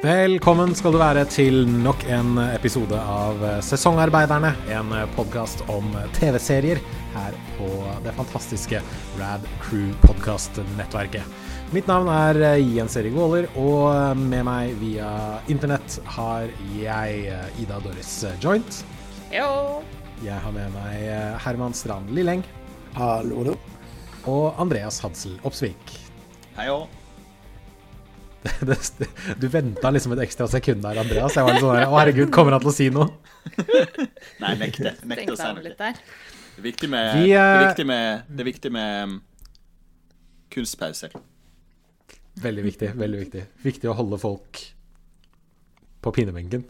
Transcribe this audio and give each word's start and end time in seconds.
Velkommen 0.00 0.70
skal 0.72 0.94
du 0.94 0.96
være 0.96 1.26
til 1.28 1.66
nok 1.84 2.06
en 2.08 2.38
episode 2.54 2.96
av 2.96 3.42
Sesongarbeiderne. 3.60 4.54
En 4.72 4.94
podkast 5.12 5.60
om 5.68 5.90
TV-serier 6.16 6.78
her 7.12 7.34
på 7.58 7.68
det 8.06 8.14
fantastiske 8.16 8.80
Rad 9.20 9.44
Crew 9.60 9.90
podkast-nettverket. 10.06 11.26
Mitt 11.76 11.90
navn 11.90 12.08
er 12.08 12.40
Jens 12.64 12.96
Erik 12.96 13.12
Waaler, 13.12 13.50
og 13.60 14.16
med 14.16 14.46
meg 14.48 14.72
via 14.80 15.10
internett 15.52 15.98
har 16.16 16.48
jeg 16.78 17.36
Ida 17.60 17.82
Doris 17.84 18.14
Joint. 18.40 18.80
Jo. 19.34 19.82
Jeg 20.24 20.40
har 20.40 20.56
med 20.56 20.72
meg 20.78 21.04
Herman 21.44 21.76
Strand 21.76 22.08
Lilleng. 22.16 22.40
Hallo, 22.96 23.42
hallo. 23.42 23.58
Og 24.24 24.56
Andreas 24.64 25.02
Hadsel 25.04 25.36
Opsvik. 25.44 25.98
Hei 26.56 26.70
òg. 26.72 26.88
du 29.40 29.46
venta 29.52 29.90
liksom 29.92 30.14
et 30.16 30.24
ekstra 30.24 30.48
sekund 30.50 30.84
der, 30.84 31.00
Andreas. 31.02 31.36
Jeg 31.36 31.46
var 31.46 31.56
litt 31.56 31.64
sånn 31.64 31.82
Å, 31.84 31.96
herregud, 31.98 32.32
kommer 32.34 32.56
han 32.56 32.64
til 32.64 32.72
å 32.72 32.76
si 32.76 32.88
noe? 32.94 33.08
Nei, 34.42 34.54
nekte. 34.60 34.94
Nekte 35.04 35.34
å 35.34 35.38
si 35.38 35.48
noe. 35.48 35.64
Det 35.64 35.90
er 35.90 36.00
viktig 36.64 36.90
med, 36.92 37.20
Vi, 37.20 37.32
det 37.32 37.40
er 37.40 37.58
eh, 37.58 37.66
viktig 37.68 37.86
med, 37.88 38.28
det 38.28 38.44
er 38.44 38.50
viktig 38.50 38.72
med 38.74 38.88
um, 39.04 39.16
kunstpauser. 40.52 41.16
Veldig 42.40 42.64
viktig. 42.64 42.92
veldig 42.96 43.24
viktig. 43.26 43.46
Viktig 43.64 43.90
å 43.90 43.96
holde 43.98 44.20
folk 44.20 44.62
på 46.00 46.12
pinebenken. 46.16 46.64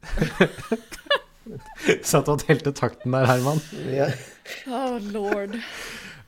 Satt 2.10 2.30
og 2.30 2.42
telte 2.42 2.72
takten 2.76 3.14
der, 3.14 3.28
Herman. 3.30 3.62
Yeah. 3.86 4.14
Oh 4.66 4.98
lord. 5.12 5.60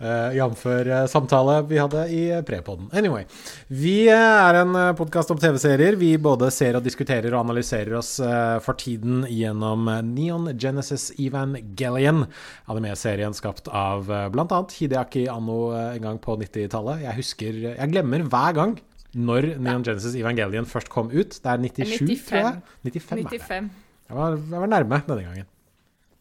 Uh, 0.03 0.34
Jf. 0.34 0.64
Samtale 1.11 1.61
vi 1.69 1.78
hadde 1.78 2.00
i 2.11 2.22
prepoden. 2.47 2.89
Anyway. 2.92 3.22
Vi 3.70 4.08
uh, 4.11 4.19
er 4.19 4.58
en 4.64 4.75
uh, 4.75 4.89
podkast 4.98 5.31
om 5.31 5.39
TV-serier. 5.39 5.95
Vi 6.00 6.17
både 6.19 6.48
ser 6.50 6.75
og 6.75 6.83
diskuterer 6.83 7.31
og 7.31 7.45
analyserer 7.45 7.95
oss 8.00 8.17
for 8.64 8.78
tiden 8.78 9.23
gjennom 9.30 9.86
Neon 10.08 10.50
Genesis 10.58 11.11
Evangelion, 11.23 12.25
anime-serien 12.70 13.36
skapt 13.36 13.70
av 13.70 14.11
bl.a. 14.34 14.61
Hideaki 14.75 15.28
Anno 15.30 15.61
en 15.77 16.03
gang 16.03 16.19
på 16.23 16.34
90-tallet. 16.41 17.05
Jeg 17.06 17.19
husker 17.20 17.61
Jeg 17.70 17.92
glemmer 17.95 18.27
hver 18.27 18.58
gang 18.58 18.77
når 19.14 19.53
Neon 19.62 19.86
Genesis 19.86 20.19
Evangelion 20.19 20.67
først 20.69 20.91
kom 20.92 21.12
ut. 21.14 21.39
Det 21.39 21.55
er 21.55 21.62
97, 21.62 21.95
95. 22.03 22.28
tror 22.28 22.42
jeg. 22.42 22.61
95, 22.91 23.12
er 23.12 23.23
det. 23.23 23.42
95. 23.47 23.73
Jeg 24.08 24.19
var, 24.19 24.39
jeg 24.50 24.67
var 24.67 24.73
nærme 24.75 25.03
denne 25.06 25.25
gangen. 25.30 25.52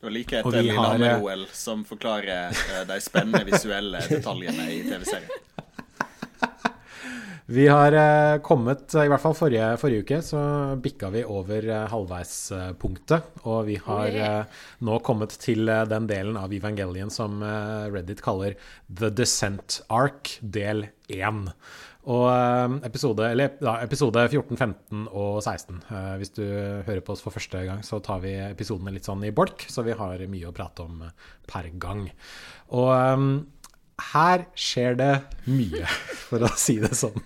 Det 0.02 0.08
var 0.08 0.12
like 0.12 0.40
etter 0.40 0.56
eh, 0.58 0.64
Lillehammer-OL, 0.64 1.48
som 1.52 1.86
forklarer 1.86 2.48
eh, 2.48 2.88
de 2.88 3.02
spennende 3.02 3.44
visuelle 3.46 4.02
detaljene 4.10 4.72
i 4.74 4.80
TV-serien. 4.84 5.30
Vi 7.52 7.66
har 7.68 7.92
eh, 7.92 8.38
kommet, 8.46 8.94
i 8.96 9.10
hvert 9.12 9.20
fall 9.20 9.34
forrige, 9.36 9.74
forrige 9.82 10.06
uke, 10.06 10.20
så 10.24 10.40
bikka 10.80 11.10
vi 11.12 11.26
over 11.28 11.66
eh, 11.68 11.88
halvveispunktet. 11.92 13.42
Og 13.44 13.66
vi 13.68 13.76
har 13.84 14.16
eh, 14.16 14.62
nå 14.88 15.00
kommet 15.04 15.36
til 15.42 15.68
eh, 15.68 15.84
den 15.90 16.08
delen 16.08 16.40
av 16.40 16.54
evangelien 16.56 17.12
som 17.12 17.42
eh, 17.44 17.90
Reddit 17.92 18.24
kaller 18.24 18.56
The 18.88 19.12
Descent 19.12 19.82
Arc, 19.92 20.38
del 20.40 20.86
1. 21.12 21.44
Og 22.08 22.26
eh, 22.32 22.80
episode, 22.88 23.28
eller, 23.28 23.58
ja, 23.60 23.76
episode 23.84 24.24
14, 24.32 24.56
15 24.56 25.06
og 25.12 25.44
16. 25.44 25.84
Eh, 25.92 26.12
hvis 26.22 26.32
du 26.40 26.46
hører 26.48 27.04
på 27.04 27.18
oss 27.18 27.26
for 27.26 27.36
første 27.36 27.68
gang, 27.68 27.84
så 27.84 28.00
tar 28.00 28.24
vi 28.24 28.38
episodene 28.48 28.96
litt 28.96 29.12
sånn 29.12 29.28
i 29.28 29.36
bolk, 29.36 29.68
så 29.68 29.84
vi 29.84 29.98
har 30.00 30.24
mye 30.32 30.48
å 30.48 30.56
prate 30.56 30.88
om 30.88 31.04
eh, 31.04 31.32
per 31.52 31.68
gang. 31.76 32.08
Og 32.80 32.94
eh, 32.96 33.28
her 34.12 34.48
skjer 34.58 34.98
det 35.00 35.14
mye, 35.48 35.86
for 36.30 36.44
å 36.48 36.52
si 36.60 36.80
det 36.82 36.94
sånn. 36.98 37.22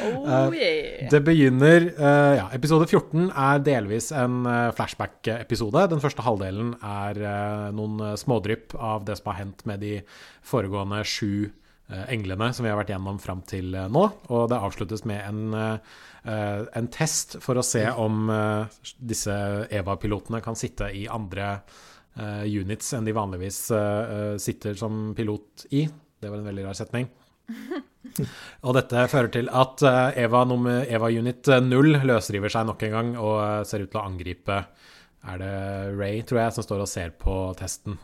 Oh 0.00 0.54
yeah. 0.54 1.08
Det 1.12 1.20
begynner 1.24 1.86
eh, 1.90 2.34
Ja, 2.38 2.46
episode 2.56 2.86
14 2.88 3.28
er 3.28 3.62
delvis 3.64 4.10
en 4.16 4.46
eh, 4.48 4.70
flashback-episode. 4.76 5.86
Den 5.92 6.02
første 6.02 6.24
halvdelen 6.24 6.72
er 6.80 7.20
eh, 7.20 7.66
noen 7.76 8.00
eh, 8.08 8.16
smådrypp 8.20 8.74
av 8.78 9.04
det 9.08 9.18
som 9.20 9.30
har 9.32 9.40
hendt 9.42 9.64
med 9.68 9.82
de 9.84 9.98
foregående 10.46 11.02
sju 11.06 11.50
eh, 11.50 12.06
englene 12.14 12.50
som 12.56 12.66
vi 12.66 12.72
har 12.72 12.80
vært 12.80 12.94
gjennom 12.94 13.20
fram 13.22 13.44
til 13.48 13.74
eh, 13.76 13.90
nå. 13.92 14.06
Og 14.32 14.48
det 14.50 14.60
avsluttes 14.60 15.04
med 15.08 15.20
en, 15.26 15.42
eh, 15.58 16.00
eh, 16.24 16.64
en 16.80 16.90
test 16.94 17.38
for 17.44 17.60
å 17.60 17.66
se 17.66 17.84
om 17.92 18.32
eh, 18.34 18.82
disse 19.12 19.36
EVA-pilotene 19.68 20.42
kan 20.44 20.58
sitte 20.58 20.90
i 20.96 21.06
andre 21.10 21.52
eh, 21.58 21.78
units 22.18 22.92
enn 22.96 23.06
de 23.06 23.14
vanligvis 23.16 23.70
eh, 23.70 24.14
eh, 24.16 24.36
sitter 24.42 24.74
som 24.78 25.14
pilot 25.16 25.66
i. 25.70 25.86
Det 26.20 26.28
var 26.28 26.40
en 26.40 26.50
veldig 26.50 26.66
rar 26.66 26.76
setning. 26.76 27.08
Og 28.66 28.76
dette 28.76 29.06
fører 29.12 29.32
til 29.32 29.50
at 29.52 29.82
eh, 29.86 30.20
Eva, 30.24 30.44
Eva 30.84 31.10
Unit 31.10 31.50
0 31.64 31.90
løsriver 32.08 32.52
seg 32.52 32.68
nok 32.68 32.84
en 32.86 32.94
gang 32.96 33.16
og 33.18 33.34
eh, 33.44 33.64
ser 33.68 33.84
ut 33.84 33.90
til 33.92 34.00
å 34.00 34.06
angripe 34.06 34.62
Er 35.30 35.42
det 35.42 35.56
Ray, 35.98 36.22
tror 36.24 36.44
jeg, 36.44 36.56
som 36.56 36.66
står 36.66 36.84
og 36.84 36.88
ser 36.90 37.12
på 37.20 37.34
testen. 37.58 37.98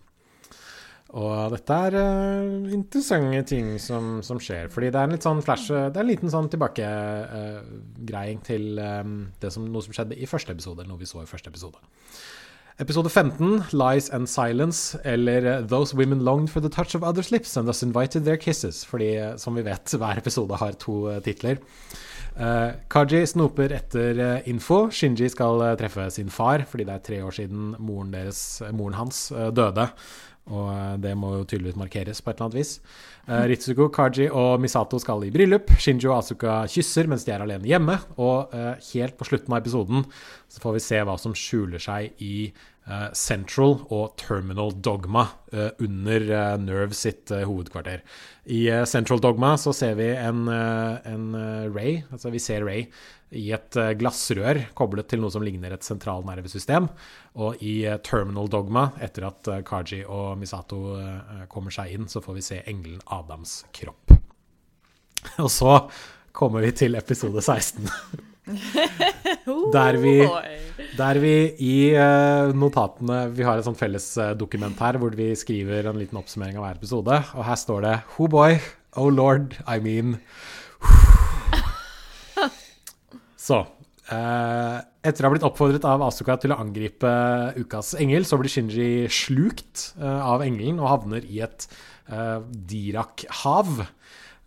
Og 1.16 1.52
dette 1.52 1.76
er 1.86 1.94
uh, 1.96 2.72
interessante 2.74 3.44
ting 3.48 3.68
som, 3.80 4.18
som 4.26 4.40
skjer. 4.42 4.66
Fordi 4.74 4.90
det 4.92 4.98
er 5.00 5.06
en 5.06 5.14
litt 5.14 5.24
sånn 5.24 5.40
flash 5.40 5.70
Det 5.70 5.94
er 5.94 6.02
en 6.02 6.10
liten 6.10 6.32
sånn 6.32 6.50
tilbakegreiing 6.52 8.42
til 8.44 8.76
um, 8.82 9.14
det 9.40 9.52
som, 9.54 9.64
noe 9.70 9.86
som 9.86 9.96
skjedde 9.96 10.18
i 10.18 10.28
første 10.28 10.52
episode. 10.52 10.82
Eller 10.82 10.92
noe 10.92 11.00
vi 11.00 11.08
så 11.08 11.22
i 11.22 11.30
første 11.30 11.48
episode. 11.54 11.80
Episode 12.78 13.08
15, 13.08 13.72
'Lies 13.72 14.10
and 14.10 14.28
Silence', 14.28 14.98
eller 15.02 15.62
'Those 15.62 15.96
Women 15.96 16.20
Longed 16.20 16.50
for 16.50 16.60
the 16.60 16.68
Touch 16.68 16.94
of 16.94 17.02
Others' 17.02 17.30
Lips 17.30 17.56
and 17.56 17.66
Thus 17.66 17.82
Invited 17.82 18.24
Their 18.24 18.36
Kisses'. 18.36 18.84
Fordi, 18.84 19.16
eh, 19.16 19.36
som 19.36 19.54
vi 19.54 19.62
vet, 19.62 19.94
hver 19.98 20.18
episode 20.18 20.56
har 20.56 20.72
to 20.72 21.08
eh, 21.08 21.22
titler. 21.22 21.56
Uh, 22.36 22.76
Kaji 22.90 23.26
snoper 23.26 23.72
etter 23.72 24.20
uh, 24.20 24.48
info. 24.48 24.90
Shinji 24.90 25.30
skal 25.30 25.62
uh, 25.62 25.74
treffe 25.74 26.10
sin 26.10 26.28
far, 26.28 26.66
fordi 26.68 26.84
det 26.84 26.94
er 26.94 26.98
tre 26.98 27.24
år 27.24 27.30
siden 27.30 27.76
moren, 27.78 28.12
deres, 28.12 28.62
moren 28.72 28.94
hans 28.94 29.32
døde. 29.56 29.88
Og 30.46 31.00
det 31.02 31.16
må 31.16 31.32
jo 31.38 31.44
tydeligvis 31.44 31.80
markeres 31.80 32.20
på 32.20 32.30
et 32.30 32.36
eller 32.36 32.50
annet 32.50 32.58
vis. 32.58 32.80
Eh, 33.26 33.42
Ritsuko, 33.50 33.88
Kaji 33.90 34.28
og 34.30 34.60
Misato 34.62 35.00
skal 35.02 35.24
i 35.26 35.32
bryllup. 35.34 35.72
Shinjo 35.82 36.12
og 36.12 36.20
Asuka 36.20 36.60
kysser 36.70 37.08
mens 37.10 37.26
de 37.26 37.34
er 37.34 37.42
alene 37.42 37.66
hjemme. 37.66 37.98
Og 38.22 38.54
eh, 38.54 38.76
helt 38.92 39.16
på 39.18 39.26
slutten 39.26 39.50
av 39.50 39.64
episoden 39.64 40.06
så 40.46 40.62
får 40.62 40.76
vi 40.76 40.82
se 40.84 41.02
hva 41.02 41.16
som 41.18 41.34
skjuler 41.34 41.82
seg 41.82 42.22
i 42.22 42.36
eh, 42.46 43.08
Central 43.18 43.80
og 43.90 44.14
Terminal 44.22 44.76
Dogma 44.78 45.26
under 45.56 46.24
Nerve 46.60 46.94
sitt 46.94 47.30
hovedkvarter. 47.32 48.02
I 48.46 48.68
eh, 48.68 48.84
Central 48.84 49.20
Dogma 49.20 49.56
så 49.58 49.72
ser 49.74 49.94
vi 49.98 50.06
en, 50.14 50.48
eh, 50.48 51.12
en 51.12 51.34
eh, 51.34 51.66
Ray, 51.74 52.02
altså 52.12 52.30
vi 52.30 52.38
ser 52.42 52.62
Ray 52.66 52.86
i 53.34 53.48
et 53.50 53.74
glassrør 53.98 54.60
koblet 54.78 55.08
til 55.10 55.18
noe 55.18 55.34
som 55.34 55.42
ligner 55.42 55.72
et 55.74 55.82
sentralnervesystem. 55.82 56.86
Og 57.42 57.58
i 57.58 57.80
Terminal 58.06 58.46
Dogma, 58.48 58.84
etter 59.02 59.26
at 59.26 59.50
Kaji 59.66 60.04
og 60.06 60.38
Misato 60.38 60.78
kommer 61.50 61.74
seg 61.74 61.96
inn, 61.96 62.06
så 62.06 62.22
får 62.22 62.36
vi 62.38 62.44
se 62.46 62.60
engelen 62.70 63.02
Adams 63.10 63.58
kropp. 63.74 64.14
Og 65.42 65.50
så 65.50 65.74
kommer 66.30 66.62
vi 66.62 66.70
til 66.84 66.94
episode 66.94 67.42
16. 67.42 67.90
Der 69.74 69.98
vi. 69.98 70.20
Der 70.96 71.18
vi 71.20 71.34
i 71.62 71.76
eh, 71.92 72.52
notatene 72.56 73.26
Vi 73.36 73.44
har 73.46 73.58
et 73.58 73.66
sånt 73.66 73.78
felles 73.78 74.06
eh, 74.20 74.34
her 74.36 74.98
hvor 75.00 75.16
vi 75.16 75.34
skriver 75.36 75.90
en 75.90 75.98
liten 76.00 76.18
oppsummering 76.18 76.56
av 76.58 76.64
hver 76.64 76.80
episode. 76.80 77.16
Og 77.36 77.44
her 77.44 77.58
står 77.60 77.80
det 77.84 77.94
Oh 78.18 78.28
boy, 78.28 78.58
oh 78.96 79.10
lord, 79.10 79.56
I 79.66 79.78
mean 79.80 80.18
Så 83.46 83.60
eh, 84.10 84.78
Etter 85.06 85.22
å 85.22 85.28
ha 85.28 85.34
blitt 85.36 85.46
oppfordret 85.46 85.84
av 85.86 86.02
Asuka 86.02 86.38
til 86.42 86.54
å 86.54 86.60
angripe 86.62 87.10
ukas 87.60 87.94
engel, 88.00 88.26
så 88.26 88.38
blir 88.40 88.50
Shinji 88.50 89.06
slukt 89.12 89.92
eh, 90.00 90.22
av 90.32 90.42
engelen 90.42 90.80
og 90.82 90.90
havner 90.90 91.22
i 91.28 91.44
et 91.46 91.68
eh, 92.10 92.40
Dirak-hav. 92.42 93.84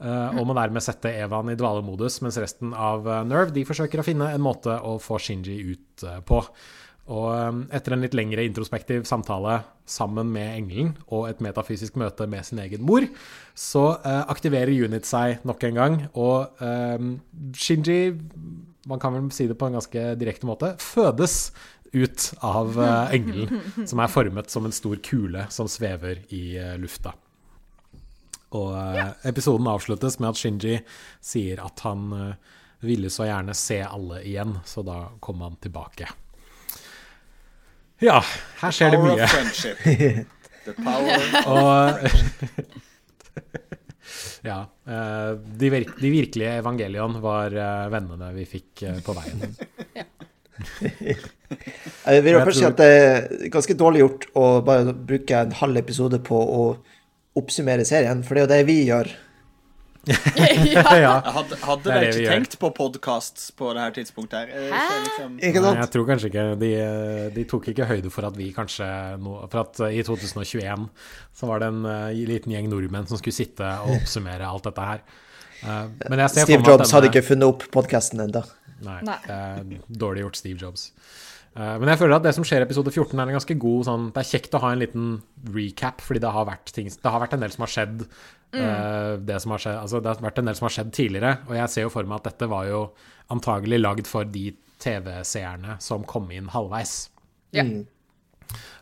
Eh, 0.03 0.37
og 0.39 0.47
må 0.47 0.55
dermed 0.57 0.83
sette 0.83 1.11
Evan 1.21 1.51
i 1.51 1.57
dvalemodus, 1.59 2.19
mens 2.25 2.39
resten 2.41 2.73
av 2.73 3.07
eh, 3.07 3.23
Nerve 3.27 3.53
de 3.55 3.65
forsøker 3.67 4.01
å 4.01 4.05
finne 4.05 4.31
en 4.33 4.43
måte 4.43 4.75
å 4.75 4.97
få 5.01 5.19
Shinji 5.21 5.57
ut 5.71 6.05
eh, 6.07 6.21
på. 6.25 6.43
Og 7.09 7.63
etter 7.73 7.95
en 7.95 8.03
litt 8.03 8.13
lengre 8.13 8.43
introspektiv 8.45 9.07
samtale 9.09 9.55
sammen 9.89 10.27
med 10.29 10.51
engelen 10.59 10.91
og 11.07 11.23
et 11.25 11.39
metafysisk 11.41 11.95
møte 11.97 12.27
med 12.29 12.45
sin 12.45 12.59
egen 12.61 12.83
mor, 12.85 13.07
så 13.57 13.87
aktiverer 14.29 14.69
Unit 14.69 15.09
seg 15.09 15.41
nok 15.41 15.65
en 15.65 15.79
gang, 15.79 15.95
og 16.13 16.61
um, 16.61 17.15
Shinji, 17.57 18.13
man 18.85 19.01
kan 19.01 19.17
vel 19.17 19.31
si 19.33 19.47
det 19.49 19.57
på 19.57 19.71
en 19.71 19.79
ganske 19.79 20.03
direkte 20.21 20.45
måte, 20.45 20.75
fødes 20.77 21.39
ut 21.97 22.27
av 22.45 22.77
engelen, 23.09 23.57
som 23.89 24.05
er 24.05 24.13
formet 24.13 24.53
som 24.53 24.69
en 24.69 24.77
stor 24.77 25.01
kule 25.01 25.47
som 25.49 25.65
svever 25.65 26.21
i 26.29 26.43
lufta. 26.77 27.15
Og 28.57 28.71
ja. 28.97 29.09
episoden 29.29 29.67
avsluttes 29.69 30.17
med 30.19 30.31
at 30.31 30.39
Shinji 30.39 30.79
sier 31.21 31.61
at 31.61 31.83
han 31.85 32.09
eh, 32.15 32.57
ville 32.85 33.11
så 33.13 33.27
gjerne 33.27 33.53
se 33.57 33.81
alle 33.85 34.23
igjen, 34.25 34.57
så 34.65 34.81
da 34.87 35.03
kom 35.21 35.41
han 35.45 35.59
tilbake. 35.61 36.09
Ja, 37.99 38.21
her 38.61 38.71
skjer 38.75 38.95
det 38.95 38.99
mye. 39.03 39.27
The 40.65 40.73
power 40.83 41.99
Ja. 44.41 44.59
eh, 44.87 45.31
de, 45.59 45.69
virk, 45.69 45.91
de 45.99 46.09
virkelige 46.09 46.53
evangelion 46.61 47.19
var 47.21 47.53
eh, 47.53 47.89
vennene 47.93 48.31
vi 48.35 48.45
fikk 48.49 48.83
eh, 48.87 49.01
på 49.05 49.15
veien. 49.17 49.43
Jeg 52.09 52.23
vil 52.23 52.33
Jeg 52.35 52.45
først 52.47 52.59
si 52.59 52.67
at 52.67 52.79
det 52.79 52.87
er 52.89 53.51
ganske 53.53 53.75
dårlig 53.79 54.01
gjort 54.03 54.25
å 54.39 54.45
bare 54.65 54.93
bruke 54.93 55.43
en 55.43 55.53
halv 55.59 55.79
episode 55.79 56.19
på 56.25 56.39
å 56.39 56.63
oppsummere 57.39 57.87
serien, 57.87 58.21
for 58.25 58.35
det 58.35 58.41
er 58.41 58.47
jo 58.47 58.53
det 58.53 58.61
vi 58.69 58.77
gjør. 58.89 59.11
ja. 60.09 60.83
Jeg 60.95 61.33
Hadde, 61.35 61.57
hadde 61.59 61.91
er 61.91 62.03
dere 62.05 62.11
ikke 62.13 62.31
tenkt 62.31 62.53
gjør. 62.55 62.61
på 62.63 62.69
podkast 62.77 63.41
på 63.59 63.71
det 63.75 63.83
her 63.83 63.95
tidspunktet? 63.97 64.37
her? 64.39 64.53
Er 64.55 64.69
ikke 64.71 64.99
Liksom, 65.05 65.33
Nei, 65.65 65.73
jeg 65.75 65.91
tror 65.93 66.05
kanskje 66.07 66.29
ikke 66.31 66.45
de, 66.61 66.69
de 67.35 67.45
tok 67.51 67.67
ikke 67.73 67.87
høyde 67.89 68.11
for 68.13 68.29
at 68.29 68.37
vi 68.39 68.49
kanskje 68.55 68.87
no, 69.21 69.35
For 69.51 69.65
at 69.65 69.81
eh, 69.85 69.99
i 69.99 70.05
2021 70.07 70.87
så 71.35 71.49
var 71.49 71.61
det 71.61 71.69
en 71.73 71.81
uh, 71.85 72.09
liten 72.15 72.55
gjeng 72.55 72.69
nordmenn 72.71 73.09
som 73.09 73.19
skulle 73.19 73.35
sitte 73.35 73.67
og 73.83 73.99
oppsummere 73.99 74.47
alt 74.47 74.69
dette 74.69 74.87
her. 74.91 75.03
Uh, 75.59 75.85
men 76.07 76.23
jeg 76.23 76.35
ser 76.35 76.47
Steve 76.47 76.63
Jobs 76.63 76.85
denne... 76.85 76.93
Hadde 76.95 77.11
ikke 77.11 77.25
funnet 77.29 77.51
opp 77.51 77.67
podkasten 77.75 78.23
ennå. 78.23 78.43
Nei, 78.87 78.99
Nei. 79.03 79.19
er 79.27 79.73
dårlig 79.91 80.23
gjort 80.23 80.39
Steve 80.39 80.63
Jobs. 80.63 80.89
Eh, 81.55 81.75
men 81.81 81.91
jeg 81.91 82.01
føler 82.01 82.17
at 82.19 82.25
det 82.27 82.35
som 82.37 82.45
skjer 82.47 82.63
i 82.63 82.67
episode 82.67 82.91
14, 82.93 83.13
er 83.17 83.23
en 83.25 83.37
ganske 83.39 83.55
god 83.61 83.87
sånn 83.87 84.03
Det 84.13 84.21
er 84.21 84.29
kjekt 84.31 84.53
å 84.57 84.61
ha 84.63 84.73
en 84.73 84.81
liten 84.83 85.07
recap, 85.55 86.03
fordi 86.05 86.21
det 86.23 86.33
har 86.35 86.49
vært, 86.49 86.73
ting, 86.75 86.89
det 86.89 87.13
har 87.13 87.23
vært 87.23 87.37
en 87.37 87.45
del 87.45 87.55
som 87.55 87.65
har 87.65 87.75
skjedd. 87.77 88.05
Mm. 88.49 89.25
det, 89.29 89.35
som 89.43 89.51
har 89.53 89.61
skjedd 89.61 89.75
altså, 89.77 89.99
det 90.01 90.09
har 90.09 90.23
vært 90.25 90.39
en 90.41 90.47
del 90.49 90.55
som 90.57 90.65
har 90.65 90.73
skjedd 90.73 90.87
tidligere, 90.97 91.33
og 91.45 91.51
jeg 91.53 91.69
ser 91.69 91.83
jo 91.83 91.91
for 91.93 92.07
meg 92.09 92.17
at 92.17 92.31
dette 92.31 92.47
var 92.49 92.63
jo 92.65 92.79
antagelig 93.29 93.77
lagd 93.77 94.09
for 94.09 94.25
de 94.25 94.47
TV-seerne 94.81 95.75
som 95.85 96.05
kom 96.09 96.31
inn 96.33 96.49
halvveis. 96.49 96.95
Ja. 97.53 97.65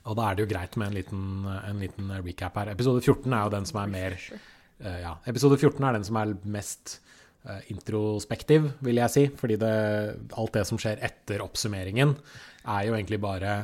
Og 0.08 0.16
da 0.16 0.30
er 0.30 0.38
det 0.38 0.46
jo 0.46 0.52
greit 0.54 0.78
med 0.80 0.92
en 0.92 0.96
liten, 0.96 1.26
en 1.48 1.82
liten 1.84 2.14
recap 2.24 2.56
her. 2.62 2.72
Episode 2.72 3.04
14 3.04 3.28
er 3.34 3.44
jo 3.44 3.54
den 3.58 3.68
som 3.68 3.82
er 3.82 3.92
mer 3.92 4.16
eh, 4.16 5.00
Ja, 5.04 5.18
episode 5.28 5.60
14 5.60 5.84
er 5.84 5.98
den 5.98 6.08
som 6.08 6.20
er 6.22 6.34
mest 6.48 7.00
eh, 7.02 7.17
introspektiv, 7.72 8.72
vil 8.84 9.00
jeg 9.02 9.14
si. 9.14 9.26
Fordi 9.40 9.58
det, 9.62 9.74
alt 10.38 10.56
det 10.58 10.66
som 10.70 10.80
skjer 10.82 11.02
etter 11.06 11.44
oppsummeringen, 11.46 12.16
er 12.68 12.88
jo 12.88 12.98
egentlig 12.98 13.22
bare 13.24 13.58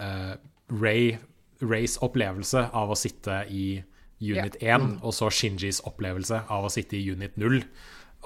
uh, 0.00 0.34
Ray, 0.72 1.12
Rays 1.60 1.98
opplevelse 2.04 2.68
av 2.76 2.92
å 2.92 2.98
sitte 2.98 3.42
i 3.52 3.78
Unit 4.18 4.56
1, 4.60 4.98
og 5.06 5.14
så 5.14 5.30
Shinjis 5.30 5.82
opplevelse 5.86 6.42
av 6.50 6.66
å 6.66 6.72
sitte 6.72 6.98
i 6.98 7.04
Unit 7.12 7.36
0. 7.38 7.60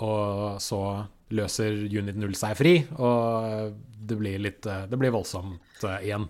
Og 0.02 0.60
så 0.62 0.82
løser 1.32 1.76
Unit 1.92 2.16
0 2.20 2.34
seg 2.36 2.56
fri, 2.58 2.74
og 2.96 3.72
det 4.02 4.18
blir 4.18 4.40
litt 4.42 4.66
eh, 4.68 4.84
Det 4.90 4.98
blir 5.00 5.12
voldsomt 5.14 5.84
eh, 5.84 6.08
igjen, 6.08 6.28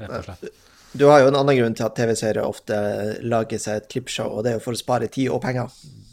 rett 0.00 0.16
og 0.18 0.28
slett. 0.28 0.68
Du 0.92 1.06
har 1.08 1.22
jo 1.22 1.30
en 1.30 1.38
annen 1.38 1.56
grunn 1.56 1.76
til 1.76 1.86
at 1.86 1.94
TV-serier 1.96 2.44
ofte 2.44 2.76
lager 3.24 3.60
seg 3.60 3.80
et 3.80 3.88
klippshow, 3.92 4.28
og 4.28 4.44
det 4.44 4.52
er 4.52 4.58
jo 4.58 4.64
for 4.66 4.76
å 4.76 4.80
spare 4.80 5.08
tid 5.12 5.30
og 5.32 5.40
penger. 5.44 5.72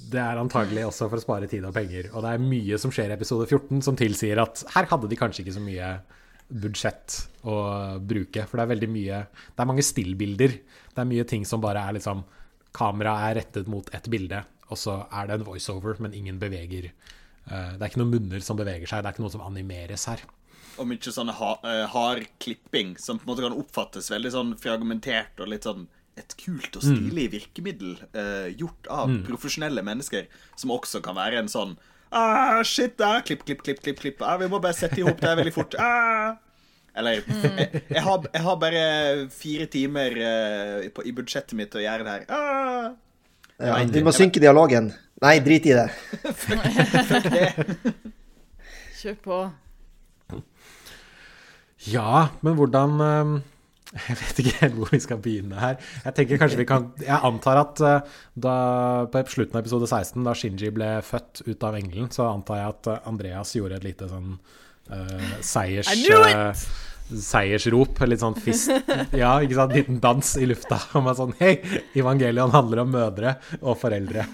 Det 0.09 0.21
er 0.21 0.39
antagelig 0.41 0.87
også 0.87 1.09
for 1.09 1.19
å 1.19 1.23
spare 1.23 1.49
tid 1.49 1.65
og 1.67 1.75
penger. 1.75 2.09
Og 2.13 2.23
det 2.25 2.31
er 2.33 2.41
mye 2.41 2.79
som 2.81 2.93
skjer 2.93 3.11
i 3.11 3.17
episode 3.17 3.45
14 3.45 3.83
som 3.85 3.97
tilsier 3.99 4.41
at 4.41 4.63
her 4.73 4.87
hadde 4.89 5.09
de 5.11 5.19
kanskje 5.19 5.43
ikke 5.43 5.57
så 5.57 5.63
mye 5.63 5.91
budsjett 6.49 7.17
å 7.45 7.55
bruke. 8.01 8.45
For 8.49 8.57
det 8.57 8.65
er 8.65 8.73
veldig 8.73 8.89
mye 8.89 9.21
Det 9.29 9.61
er 9.61 9.69
mange 9.69 9.85
stillbilder. 9.85 10.55
Det 10.95 11.03
er 11.03 11.09
mye 11.09 11.27
ting 11.29 11.45
som 11.45 11.61
bare 11.61 11.83
er 11.85 11.99
liksom 11.99 12.25
Kameraet 12.75 13.29
er 13.29 13.39
rettet 13.39 13.69
mot 13.69 13.87
ett 13.97 14.07
bilde, 14.13 14.43
og 14.69 14.77
så 14.77 14.99
er 15.09 15.25
det 15.27 15.39
en 15.39 15.45
voiceover, 15.47 15.95
men 15.97 16.13
ingen 16.13 16.37
beveger 16.41 16.91
eh, 16.91 17.71
Det 17.73 17.81
er 17.81 17.87
ikke 17.87 18.03
noen 18.03 18.13
munner 18.13 18.43
som 18.45 18.59
beveger 18.59 18.85
seg, 18.85 19.01
det 19.01 19.09
er 19.09 19.15
ikke 19.15 19.23
noe 19.25 19.33
som 19.33 19.45
animeres 19.45 20.05
her. 20.11 20.21
og 20.77 20.87
mye 20.87 21.11
sånn 21.11 21.31
eh, 21.33 21.85
hard 21.89 22.27
klipping 22.39 22.93
som 23.01 23.17
på 23.17 23.25
en 23.25 23.31
måte 23.31 23.43
kan 23.47 23.57
oppfattes 23.57 24.11
veldig 24.13 24.31
sånn 24.35 24.53
fragmentert 24.61 25.41
og 25.41 25.49
litt 25.49 25.65
sånn 25.65 25.87
et 26.19 26.35
kult 26.39 26.75
og 26.77 26.83
stilig 26.85 27.29
virkemiddel 27.35 27.95
uh, 28.13 28.49
gjort 28.59 28.89
av 28.91 29.13
profesjonelle 29.27 29.83
mennesker, 29.85 30.27
som 30.59 30.75
også 30.75 31.01
kan 31.05 31.17
være 31.17 31.41
en 31.43 31.51
sånn 31.51 31.77
ah, 32.11 32.59
Shit, 32.67 32.99
ah, 33.05 33.19
klipp, 33.25 33.45
klipp, 33.47 33.63
klipp, 33.65 33.81
klipp, 33.85 33.99
klipp. 34.01 34.23
Ah, 34.25 34.37
vi 34.41 34.49
må 34.51 34.61
bare 34.61 34.77
sette 34.77 34.99
i 35.01 35.05
hop 35.07 35.19
det 35.21 35.35
veldig 35.39 35.55
fort. 35.55 35.77
Ah. 35.79 36.37
Eller 36.97 37.19
jeg, 37.19 37.81
jeg, 37.85 38.01
har, 38.03 38.25
jeg 38.33 38.43
har 38.43 38.57
bare 38.59 38.81
fire 39.31 39.67
timer 39.71 40.17
uh, 40.19 40.89
på, 40.93 41.05
i 41.05 41.13
budsjettet 41.15 41.55
mitt 41.57 41.71
til 41.73 41.83
å 41.83 41.85
gjøre 41.85 42.07
det 42.07 42.17
her. 42.17 42.25
Ah. 42.33 42.89
Ja, 43.59 43.77
vi 43.91 44.03
må 44.03 44.13
synke 44.15 44.39
dialogen. 44.39 44.93
Nei, 45.19 45.35
drit 45.43 45.65
i 45.67 45.75
det. 45.79 45.89
Kjør 48.99 49.17
på. 49.25 49.39
Ja, 51.87 52.29
men 52.43 52.55
hvordan 52.59 53.03
eh, 53.03 53.33
Jeg 53.89 54.19
vet 54.19 54.39
ikke 54.43 54.57
helt 54.59 54.75
hvor 54.77 54.91
vi 54.93 54.99
skal 55.01 55.21
begynne 55.21 55.57
her. 55.57 55.79
Jeg 56.03 56.15
tenker 56.17 56.37
kanskje 56.37 56.59
vi 56.59 56.65
kan 56.69 56.91
Jeg 57.01 57.17
antar 57.25 57.57
at 57.63 57.79
eh, 57.81 58.17
da, 58.37 58.55
på 59.09 59.23
slutten 59.33 59.57
av 59.57 59.63
episode 59.63 59.87
16, 59.89 60.21
da 60.27 60.35
Shinji 60.37 60.69
ble 60.75 60.91
født 61.05 61.41
ut 61.47 61.65
av 61.65 61.77
engelen, 61.79 62.11
så 62.13 62.27
antar 62.29 62.61
jeg 62.61 62.75
at 62.75 62.89
eh, 62.93 63.07
Andreas 63.09 63.55
gjorde 63.57 63.79
et 63.79 63.87
lite 63.87 64.09
sånn 64.11 64.35
uh, 64.37 65.33
seiers... 65.41 65.89
Eh, 65.89 66.67
seiersrop, 67.09 67.97
litt 68.05 68.21
sånn 68.21 68.35
fist 68.37 68.69
Ja, 69.17 69.31
ikke 69.41 69.57
sant, 69.57 69.73
liten 69.73 69.97
dans 70.03 70.35
i 70.37 70.45
lufta. 70.45 70.77
Om 70.99 71.09
at 71.09 71.17
sånn 71.17 71.33
Hei, 71.39 71.55
evangelion 71.97 72.53
handler 72.53 72.83
om 72.83 72.93
mødre 72.93 73.33
og 73.63 73.73
foreldre. 73.81 74.27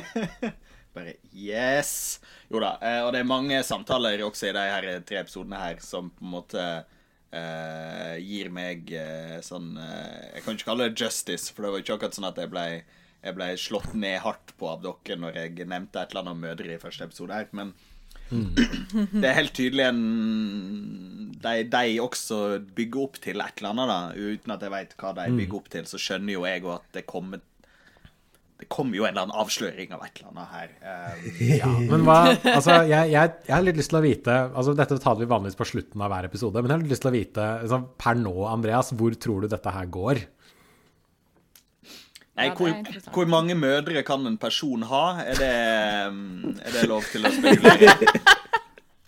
Bare 0.96 1.18
yes! 1.36 2.22
Jo 2.48 2.64
da, 2.64 2.78
eh, 2.80 3.02
og 3.04 3.12
det 3.12 3.20
er 3.20 3.28
mange 3.28 3.60
samtaler 3.68 4.24
også 4.24 4.48
i 4.48 4.56
de 4.56 4.64
her 4.64 4.88
tre 5.04 5.20
episodene 5.20 5.60
her 5.60 5.84
som 5.84 6.08
på 6.08 6.24
en 6.24 6.34
måte 6.38 6.66
eh, 7.36 8.16
gir 8.22 8.50
meg 8.54 8.92
eh, 8.96 9.38
sånn 9.44 9.76
eh, 9.80 10.34
Jeg 10.36 10.44
kan 10.44 10.58
ikke 10.58 10.68
kalle 10.70 10.88
det 10.90 11.00
justice, 11.04 11.52
for 11.52 11.66
det 11.66 11.72
var 11.72 11.84
ikke 11.84 11.96
akkurat 11.98 12.18
sånn 12.18 12.28
at 12.28 12.42
jeg 12.42 12.52
ble, 12.52 12.66
jeg 13.22 13.38
ble 13.38 13.48
slått 13.60 13.94
ned 13.98 14.20
hardt 14.24 14.54
på 14.58 14.70
av 14.72 14.84
dere 14.84 15.18
når 15.20 15.40
jeg 15.40 15.66
nevnte 15.66 16.02
et 16.02 16.12
eller 16.12 16.24
annet 16.24 16.36
om 16.36 16.44
mødre 16.48 16.76
i 16.76 16.82
første 16.82 17.08
episode 17.08 17.40
her, 17.40 17.50
men 17.56 17.74
det 18.32 19.26
er 19.28 19.36
helt 19.36 19.52
tydelig 19.52 19.84
en 19.90 20.02
de, 21.42 21.64
de 21.68 22.00
også 22.00 22.38
bygger 22.76 23.02
opp 23.02 23.18
til 23.20 23.42
et 23.42 23.58
eller 23.60 23.72
annet, 23.72 23.90
da. 23.90 24.28
Uten 24.32 24.54
at 24.54 24.62
jeg 24.64 24.72
veit 24.72 24.92
hva 25.00 25.10
de 25.18 25.24
bygger 25.40 25.58
opp 25.58 25.70
til, 25.72 25.88
så 25.90 26.00
skjønner 26.00 26.36
jo 26.36 26.44
jeg 26.46 26.64
at 26.70 26.86
det 26.94 27.02
kommer 27.10 27.42
Det 28.62 28.68
kommer 28.70 28.94
jo 28.94 29.02
en 29.02 29.10
eller 29.10 29.24
annen 29.26 29.40
avsløring 29.42 29.90
av 29.96 30.04
et 30.06 30.20
eller 30.20 30.28
annet 30.30 30.50
her. 30.54 30.68
Um, 30.86 31.40
Ja, 31.50 31.70
men 31.90 32.04
hva 32.06 32.18
Altså, 32.52 32.76
jeg, 32.86 33.08
jeg, 33.10 33.32
jeg 33.48 33.54
har 33.56 33.64
litt 33.66 33.80
lyst 33.80 33.90
til 33.90 33.98
å 33.98 34.02
vite 34.04 34.36
Altså, 34.52 34.74
dette 34.78 34.98
tar 35.02 35.16
vi 35.18 35.26
vanligvis 35.32 35.58
på 35.58 35.66
slutten 35.66 36.04
av 36.06 36.12
hver 36.14 36.28
episode, 36.30 36.62
men 36.62 36.70
jeg 36.70 36.76
har 36.76 36.84
litt 36.84 36.92
lyst 36.94 37.02
til 37.02 37.10
å 37.10 37.16
vite 37.16 37.48
altså, 37.64 37.80
per 37.98 38.20
nå, 38.22 38.36
Andreas, 38.52 38.92
hvor 38.94 39.16
tror 39.18 39.42
du 39.42 39.50
dette 39.50 39.74
her 39.74 39.90
går? 39.98 40.22
Nei, 42.38 42.46
Ja, 42.48 42.54
hvor, 42.56 43.02
hvor 43.18 43.28
mange 43.34 43.58
mødre 43.58 44.04
kan 44.08 44.22
en 44.30 44.38
person 44.40 44.86
ha? 44.88 45.02
Er 45.26 45.42
det, 45.42 45.52
um, 46.14 46.54
er 46.62 46.78
det 46.78 46.86
lov 46.88 47.04
til 47.12 47.26
å 47.28 47.34
spekulere? 47.34 47.92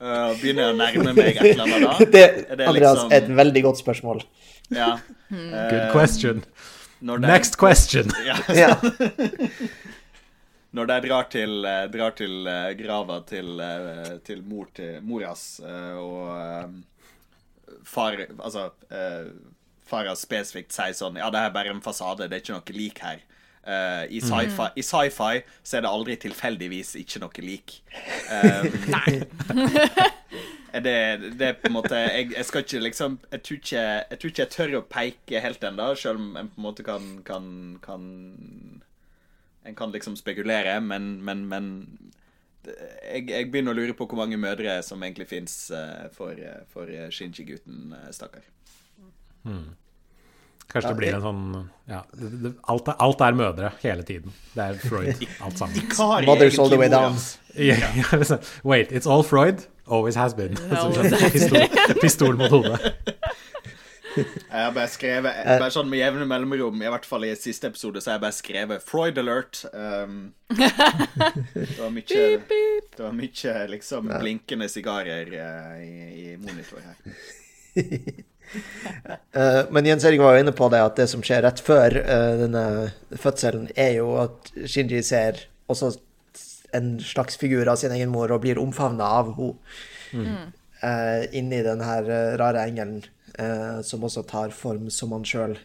Uh, 0.02 0.34
begynner 0.42 0.66
jeg 0.66 0.75
å 0.75 0.76
nærme 0.82 1.14
meg 1.16 1.30
et 1.38 1.46
eller 1.54 1.64
annet 1.64 1.87
da? 1.87 2.11
Det, 2.18 2.25
Er 2.50 2.61
det 2.61 2.68
Andreas, 2.75 2.99
liksom- 3.06 3.14
et 3.23 3.30
veldig 3.40 3.62
godt 3.70 3.80
spørsmål. 3.80 4.26
Ja. 4.75 4.90
Good 5.30 5.88
question. 5.94 6.42
Når 6.44 6.74
de, 7.04 7.26
Next 7.28 7.56
question. 7.61 8.11
Ja, 8.26 8.37
Ja. 8.54 8.76
når 10.75 10.87
de 10.90 10.96
drar 11.06 11.28
til, 11.30 11.64
eh, 11.64 11.84
drar 11.92 12.14
til 12.18 12.46
eh, 12.50 12.70
grava 12.78 13.20
til, 13.28 13.61
eh, 13.61 14.14
til 14.26 14.42
mor 14.42 14.66
til 14.75 15.00
moras, 15.06 15.61
og 15.61 16.75
far 17.84 18.16
Altså 18.38 18.70
eh, 18.90 19.28
Farah 19.84 20.16
spesifikt 20.16 20.73
sier 20.73 20.96
sånn 20.96 21.18
Ja, 21.20 21.28
det 21.30 21.42
er 21.44 21.52
bare 21.54 21.75
en 21.75 21.82
fasade, 21.84 22.26
det 22.28 22.38
er 22.38 22.42
ikke 22.42 22.56
noe 22.56 22.76
lik 22.78 22.99
her. 23.04 23.20
Eh, 23.66 24.04
I 24.11 24.21
sci-fi 24.21 24.66
i 24.76 24.83
sci-fi 24.85 25.40
så 25.62 25.78
er 25.78 25.85
det 25.85 25.90
aldri 25.90 26.16
tilfeldigvis 26.21 26.94
ikke 27.00 27.23
noe 27.23 27.44
lik. 27.44 27.78
Uh, 28.28 28.66
nei. 28.92 29.12
det, 30.85 30.97
det 31.38 31.47
er 31.49 31.56
på 31.61 31.71
en 31.71 31.76
måte 31.76 31.97
jeg, 31.97 32.33
jeg 32.35 32.49
skal 32.49 32.64
ikke 32.64 32.83
liksom 32.83 33.18
jeg 33.30 33.42
tror 33.47 33.61
ikke, 33.61 33.85
jeg 34.11 34.18
tror 34.18 34.33
ikke 34.33 34.42
jeg 34.42 34.52
tør 34.54 34.75
å 34.80 34.83
peke 34.90 35.42
helt 35.44 35.64
ennå, 35.64 35.87
selv 35.97 36.21
om 36.21 36.35
en 36.40 36.50
på 36.50 36.61
en 36.61 36.66
måte 36.66 36.87
kan, 36.87 37.06
kan, 37.25 37.47
kan 37.85 38.09
En 39.64 39.78
kan 39.78 39.94
liksom 39.94 40.16
spekulere, 40.16 40.76
men, 40.85 41.23
men, 41.25 41.47
men 41.49 41.71
jeg, 42.66 43.30
jeg 43.30 43.49
begynner 43.49 43.73
å 43.73 43.78
lure 43.78 43.94
på 43.97 44.04
hvor 44.11 44.21
mange 44.21 44.37
mødre 44.37 44.76
som 44.85 45.00
egentlig 45.02 45.30
fins 45.30 45.54
for, 46.12 46.37
eh, 46.37 46.66
for 46.68 46.90
Shinji-gutten, 47.09 47.94
eh, 47.97 48.11
stakkar. 48.12 48.44
Kanskje 50.73 50.90
det 50.90 50.99
blir 50.99 51.14
en 51.14 51.23
sånn 51.23 51.42
Ja, 51.90 52.00
det, 52.12 52.30
det, 52.42 52.52
alt, 52.73 52.88
er, 52.88 52.97
alt 53.04 53.21
er 53.23 53.37
mødre 53.38 53.71
hele 53.83 54.02
tiden. 54.06 54.35
Det 54.54 54.64
er 54.64 54.78
Freud, 54.80 55.25
alt 55.44 55.61
sammen. 55.61 56.26
Mothers 56.26 56.59
all 56.59 56.73
the 56.73 56.80
way 56.80 56.88
down. 56.88 57.18
Yeah, 57.54 57.94
liksom, 58.12 58.38
Wait, 58.64 58.90
it's 58.90 59.06
all 59.06 59.23
Freud? 59.23 59.66
Always 59.87 60.16
has 60.16 60.35
been. 60.35 60.56
Så 60.56 61.30
pistol, 61.30 61.68
pistol 62.00 62.37
mot 62.40 62.50
hodet. 62.50 62.94
Jeg 64.16 64.61
har 64.62 64.71
bare 64.75 64.90
skrevet 64.90 65.38
bare 65.47 65.71
sånn 65.75 65.88
med 65.90 65.99
jevne 65.99 66.26
mellomrom, 66.30 66.83
i 66.83 66.90
hvert 66.90 67.06
fall 67.09 67.26
i 67.26 67.33
siste 67.38 67.68
episode, 67.73 68.02
så 68.02 68.12
har 68.12 68.18
jeg 68.18 68.25
bare 68.25 68.37
skrevet 68.37 68.85
'Freud 68.87 69.18
alert'. 69.18 69.64
Um, 69.75 70.35
det 70.54 71.78
var 71.80 71.90
mye. 71.90 72.04
Det 72.94 73.02
var 73.02 73.16
mye 73.18 73.56
liksom 73.73 74.12
blinkende 74.12 74.71
sigarer 74.71 75.35
uh, 75.35 75.83
i, 75.83 75.90
i 76.23 76.37
monitor 76.38 76.83
her. 76.85 76.97
Eh, 79.34 79.62
men 79.74 79.86
Jens 79.88 80.04
Erik 80.06 80.20
var 80.22 80.36
jo 80.36 80.44
inne 80.44 80.52
på 80.54 80.68
det, 80.70 80.78
at 80.78 80.98
det 81.00 81.08
som 81.10 81.22
skjer 81.24 81.42
rett 81.42 81.58
før 81.64 81.96
eh, 81.98 82.34
denne 82.38 82.64
fødselen, 83.18 83.66
er 83.74 83.96
jo 83.96 84.12
at 84.22 84.52
Shinji 84.70 85.00
ser 85.02 85.40
også 85.66 85.90
en 86.74 86.94
slags 87.02 87.38
figur 87.40 87.68
av 87.70 87.80
sin 87.80 87.94
egen 87.94 88.12
mor 88.14 88.30
og 88.34 88.44
blir 88.44 88.60
omfavna 88.62 89.10
av 89.20 89.34
henne 89.38 89.56
Mm. 90.14 90.52
inni 91.34 91.58
den 91.66 91.80
her 91.82 92.06
eh, 92.06 92.36
rare 92.38 92.60
engelen, 92.68 93.00
eh, 93.34 93.80
som 93.82 94.04
også 94.06 94.22
tar 94.30 94.52
form 94.54 94.90
som 94.90 95.10
han 95.10 95.24
sjøl. 95.26 95.56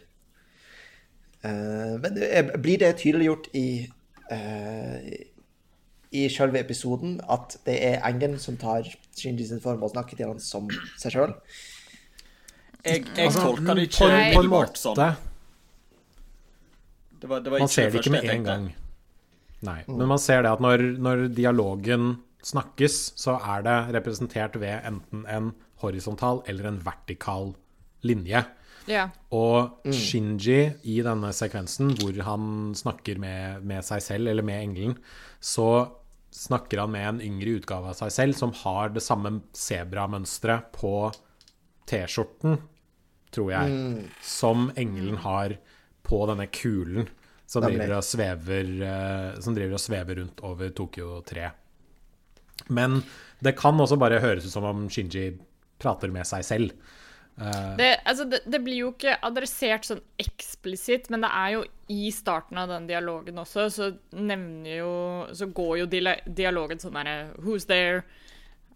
men 1.44 2.18
eh, 2.18 2.50
blir 2.58 2.78
det 2.78 2.96
tydeliggjort 2.98 3.46
i 3.54 3.88
eh, 4.30 5.28
i 6.10 6.26
selve 6.28 6.58
episoden 6.58 7.20
at 7.30 7.56
det 7.66 7.76
er 7.86 8.02
engelen 8.08 8.38
som 8.42 8.56
tar 8.58 8.88
Shinji 9.16 9.46
sin 9.46 9.62
form 9.62 9.82
og 9.86 9.92
snakker 9.94 10.18
til 10.18 10.32
han 10.32 10.42
som 10.42 10.66
seg 10.98 11.14
sjøl? 11.14 11.36
Jeg, 12.84 13.04
jeg 13.16 13.26
Altså, 13.26 13.42
tolker 13.44 13.76
det 13.76 13.86
ikke 13.88 14.10
på 14.34 14.42
en 14.44 14.50
måte 14.52 14.80
sånn. 14.80 15.00
Det 17.20 17.28
var, 17.28 17.42
det 17.44 17.52
var 17.52 17.62
Man 17.62 17.72
ser 17.72 17.90
det 17.90 18.00
ikke 18.00 18.14
med 18.14 18.28
en 18.32 18.46
gang. 18.46 18.68
Nei. 19.66 19.80
Men 19.90 20.06
man 20.08 20.20
ser 20.22 20.44
det 20.46 20.54
at 20.54 20.62
når, 20.64 20.86
når 21.04 21.26
dialogen 21.36 22.14
snakkes, 22.46 23.00
så 23.20 23.36
er 23.36 23.66
det 23.66 23.76
representert 23.98 24.56
ved 24.60 24.86
enten 24.88 25.26
en 25.28 25.52
horisontal 25.82 26.40
eller 26.48 26.70
en 26.70 26.80
vertikal 26.84 27.52
linje. 28.08 28.40
Ja. 28.88 29.10
Og 29.36 29.84
Shinji 29.92 30.60
i 30.88 30.96
denne 31.04 31.32
sekvensen 31.36 31.92
hvor 31.98 32.16
han 32.24 32.72
snakker 32.76 33.20
med, 33.20 33.64
med 33.68 33.84
seg 33.86 34.02
selv, 34.04 34.30
eller 34.32 34.46
med 34.46 34.64
engelen, 34.64 34.96
så 35.40 35.90
snakker 36.32 36.84
han 36.84 36.94
med 36.94 37.08
en 37.08 37.24
yngre 37.26 37.58
utgave 37.58 37.90
av 37.90 37.98
seg 37.98 38.14
selv 38.14 38.38
som 38.38 38.54
har 38.62 38.94
det 38.94 39.02
samme 39.04 39.40
sebramønsteret 39.56 40.70
på 40.76 40.94
T-skjorten, 41.90 42.60
tror 43.34 43.50
jeg, 43.52 44.04
som 44.26 44.70
engelen 44.78 45.20
har 45.24 45.56
på 46.06 46.22
denne 46.30 46.46
kulen 46.50 47.08
som 47.50 47.64
driver, 47.64 47.96
og 47.98 48.06
svever, 48.06 48.70
eh, 48.86 49.40
som 49.42 49.54
driver 49.56 49.74
og 49.74 49.82
svever 49.82 50.20
rundt 50.22 50.42
over 50.46 50.70
Tokyo 50.74 51.18
3. 51.26 51.50
Men 52.70 53.00
det 53.42 53.56
kan 53.58 53.78
også 53.80 53.98
bare 53.98 54.20
høres 54.22 54.46
ut 54.46 54.54
som 54.54 54.66
om 54.68 54.86
Shinji 54.92 55.32
prater 55.80 56.12
med 56.14 56.28
seg 56.28 56.46
selv. 56.46 56.74
Det, 57.78 57.88
altså, 58.04 58.26
det, 58.28 58.42
det 58.52 58.58
blir 58.60 58.82
jo 58.82 58.90
ikke 58.92 59.14
adressert 59.24 59.86
sånn 59.88 60.02
eksplisitt, 60.20 61.06
men 61.08 61.22
det 61.24 61.30
er 61.32 61.54
jo 61.54 61.62
i 61.88 62.10
starten 62.12 62.58
av 62.60 62.68
den 62.68 62.88
dialogen 62.90 63.40
også, 63.40 63.68
så 63.72 63.86
nevner 64.12 64.74
jo 64.74 64.90
Så 65.32 65.48
går 65.54 65.78
jo 65.80 65.86
dialogen 65.88 66.82
sånn 66.82 66.98
derre 66.98 67.30
Who's 67.40 67.64
there? 67.70 68.02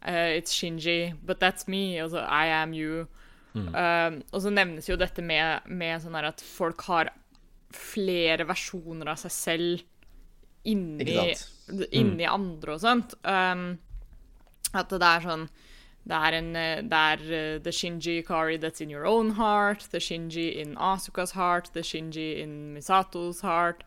Uh, 0.04 0.36
it's 0.36 0.52
Shinji, 0.52 1.14
but 1.24 1.40
that's 1.40 1.66
me. 1.66 1.98
Altså 1.98 2.20
I 2.20 2.46
am 2.46 2.74
you. 2.74 3.06
Um, 3.54 4.22
og 4.32 4.42
så 4.42 4.50
nevnes 4.50 4.88
jo 4.88 4.96
dette 4.98 5.22
med, 5.22 5.62
med 5.70 6.02
sånn 6.02 6.16
at 6.18 6.42
folk 6.42 6.80
har 6.88 7.12
flere 7.74 8.46
versjoner 8.48 9.12
av 9.12 9.20
seg 9.22 9.30
selv 9.30 9.84
inni, 10.66 11.34
inni 11.94 12.26
andre 12.26 12.74
og 12.74 12.82
sånt. 12.82 13.14
Um, 13.22 13.76
at 14.74 14.90
det 14.90 15.06
er 15.06 15.22
sånn 15.22 15.46
Det 16.04 16.16
er 16.18 16.34
en 16.36 16.48
Det 16.90 16.98
er 16.98 17.20
uh, 17.22 17.58
the 17.62 17.70
Shinji 17.72 18.26
Kari 18.26 18.58
that's 18.58 18.82
in 18.82 18.90
your 18.90 19.06
own 19.06 19.30
heart, 19.38 19.86
the 19.92 19.98
Shinji 19.98 20.56
in 20.60 20.74
Asukas 20.74 21.32
heart, 21.32 21.70
the 21.72 21.80
Shinji 21.80 22.40
in 22.42 22.74
Misato's 22.74 23.40
heart. 23.40 23.84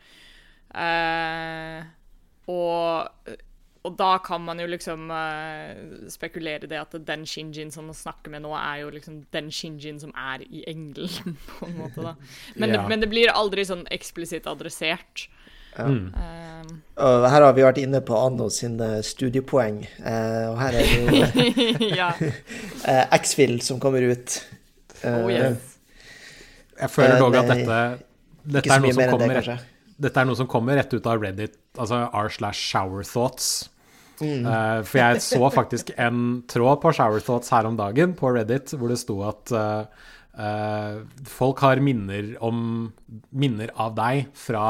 Uh, 0.74 1.84
og, 2.48 3.10
og 3.88 3.96
da 4.00 4.18
kan 4.24 4.44
man 4.44 4.60
jo 4.60 4.68
liksom 4.68 5.08
uh, 5.14 6.10
spekulere 6.12 6.68
i 6.68 6.72
det 6.72 6.80
at 6.82 6.96
den 7.08 7.24
Shinjin 7.28 7.72
som 7.72 7.88
man 7.90 7.96
snakker 7.98 8.34
med 8.34 8.44
nå, 8.44 8.52
er 8.60 8.84
jo 8.84 8.92
liksom 8.94 9.22
den 9.34 9.48
Shinjin 9.54 10.02
som 10.04 10.12
er 10.12 10.44
i 10.44 10.66
engelen, 10.68 11.38
på 11.54 11.70
en 11.70 11.78
måte, 11.80 12.04
da. 12.04 12.16
Men, 12.56 12.70
Ja. 12.70 12.82
det, 12.82 12.86
men 12.92 13.04
det 13.04 13.10
blir 13.12 13.32
aldri 13.32 13.66
sånn 13.68 13.86
eksplisitt 13.96 14.50
adressert. 14.50 15.30
Mm. 15.78 16.10
Eh, 16.10 16.70
Og 17.06 17.28
her 17.30 17.44
har 17.46 17.54
vi 17.54 17.62
vært 17.62 17.78
inne 17.78 18.00
på 18.02 18.18
Anno 18.18 18.50
sine 18.54 18.98
studiepoeng, 19.06 19.84
uh, 20.02 20.46
og 20.52 20.60
her 20.64 20.78
er 20.80 20.88
det 20.90 20.98
jo 20.98 21.90
ja. 22.02 22.12
eh, 22.90 23.04
X-Fill 23.20 23.60
som 23.66 23.80
kommer 23.84 24.02
ut. 24.02 24.40
Oh 25.06 25.30
yes. 25.30 25.78
Jeg 26.78 26.94
føler 26.94 27.22
dog 27.22 27.36
at 27.38 27.50
dette, 27.54 27.80
dette, 28.44 28.74
er 28.74 28.82
noe 28.82 28.94
som 28.94 29.02
mer 29.02 29.12
det, 29.14 29.14
kommer, 29.14 29.66
dette 29.98 30.22
er 30.22 30.30
noe 30.30 30.38
som 30.38 30.50
kommer 30.50 30.78
rett 30.78 30.94
ut 30.94 31.10
av 31.10 31.22
Reddit, 31.22 31.58
altså 31.78 32.04
r 32.10 32.30
slash 32.34 32.62
shower 32.74 33.06
thoughts. 33.06 33.70
Mm. 34.22 34.46
Eh, 34.50 34.82
for 34.88 35.02
jeg 35.02 35.24
så 35.26 35.50
faktisk 35.54 35.92
en 35.94 36.44
tråd 36.50 36.82
på 36.82 36.94
shower 36.96 37.24
thoughts 37.24 37.52
her 37.54 37.70
om 37.70 37.78
dagen 37.78 38.16
på 38.18 38.32
Reddit 38.34 38.74
hvor 38.74 38.90
det 38.90 39.00
sto 39.02 39.20
at 39.28 39.54
uh, 39.54 39.86
uh, 40.40 41.04
folk 41.30 41.62
har 41.66 41.84
minner 41.86 42.34
om 42.46 42.90
minner 43.30 43.74
av 43.78 43.94
deg 43.98 44.32
fra 44.38 44.68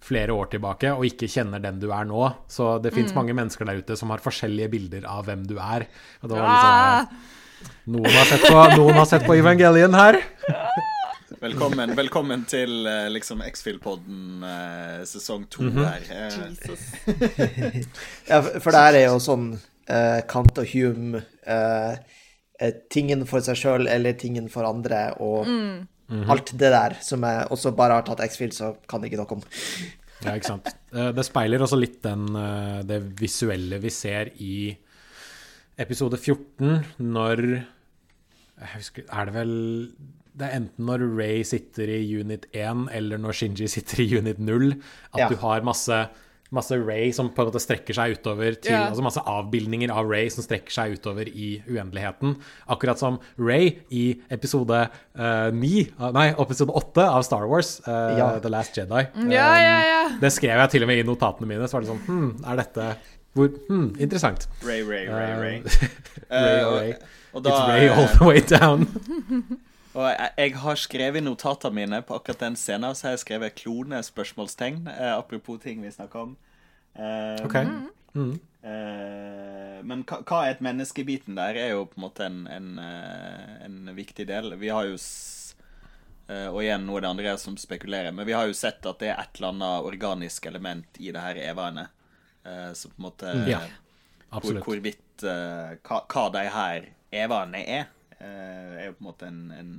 flere 0.00 0.32
år 0.32 0.48
tilbake 0.54 0.94
og 0.94 1.04
ikke 1.04 1.28
kjenner 1.28 1.60
den 1.62 1.80
du 1.82 1.90
er 1.92 2.06
nå. 2.08 2.22
Så 2.48 2.78
det 2.82 2.94
fins 2.96 3.12
mange 3.16 3.36
mennesker 3.36 3.68
der 3.68 3.82
ute 3.82 3.98
som 4.00 4.12
har 4.14 4.24
forskjellige 4.24 4.72
bilder 4.72 5.04
av 5.08 5.28
hvem 5.28 5.44
du 5.48 5.58
er. 5.60 5.84
Og 6.22 6.30
det 6.30 6.38
var 6.38 6.48
liksom, 6.48 6.72
Ah! 6.72 7.02
eh, 7.04 7.76
noen, 7.92 8.08
har 8.16 8.30
sett 8.30 8.46
på, 8.48 8.62
noen 8.80 8.96
har 8.96 9.10
sett 9.10 9.26
på 9.28 9.36
Evangelion 9.36 9.98
her. 9.98 10.22
Velkommen, 11.40 11.94
velkommen 11.96 12.42
til 12.50 12.84
eh, 12.88 13.06
liksom 13.12 13.40
X-Fill-podden 13.46 14.42
eh, 14.44 15.04
sesong 15.08 15.46
to 15.50 15.62
Mhm. 15.70 15.78
her. 15.86 16.02
Eh, 16.12 16.34
Jesus. 16.50 16.82
Ja, 18.28 18.40
for- 18.42 18.72
der 18.76 18.98
er 18.98 19.06
jo 19.06 19.16
sånn 19.24 19.46
uh, 19.88 20.20
Kant 20.28 20.58
og 20.60 20.68
Hume 20.68 21.22
eh, 21.46 21.96
eh, 22.60 22.74
Tingen 22.92 23.24
for 23.26 23.40
seg 23.40 23.56
sjøl 23.56 23.88
eller 23.88 24.12
tingen 24.20 24.50
for 24.52 24.68
andre, 24.68 25.14
og 25.18 25.48
alt 26.28 26.52
det 26.58 26.70
der 26.74 26.98
som 27.06 27.22
jeg 27.24 27.48
også 27.54 27.72
bare 27.78 27.96
har 28.00 28.02
tatt 28.06 28.20
X-Fill, 28.26 28.52
så 28.52 28.74
kan 28.90 29.02
ikke 29.06 29.16
noe 29.22 29.38
om. 29.38 29.42
Ja, 30.26 30.34
ikke 30.36 30.50
sant. 30.50 30.68
Det 30.92 31.24
speiler 31.24 31.62
også 31.64 31.78
litt 31.80 32.02
den, 32.04 32.26
det 32.84 33.00
visuelle 33.18 33.78
vi 33.80 33.88
ser 33.94 34.28
i 34.42 34.76
episode 35.80 36.18
14, 36.20 36.84
når 37.00 37.44
jeg 38.60 38.72
husker, 38.74 39.04
Er 39.08 39.24
det 39.30 39.34
vel 39.38 39.54
Det 40.36 40.46
er 40.46 40.56
enten 40.60 40.86
når 40.86 41.02
Ray 41.18 41.42
sitter 41.44 41.88
i 41.90 42.00
unit 42.20 42.46
1, 42.54 42.88
eller 42.96 43.18
når 43.18 43.32
Shinji 43.32 43.66
sitter 43.68 44.00
i 44.04 44.08
unit 44.18 44.38
0, 44.38 44.72
at 45.14 45.18
Ja. 45.24 45.28
du 45.28 45.36
har 45.36 45.60
masse 45.62 46.08
Masse 46.52 46.74
Ray 46.74 47.12
som 47.14 47.28
på 47.30 47.44
en 47.44 47.46
måte 47.46 47.60
strekker 47.62 47.94
seg 47.94 48.16
utover 48.18 48.56
til 48.60 48.72
Ja. 48.72 48.88
Altså 48.90 49.04
masse 49.06 49.20
avbildninger 49.22 49.88
av 49.94 50.08
Ray 50.10 50.28
som 50.34 50.42
strekker 50.42 50.72
seg 50.74 50.96
utover 50.98 51.28
i 51.30 51.62
uendeligheten. 51.70 52.32
Akkurat 52.68 52.98
som 52.98 53.20
Ray 53.38 53.76
i 53.94 54.20
episode 54.34 54.80
uh, 55.14 55.50
9 55.54 55.92
ah, 56.00 56.10
Nei, 56.10 56.24
episode 56.34 56.74
8 56.74 57.04
av 57.06 57.22
Star 57.22 57.46
Wars, 57.46 57.80
uh, 57.86 58.18
Ja. 58.18 58.40
The 58.42 58.50
Last 58.50 58.74
Jedi. 58.76 59.04
Ja, 59.30 59.46
ja, 59.62 59.78
ja. 59.92 60.02
Det 60.20 60.32
skrev 60.34 60.58
jeg 60.58 60.70
til 60.74 60.82
og 60.82 60.88
med 60.90 60.98
i 60.98 61.06
notatene 61.06 61.46
mine. 61.46 61.68
Så 61.70 61.78
var 61.78 61.86
det 61.86 61.92
sånn 61.92 62.02
Hm, 62.08 62.44
er 62.44 62.56
dette 62.64 62.88
hvor, 63.32 63.46
hmm, 63.68 63.94
Interessant. 64.00 64.48
Ray, 64.66 64.82
Ray, 64.82 65.06
Ray, 65.06 65.32
Ray. 65.38 65.62
Uh, 66.30 66.34
Ray 66.34 66.58
Eh, 66.58 66.66
og 66.66 66.72
og- 66.72 66.80
Ray. 66.80 66.92
Da, 67.30 67.50
It's 67.50 67.68
Ray 67.68 67.88
all 67.88 68.08
eh, 68.10 68.18
the 68.18 68.24
way 68.24 68.40
down. 68.40 68.88
Og 69.94 70.04
jeg, 70.06 70.30
jeg 70.38 70.52
har 70.62 70.78
skrevet 70.78 71.18
i 71.18 71.24
notatene 71.26 71.74
mine 71.74 71.98
på 72.06 72.14
akkurat 72.14 72.38
den 72.44 72.56
scenen, 72.58 72.94
så 72.94 73.08
har 73.08 73.16
jeg 73.16 73.24
skrevet 73.24 73.56
klone-spørsmålstegn, 73.58 74.84
eh, 74.92 75.14
apropos 75.16 75.58
ting 75.64 75.82
vi 75.82 75.90
snakker 75.90 76.28
om. 76.28 76.36
Eh, 76.94 77.42
OK. 77.46 77.56
Mm. 78.14 78.36
eh, 78.66 79.76
men 79.86 80.04
hva, 80.06 80.20
hva 80.26 80.40
er 80.46 80.54
et 80.56 80.62
menneskebiten 80.64 81.34
der, 81.38 81.58
er 81.58 81.72
jo 81.74 81.84
på 81.90 81.98
en 81.98 82.04
måte 82.06 82.26
en, 82.26 82.40
en, 82.50 82.70
eh, 82.82 83.52
en 83.66 83.92
viktig 83.96 84.26
del. 84.30 84.54
Vi 84.62 84.70
har 84.70 84.86
jo 84.90 84.94
s- 84.98 85.54
eh, 86.28 86.46
Og 86.50 86.60
igjen, 86.62 86.86
nå 86.86 86.96
er 86.96 87.00
det 87.06 87.10
andre 87.10 87.36
som 87.42 87.56
spekulerer, 87.58 88.12
men 88.14 88.26
vi 88.26 88.32
har 88.36 88.46
jo 88.46 88.54
sett 88.54 88.86
at 88.86 88.98
det 89.02 89.10
er 89.10 89.18
et 89.24 89.38
eller 89.40 89.54
annet 89.56 89.88
organisk 89.90 90.46
element 90.46 90.86
i 91.02 91.10
det 91.10 91.20
her 91.24 91.34
evaene. 91.50 91.88
Uh, 92.46 92.70
så 92.72 92.88
på 92.88 92.96
en 92.96 93.04
måte 93.04 93.32
Ja, 93.50 93.58
hvor, 94.30 94.38
Absolutt. 94.38 94.64
hvorvidt 94.64 95.24
eh, 95.28 95.74
hva, 95.84 95.98
hva 96.08 96.22
de 96.32 96.44
her 96.48 96.86
evaene 97.12 97.60
er, 97.68 97.82
eh, 97.82 97.99
er 98.26 98.86
jo 98.90 98.94
på 98.98 99.02
en 99.04 99.08
måte 99.08 99.26
en, 99.30 99.40
en 99.56 99.72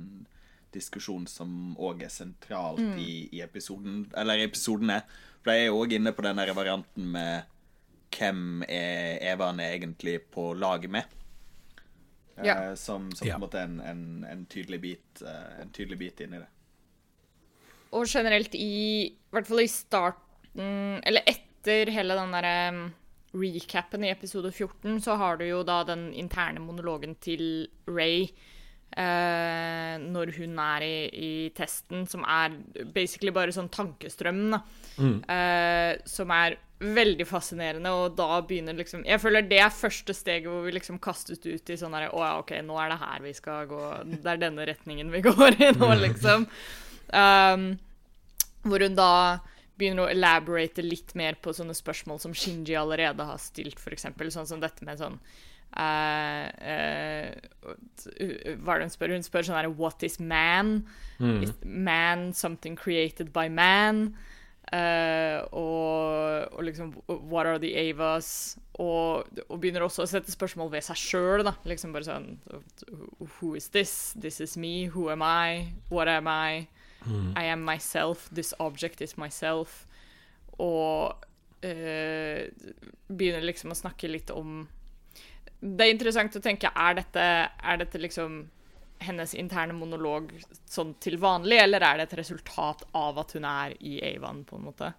diskusjon 0.72 1.26
som 1.28 1.74
òg 1.76 2.02
er 2.06 2.12
sentralt 2.12 2.80
i, 2.98 3.28
i 3.36 3.42
episoden, 3.44 4.06
eller 4.16 4.40
i 4.40 4.46
episodene. 4.48 5.02
For 5.42 5.52
de 5.52 5.58
er 5.64 5.66
jo 5.68 5.80
òg 5.82 5.92
inne 5.98 6.12
på 6.16 6.24
den 6.24 6.40
der 6.40 6.52
varianten 6.56 7.10
med 7.12 7.48
hvem 8.12 8.62
er 8.68 9.18
evaene 9.32 9.66
egentlig 9.74 10.18
på 10.32 10.52
lag 10.54 10.88
med. 10.90 11.04
Eh, 12.38 12.46
Ja. 12.46 12.74
Som, 12.76 13.10
som 13.12 13.26
Ja. 13.28 13.34
på 13.36 13.42
en 13.42 13.44
måte 13.46 13.58
er 13.60 13.68
en, 13.68 13.80
en, 13.80 14.24
en 14.24 14.46
tydelig 14.46 14.80
bit 14.80 15.22
eh, 15.22 15.60
En 15.62 15.70
tydelig 15.70 15.98
bit 15.98 16.20
inni 16.24 16.38
det. 16.40 16.48
Og 17.92 18.06
generelt 18.08 18.54
i, 18.56 19.12
i 19.12 19.32
hvert 19.34 19.46
fall 19.46 19.60
i 19.60 19.68
starten, 19.68 21.00
eller 21.04 21.22
etter 21.28 21.90
hele 21.92 22.16
den 22.16 22.32
derre 22.32 22.54
um, 22.72 22.86
recapen 23.32 24.04
i 24.04 24.12
episode 24.12 24.52
14, 24.52 25.00
så 25.04 25.16
har 25.20 25.38
du 25.40 25.46
jo 25.46 25.62
da 25.66 25.82
den 25.88 26.10
interne 26.18 26.60
monologen 26.60 27.14
til 27.22 27.68
Ray 27.88 28.26
eh, 28.96 29.94
når 30.02 30.34
hun 30.36 30.58
er 30.60 30.84
i, 30.84 30.96
i 31.12 31.32
testen, 31.56 32.04
som 32.08 32.26
er 32.28 32.58
basically 32.94 33.32
bare 33.34 33.54
sånn 33.54 33.72
tankestrøm, 33.72 34.44
da. 34.52 34.60
Eh, 35.00 36.02
som 36.08 36.32
er 36.34 36.58
veldig 36.82 37.26
fascinerende, 37.28 37.92
og 37.94 38.16
da 38.18 38.40
begynner 38.42 38.74
liksom 38.74 39.04
Jeg 39.06 39.20
føler 39.22 39.44
det 39.46 39.60
er 39.62 39.70
første 39.70 40.14
steget 40.16 40.50
hvor 40.50 40.64
vi 40.66 40.72
liksom 40.74 40.98
kastes 41.02 41.38
ut 41.44 41.70
i 41.70 41.76
sånn 41.78 41.94
herre 41.94 42.08
Å 42.10 42.24
ja, 42.24 42.32
OK, 42.40 42.50
nå 42.66 42.74
er 42.82 42.90
det 42.90 42.96
her 42.98 43.22
vi 43.22 43.34
skal 43.36 43.68
gå 43.70 43.82
Det 44.08 44.32
er 44.32 44.40
denne 44.42 44.66
retningen 44.66 45.12
vi 45.14 45.22
går 45.22 45.60
i 45.62 45.70
nå, 45.76 45.92
liksom. 46.06 46.48
Um, 47.14 47.68
hvor 48.66 48.82
hun 48.82 48.98
da 48.98 49.12
begynner 49.82 50.06
å 50.06 50.12
elaborate 50.12 50.84
litt 50.84 51.16
mer 51.18 51.38
på 51.42 51.54
sånne 51.56 51.74
spørsmål 51.76 52.20
som 52.22 52.34
Shinji 52.36 52.76
allerede 52.78 53.26
har 53.26 53.40
stilt, 53.42 53.80
f.eks. 53.82 54.06
Sånn 54.34 54.48
som 54.48 54.62
dette 54.62 54.86
med 54.86 55.00
sånn 55.02 55.18
uh, 55.18 56.46
uh, 56.72 57.30
Hva 58.62 58.76
er 58.76 58.82
det 58.82 58.86
hun 58.86 58.94
spør? 58.94 59.16
Hun 59.16 59.26
spør 59.26 59.48
sånn 59.48 59.60
her 59.60 59.72
What 59.78 60.04
is 60.06 60.20
man? 60.20 60.82
Is 61.22 61.54
man 61.62 62.30
something 62.34 62.78
created 62.78 63.32
by 63.34 63.48
man? 63.52 64.12
Uh, 64.72 65.44
og, 65.52 66.48
og 66.56 66.62
liksom 66.64 66.94
What 67.06 67.46
are 67.46 67.58
the 67.60 67.74
Avas? 67.76 68.56
Og, 68.80 69.28
og 69.48 69.58
begynner 69.60 69.84
også 69.84 70.06
å 70.06 70.08
sette 70.08 70.32
spørsmål 70.32 70.72
ved 70.72 70.86
seg 70.86 71.00
sjøl. 71.00 71.44
Liksom 71.68 71.92
bare 71.94 72.08
sånn 72.08 72.30
Who 73.38 73.54
is 73.58 73.68
this? 73.74 74.14
This 74.16 74.40
is 74.40 74.56
me. 74.56 74.86
Who 74.94 75.10
am 75.12 75.22
I? 75.22 75.74
What 75.90 76.08
am 76.08 76.30
I? 76.30 76.68
I 77.36 77.44
am 77.52 77.64
myself. 77.64 78.28
This 78.34 78.54
object 78.58 79.00
is 79.00 79.16
myself. 79.16 79.86
Og 80.58 81.12
uh, 81.64 82.40
begynner 83.08 83.46
liksom 83.46 83.72
å 83.72 83.78
snakke 83.78 84.10
litt 84.10 84.30
om 84.34 84.66
Det 85.62 85.86
er 85.86 85.94
interessant 85.94 86.34
å 86.36 86.42
tenke 86.42 86.68
Er 86.68 86.98
dette, 86.98 87.22
er 87.48 87.78
dette 87.80 88.00
liksom 88.02 88.42
hennes 89.02 89.32
interne 89.34 89.74
monolog 89.74 90.28
sånn 90.70 90.92
til 91.02 91.16
vanlig, 91.18 91.56
eller 91.58 91.82
er 91.82 91.98
det 91.98 92.04
et 92.06 92.18
resultat 92.20 92.84
av 92.94 93.16
at 93.18 93.32
hun 93.34 93.46
er 93.50 93.72
i 93.82 93.96
Avon, 94.12 94.44
på 94.46 94.60
en 94.60 94.68
måte? 94.68 94.92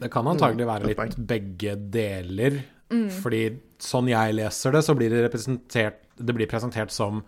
Det 0.00 0.08
kan 0.10 0.26
antagelig 0.26 0.66
være 0.66 0.90
litt 0.90 1.14
begge 1.22 1.76
deler. 1.94 2.58
Fordi 3.22 3.44
sånn 3.80 4.10
jeg 4.10 4.34
leser 4.36 4.74
det, 4.74 4.82
så 4.86 4.94
blir 4.98 5.10
det 5.10 5.24
representert 5.24 6.02
Det 6.14 6.34
blir 6.36 6.46
presentert 6.50 6.92
som 6.94 7.22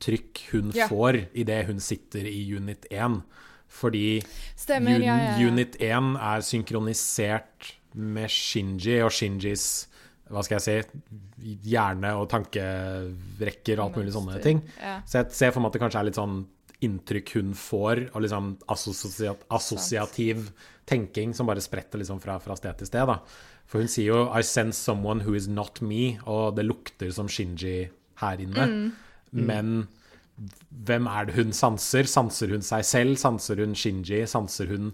sanseinntrykk 0.00 0.52
hun 0.52 0.72
Ja. 0.74 0.88
får 0.88 1.28
idet 1.34 1.66
hun 1.66 1.80
sitter 1.80 2.24
i 2.26 2.56
Unit 2.56 2.86
1. 2.90 3.22
Fordi 3.68 4.22
Stemmer, 4.56 4.94
un 4.96 5.02
ja, 5.02 5.36
ja. 5.38 5.46
Unit 5.48 5.76
1 5.80 6.16
er 6.16 6.40
synkronisert 6.40 7.72
med 7.94 8.28
Shinji 8.30 9.02
og 9.02 9.10
Shinjis 9.10 9.86
hva 10.28 10.42
skal 10.42 10.58
jeg 10.58 10.82
si 10.82 11.56
hjerne 11.70 12.10
og 12.18 12.28
tankerekker 12.28 13.78
og 13.78 13.84
alt 13.86 13.96
mulig 13.96 14.12
sånne 14.12 14.42
ting. 14.42 14.60
Så 15.06 15.22
jeg 15.22 15.30
ser 15.30 15.50
for 15.52 15.60
meg 15.60 15.68
at 15.70 15.72
det 15.72 15.82
kanskje 15.82 16.00
er 16.00 16.04
litt 16.08 16.18
sånn 16.18 16.46
inntrykk 16.82 17.30
hun 17.38 17.54
får, 17.54 18.10
og 18.14 18.22
liksom 18.22 18.58
assosiat, 18.68 19.44
assosiativ 19.50 20.50
tenking 20.84 21.32
som 21.34 21.46
bare 21.46 21.62
spretter 21.62 21.98
liksom 21.98 22.20
fra, 22.20 22.38
fra 22.38 22.56
sted 22.58 22.76
til 22.78 22.86
sted. 22.86 23.06
da. 23.06 23.20
For 23.66 23.78
hun 23.78 23.88
sier 23.88 24.06
jo 24.12 24.30
'I 24.30 24.42
sense 24.42 24.76
someone 24.78 25.20
who 25.20 25.34
is 25.34 25.46
not 25.48 25.80
me', 25.80 26.18
og 26.26 26.56
det 26.56 26.66
lukter 26.66 27.10
som 27.12 27.28
Shinji 27.28 27.88
her 28.16 28.36
inne. 28.36 28.92
Men 29.32 29.88
hvem 30.86 31.06
er 31.06 31.24
det 31.28 31.34
hun 31.38 31.52
sanser? 31.56 32.04
Sanser 32.08 32.52
hun 32.52 32.62
seg 32.62 32.84
selv? 32.84 33.16
Sanser 33.20 33.62
hun 33.62 33.74
Shinji? 33.74 34.22
Sanser 34.28 34.68
hun 34.72 34.92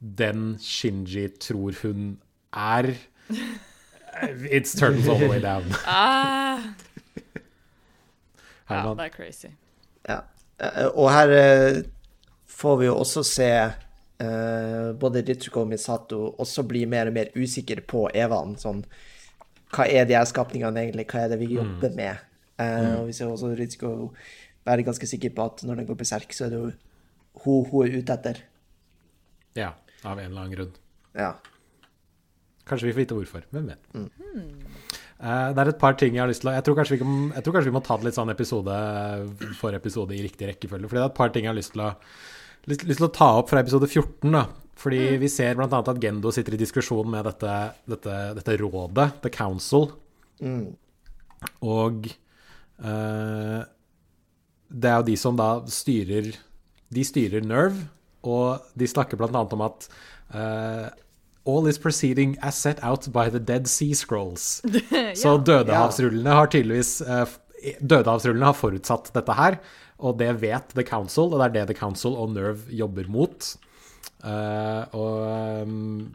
den 0.00 0.56
Shinji 0.62 1.28
tror 1.42 1.74
hun 1.82 2.18
er? 2.52 2.92
It's 4.48 4.72
turtles 4.74 5.08
all 5.08 5.18
the 5.18 5.28
way 5.28 5.40
down. 5.40 5.64
Ah, 8.68 8.82
ja, 8.88 8.94
det 8.98 9.04
er 9.04 9.10
crazy. 9.14 9.48
Ja. 10.08 10.16
Eh, 10.58 10.86
Og 10.90 11.10
her 11.12 11.30
eh, 11.30 11.82
får 12.50 12.76
vi 12.80 12.86
jo 12.88 12.96
også 12.98 13.22
se 13.22 13.46
uh, 14.22 14.88
både 14.98 15.22
Ritsuko 15.28 15.60
og 15.62 15.68
Misato 15.70 16.34
også 16.42 16.64
bli 16.66 16.82
mer 16.90 17.06
og 17.10 17.14
mer 17.14 17.30
usikre 17.36 17.84
på 17.86 18.08
Evan. 18.14 18.56
Sånn 18.58 18.82
Hva 19.70 19.86
er 19.86 20.06
de 20.08 20.16
her 20.16 20.26
skapningene 20.26 20.82
egentlig? 20.82 21.06
Hva 21.12 21.24
er 21.26 21.34
det 21.34 21.38
vi 21.44 21.52
jobber 21.58 21.94
med? 21.94 22.24
Eh, 22.58 22.94
Og 23.00 23.06
vi 23.10 23.12
ser 23.16 23.28
også 23.28 23.50
Ritsko 23.58 23.90
være 24.66 24.84
ganske 24.86 25.06
sikker 25.08 25.34
på 25.36 25.44
at 25.46 25.64
når 25.66 25.76
den 25.82 25.86
går 25.90 25.98
berserk, 26.00 26.32
så 26.34 26.46
er 26.46 26.54
det 26.54 26.60
jo 26.62 26.72
hun 27.44 27.66
hun 27.70 27.86
er 27.86 27.98
ute 28.00 28.14
etter. 28.16 28.40
Ja, 29.56 29.74
av 30.04 30.18
en 30.18 30.30
eller 30.30 30.40
annen 30.46 30.54
grunn. 30.56 30.72
Ja. 31.14 31.34
Kanskje 32.66 32.88
vi 32.88 32.94
får 32.96 33.02
vite 33.04 33.14
hvorfor. 33.18 33.44
Hvem 33.52 33.68
vet. 33.70 33.84
Eh, 33.96 35.52
det 35.54 35.62
er 35.62 35.68
et 35.70 35.78
par 35.80 35.94
ting 35.96 36.16
jeg 36.16 36.20
har 36.24 36.28
lyst 36.28 36.42
til 36.42 36.50
å 36.50 36.56
jeg 36.56 36.64
tror, 36.66 36.80
vi 36.90 36.98
jeg 36.98 37.44
tror 37.44 37.54
kanskje 37.56 37.70
vi 37.70 37.76
må 37.76 37.84
ta 37.84 37.96
det 37.96 38.08
litt 38.08 38.16
sånn 38.18 38.32
episode 38.32 38.74
for 39.60 39.76
episode 39.76 40.16
i 40.16 40.22
riktig 40.24 40.48
rekkefølge. 40.50 40.88
Fordi 40.90 40.98
det 41.00 41.04
er 41.06 41.12
et 41.12 41.20
par 41.20 41.30
ting 41.32 41.46
jeg 41.46 41.52
har 41.52 41.58
lyst 41.60 41.72
til 41.76 41.84
å, 41.86 41.92
lyst, 42.68 42.84
lyst 42.84 43.00
til 43.00 43.08
å 43.08 43.14
ta 43.14 43.30
opp 43.38 43.52
fra 43.52 43.62
episode 43.62 43.88
14. 43.88 44.32
da. 44.32 44.46
Fordi 44.76 45.16
vi 45.22 45.28
ser 45.32 45.54
bl.a. 45.56 45.68
at 45.72 46.02
Gendo 46.02 46.32
sitter 46.34 46.52
i 46.52 46.60
diskusjon 46.60 47.08
med 47.08 47.24
dette, 47.24 47.52
dette, 47.88 48.16
dette 48.36 48.56
rådet, 48.60 49.06
The 49.22 49.30
Council. 49.32 49.86
Og 51.64 52.08
eh, 52.10 52.16
det 54.66 54.90
er 54.90 54.98
jo 54.98 55.06
de 55.06 55.16
som 55.16 55.36
da 55.38 55.62
styrer 55.72 56.34
De 56.92 57.04
styrer 57.06 57.40
Nerve, 57.46 57.86
og 58.26 58.62
de 58.78 58.86
snakker 58.90 59.18
bl.a. 59.18 59.30
om 59.30 59.62
at 59.64 59.88
eh, 60.34 60.88
All 61.46 61.68
is 61.70 61.78
proceeding 61.78 62.36
as 62.42 62.58
set 62.58 62.82
out 62.82 63.06
by 63.14 63.30
the 63.30 63.38
Dead 63.38 63.68
Sea 63.70 63.94
Scrolls. 63.94 64.62
Så 65.22 65.36
Dødehavsrullene 65.38 66.34
har 66.34 66.50
tydeligvis 66.50 67.00
eh, 67.02 67.36
Dødehavsrullene 67.80 68.50
har 68.50 68.58
forutsatt 68.58 69.12
dette 69.14 69.36
her, 69.38 69.60
og 70.02 70.18
det 70.20 70.32
vet 70.42 70.74
The 70.74 70.84
Council, 70.86 71.30
og 71.30 71.40
det 71.40 71.46
er 71.46 71.54
det 71.54 71.68
The 71.70 71.78
Council 71.78 72.18
og 72.18 72.34
Nerve 72.34 72.66
jobber 72.74 73.06
mot. 73.10 73.52
Eh, 74.26 74.96
og 74.98 75.62
um, 75.62 76.10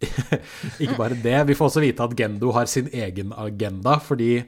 ikke 0.82 0.96
bare 0.96 1.18
det, 1.18 1.36
vi 1.50 1.58
får 1.58 1.72
også 1.72 1.84
vite 1.84 2.06
at 2.06 2.16
Gendo 2.16 2.54
har 2.56 2.70
sin 2.70 2.88
egen 2.94 3.34
agenda, 3.36 3.98
fordi 3.98 4.38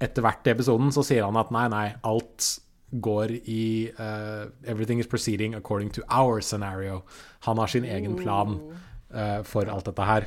etter 0.00 0.24
hvert 0.24 0.46
i 0.48 0.52
episoden 0.54 0.92
så 0.94 1.04
sier 1.06 1.26
han 1.26 1.36
at 1.40 1.50
nei, 1.54 1.66
nei, 1.72 1.86
alt 2.08 2.46
går 2.90 3.30
i 3.46 3.90
uh, 4.00 4.48
Everything 4.66 4.98
is 4.98 5.06
proceeding 5.06 5.54
according 5.54 5.90
to 5.94 6.02
our 6.10 6.40
scenario. 6.42 7.02
Han 7.46 7.58
har 7.62 7.68
sin 7.70 7.84
egen 7.84 8.16
plan 8.18 8.56
uh, 9.14 9.42
for 9.46 9.68
alt 9.70 9.86
dette 9.86 10.06
her. 10.08 10.26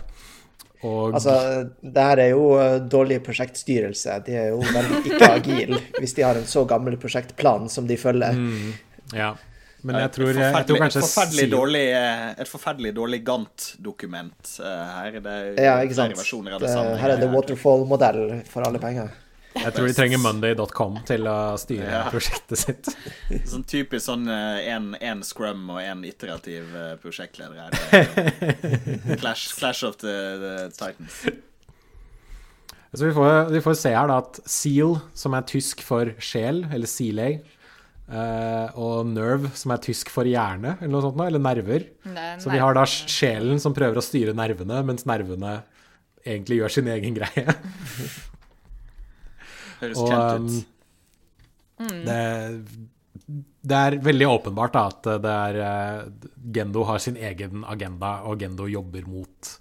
Og 0.84 1.14
Altså, 1.16 1.34
det 1.82 2.04
her 2.04 2.20
er 2.20 2.30
jo 2.34 2.48
eh, 2.60 2.74
dårlig 2.92 3.22
prosjektstyrelse. 3.24 4.18
De 4.26 4.34
er 4.36 4.50
jo 4.52 4.58
veldig 4.60 4.98
ikke 5.14 5.30
agile 5.32 5.78
hvis 6.00 6.12
de 6.18 6.26
har 6.28 6.36
en 6.36 6.48
så 6.48 6.66
gammel 6.68 6.98
prosjektplan 7.00 7.70
som 7.72 7.88
de 7.88 7.96
følger. 8.00 8.36
ja. 9.16 9.30
Men 9.84 9.98
jeg 10.00 10.12
tror, 10.16 10.30
et 10.32 10.38
jeg 10.40 10.44
tror 10.44 10.52
forferdelig, 10.56 10.80
kanskje 10.80 11.02
forferdelig 11.04 11.46
dårlig, 11.52 11.84
et 12.40 12.48
forferdelig 12.52 12.92
dårlig 12.96 13.18
Gant-dokument 13.28 14.52
her. 14.64 15.18
Det 15.20 15.34
er 15.34 15.58
Ja, 15.60 15.74
ikke 15.84 15.96
sant. 15.98 16.14
flere 16.14 16.20
versjoner 16.22 16.54
av 16.56 16.62
Det, 16.64 16.68
det 16.70 16.76
samme. 16.76 16.94
her 17.02 17.16
er 17.16 17.20
det 17.20 17.28
waterfall-modell 17.34 18.22
for 18.48 18.64
alle 18.68 18.80
penger. 18.80 19.10
Jeg 19.54 19.74
tror 19.76 19.88
de 19.88 19.94
trenger 19.96 20.22
monday.com 20.24 21.00
til 21.08 21.28
å 21.30 21.38
styre 21.62 21.88
Ja. 21.90 22.02
prosjektet 22.12 22.60
sitt. 22.60 22.90
Sånn 23.52 23.66
typisk 23.70 24.08
sånn 24.08 24.28
én 24.28 25.24
scrum 25.28 25.68
og 25.76 25.82
én 25.84 26.04
iterativ 26.08 26.74
eh, 26.76 26.94
prosjektleder 27.02 27.60
her. 27.62 27.78
Er 29.14 29.20
Clash, 29.22 29.54
Clash 29.60 29.86
of 29.88 29.98
the, 30.02 30.16
the 30.42 30.54
Titans. 30.74 31.22
Så 32.94 33.08
vi 33.08 33.14
får, 33.16 33.50
vi 33.54 33.62
får 33.66 33.78
se 33.80 33.94
her 33.96 34.10
da 34.10 34.20
at 34.22 34.40
Seal, 34.50 35.00
som 35.18 35.34
er 35.38 35.46
tysk 35.50 35.82
for 35.86 36.14
sjel, 36.22 36.66
eller 36.72 36.90
Sealay, 36.90 37.42
Uh, 38.04 38.68
og 38.78 39.08
Nerve, 39.08 39.48
som 39.58 39.72
er 39.74 39.80
tysk 39.82 40.10
for 40.12 40.28
hjerne, 40.28 40.76
eller 40.82 40.92
noe 40.92 41.02
sånt, 41.06 41.16
da, 41.18 41.30
eller 41.32 41.40
nerver. 41.42 41.86
Er 42.12 42.36
Så 42.44 42.52
vi 42.52 42.60
har 42.60 42.76
da 42.76 42.84
sjelen 42.86 43.62
som 43.64 43.74
prøver 43.74 43.98
å 43.98 44.04
styre 44.04 44.36
nervene, 44.36 44.82
mens 44.86 45.08
nervene 45.08 45.62
egentlig 46.28 46.60
gjør 46.60 46.76
sin 46.76 46.92
egen 46.92 47.16
greie. 47.16 47.56
Høres 49.84 50.02
Og 50.02 50.10
kjent 50.10 50.40
um, 50.40 50.58
ut. 51.84 51.94
det, 52.08 52.22
det 53.64 53.80
er 53.88 53.98
veldig 54.04 54.28
åpenbart 54.28 54.76
da, 54.76 54.86
at 54.92 55.10
det 55.24 55.34
er 55.34 55.60
eh, 55.64 56.30
Gendo 56.56 56.84
har 56.88 57.00
sin 57.04 57.18
egen 57.20 57.64
agenda, 57.70 58.18
og 58.28 58.42
Gendo 58.42 58.68
jobber 58.68 59.06
mot 59.08 59.54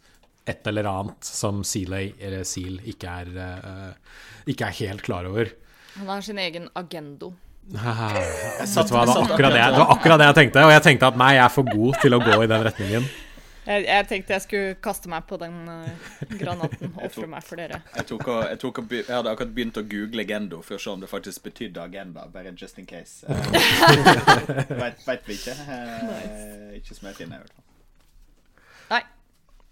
et 0.48 0.66
eller 0.66 0.88
annet 0.90 1.26
som 1.26 1.62
Sealay, 1.66 2.12
eller 2.18 2.42
Seal, 2.48 2.80
ikke 2.90 3.14
er, 3.22 3.32
eh, 3.38 4.20
ikke 4.50 4.66
er 4.66 4.78
helt 4.80 5.04
klar 5.06 5.28
over. 5.30 5.52
Han 6.00 6.10
har 6.10 6.24
sin 6.26 6.40
egen 6.42 6.68
agendo. 6.74 7.32
Vet 7.72 7.78
du 7.78 8.94
hva, 8.96 9.04
det, 9.06 9.14
var 9.14 9.20
akkurat 9.22 9.54
det, 9.54 9.60
det 9.62 9.82
var 9.84 9.92
akkurat 9.94 10.18
det 10.18 10.30
jeg 10.32 10.38
tenkte, 10.40 10.64
og 10.66 10.72
jeg 10.74 10.84
tenkte 10.88 11.12
at 11.12 11.20
nei, 11.20 11.34
jeg 11.36 11.44
er 11.44 11.54
for 11.54 11.70
god 11.70 12.00
til 12.02 12.18
å 12.18 12.22
gå 12.24 12.40
i 12.42 12.50
den 12.50 12.66
retningen. 12.66 13.06
Jeg, 13.62 13.84
jeg 13.86 14.06
tenkte 14.10 14.34
jeg 14.34 14.42
skulle 14.42 14.76
kaste 14.82 15.10
meg 15.10 15.22
på 15.28 15.36
den 15.38 15.54
uh, 15.70 16.06
granaten 16.34 16.90
og 16.96 17.04
ofre 17.06 17.28
meg 17.30 17.44
for 17.46 17.60
dere. 17.60 17.78
Jeg, 17.94 18.06
tok 18.10 18.30
jeg, 18.32 18.58
tok 18.58 18.80
jeg 18.90 19.06
hadde 19.06 19.30
akkurat 19.30 19.52
begynt 19.54 19.78
å 19.78 19.84
google 19.86 20.24
Gendo 20.26 20.58
for 20.66 20.78
å 20.78 20.82
se 20.82 20.90
om 20.90 21.02
det 21.02 21.10
faktisk 21.10 21.44
betydde 21.46 21.84
agenda, 21.84 22.26
bare 22.32 22.50
just 22.58 22.80
in 22.82 22.88
case. 22.90 23.22
Uh, 23.22 23.38
vet, 24.82 25.04
vet 25.06 25.28
vi 25.30 25.38
ikke. 25.38 25.54
Eh, 25.54 26.72
Ikke 26.80 26.96
som 26.96 27.06
jeg 27.12 27.20
finner, 27.20 27.38
i 27.38 27.44
hvert 27.44 27.54
fall. 27.54 27.68
Nei. 28.96 29.02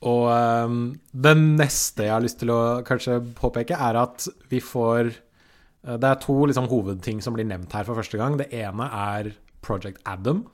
Og 0.06 0.22
um, 0.30 0.78
det 1.26 1.34
neste 1.40 2.06
jeg 2.06 2.14
har 2.14 2.22
lyst 2.24 2.38
til 2.40 2.54
å 2.54 2.60
kanskje 2.86 3.18
påpeke, 3.36 3.74
er 3.74 3.98
at 4.00 4.28
vi 4.48 4.62
får 4.64 5.10
uh, 5.10 5.98
Det 5.98 6.12
er 6.12 6.22
to 6.22 6.38
liksom, 6.46 6.70
hovedting 6.70 7.18
som 7.26 7.34
blir 7.34 7.48
nevnt 7.48 7.74
her 7.74 7.90
for 7.90 7.98
første 7.98 8.22
gang. 8.22 8.38
Det 8.38 8.52
ene 8.54 8.86
er 8.86 9.34
Project 9.66 9.98
Adam, 10.06 10.46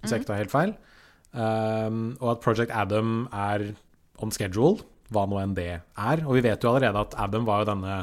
hvis 0.00 0.14
jeg 0.14 0.22
ikke 0.22 0.30
tar 0.30 0.42
helt 0.44 0.54
feil. 0.54 0.78
Um, 1.32 2.12
og 2.20 2.34
at 2.34 2.42
Project 2.44 2.72
Adam 2.76 3.22
er 3.32 3.70
on 4.22 4.32
schedule, 4.34 4.84
hva 5.12 5.24
nå 5.28 5.38
enn 5.40 5.56
det 5.56 5.70
er. 5.72 6.24
Og 6.26 6.36
vi 6.36 6.44
vet 6.44 6.62
jo 6.62 6.72
allerede 6.72 7.04
at 7.06 7.16
Adam 7.20 7.46
var 7.48 7.62
jo 7.62 7.70
denne 7.72 7.96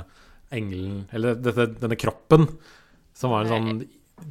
engelen, 0.55 1.03
eller 1.13 1.37
dette, 1.37 1.67
denne 1.77 1.97
kroppen, 1.99 2.47
som 3.13 3.33
var 3.35 3.45
en 3.45 3.51
sånn 3.53 3.81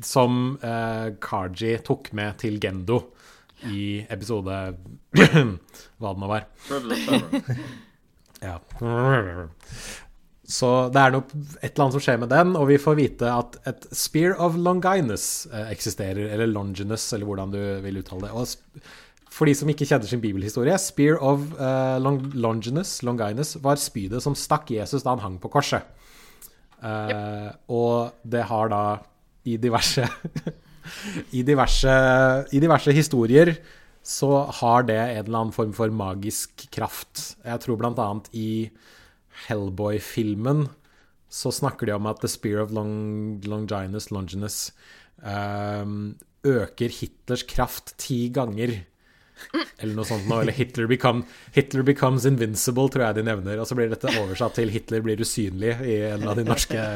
Som 0.05 0.33
uh, 0.63 1.15
Kaji 1.23 1.79
tok 1.87 2.11
med 2.17 2.37
til 2.43 2.59
Gendo 2.61 2.99
i 3.71 4.05
episode 4.13 4.57
Hva 5.99 6.13
det 6.13 6.21
nå 6.23 6.31
var. 6.31 6.49
Ja. 8.39 8.55
Så 10.49 10.69
det 10.95 11.01
er 11.03 11.13
nok 11.13 11.33
et 11.35 11.67
eller 11.69 11.83
annet 11.85 11.97
som 11.99 12.03
skjer 12.03 12.21
med 12.23 12.31
den, 12.33 12.55
og 12.57 12.71
vi 12.71 12.79
får 12.81 12.97
vite 12.97 13.29
at 13.29 13.59
et 13.69 13.85
Spear 13.93 14.33
of 14.41 14.57
Longinus 14.57 15.45
eh, 15.53 15.69
eksisterer, 15.75 16.31
eller 16.33 16.49
Longinus, 16.49 17.05
eller 17.13 17.29
hvordan 17.29 17.53
du 17.53 17.61
vil 17.85 18.01
uttale 18.01 18.25
det. 18.25 18.33
Og 18.33 19.35
for 19.39 19.49
de 19.49 19.53
som 19.55 19.69
ikke 19.69 19.85
kjenner 19.91 20.09
sin 20.09 20.23
bibelhistorie, 20.25 20.79
Spear 20.81 21.21
of 21.21 21.45
eh, 21.61 21.99
Long 22.01 22.23
Longinus, 22.33 23.03
Longinus 23.05 23.59
var 23.61 23.77
spydet 23.81 24.25
som 24.25 24.37
stakk 24.39 24.73
Jesus 24.73 25.05
da 25.05 25.13
han 25.13 25.25
hang 25.27 25.37
på 25.43 25.53
korset. 25.53 25.85
Yep. 26.79 27.57
Og 27.75 28.13
det 28.23 28.45
har 28.47 28.69
da 28.71 28.83
i 29.51 29.57
diverse 29.59 30.05
I 31.39 31.43
diverse, 31.43 31.95
I 32.55 32.61
diverse 32.63 32.95
historier 32.95 33.57
så 34.07 34.45
har 34.61 34.87
det 34.89 34.97
en 34.97 35.25
eller 35.27 35.41
annen 35.41 35.53
form 35.53 35.75
for 35.77 35.91
magisk 35.93 36.69
kraft. 36.73 37.35
Jeg 37.45 37.61
tror 37.65 37.81
blant 37.81 37.99
annet 38.01 38.31
i 38.33 38.71
Hellboy-filmen 39.47 40.67
så 41.29 41.53
snakker 41.53 41.87
de 41.87 41.97
om 41.97 42.07
at 42.09 42.23
The 42.23 42.29
Spear 42.29 42.63
of 42.63 42.73
Long, 42.73 43.41
Longinus, 43.45 44.11
Longinus 44.11 44.61
um, 45.21 46.15
øker 46.47 46.89
Hitlers 46.89 47.45
kraft 47.49 47.93
ti 48.01 48.29
ganger. 48.33 48.79
Eller 49.79 49.95
noe 49.95 50.07
sånt 50.09 50.27
noe. 50.27 50.43
Eller 50.43 50.57
Hitler, 50.57 50.89
become, 50.91 51.27
Hitler 51.55 51.85
becomes 51.87 52.25
invincible, 52.27 52.89
tror 52.91 53.05
jeg 53.07 53.19
de 53.21 53.27
nevner. 53.29 53.61
Og 53.61 53.69
så 53.69 53.77
blir 53.79 53.91
dette 53.93 54.11
oversatt 54.19 54.57
til 54.59 54.73
Hitler 54.73 55.05
blir 55.05 55.21
usynlig 55.23 55.77
i 55.85 55.99
en 56.09 56.25
av 56.27 56.39
de 56.39 56.47
norske, 56.49 56.87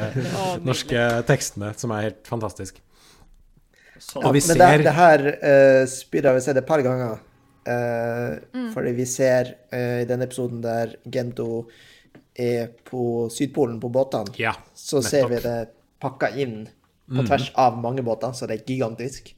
norske 0.69 1.05
tekstene, 1.29 1.71
som 1.79 1.93
er 1.95 2.09
helt 2.09 2.27
fantastisk. 2.27 2.81
Sånn. 3.99 4.25
Og 4.25 4.33
vi 4.35 4.41
Men 4.43 4.59
det, 4.59 4.67
ser 4.73 4.83
det 4.83 4.97
her 4.97 5.27
uh, 5.29 5.83
spydet 5.87 6.31
har 6.31 6.35
vi 6.39 6.43
sett 6.49 6.59
et 6.59 6.67
par 6.67 6.83
ganger. 6.83 7.21
Eh, 7.63 8.33
Fordi 8.73 8.91
vi 8.91 9.05
ser 9.07 9.53
uh, 9.71 10.01
i 10.01 10.07
den 10.09 10.25
episoden 10.25 10.59
der 10.65 10.97
Gento 11.07 11.69
er 12.35 12.67
på 12.85 13.29
Sydpolen 13.29 13.79
på 13.79 13.89
båtene, 13.93 14.33
Ja, 14.39 14.53
så 14.75 15.01
ser 15.03 15.27
vi. 15.27 15.35
Mhm. 15.35 15.43
det 15.43 15.69
pakka 16.01 16.29
inn 16.35 16.67
på 17.09 17.25
tvers 17.27 17.51
av 17.55 17.77
mange 17.77 18.01
båter, 18.03 18.31
så 18.33 18.47
det 18.47 18.61
er 18.61 18.65
gigantisk. 18.65 19.35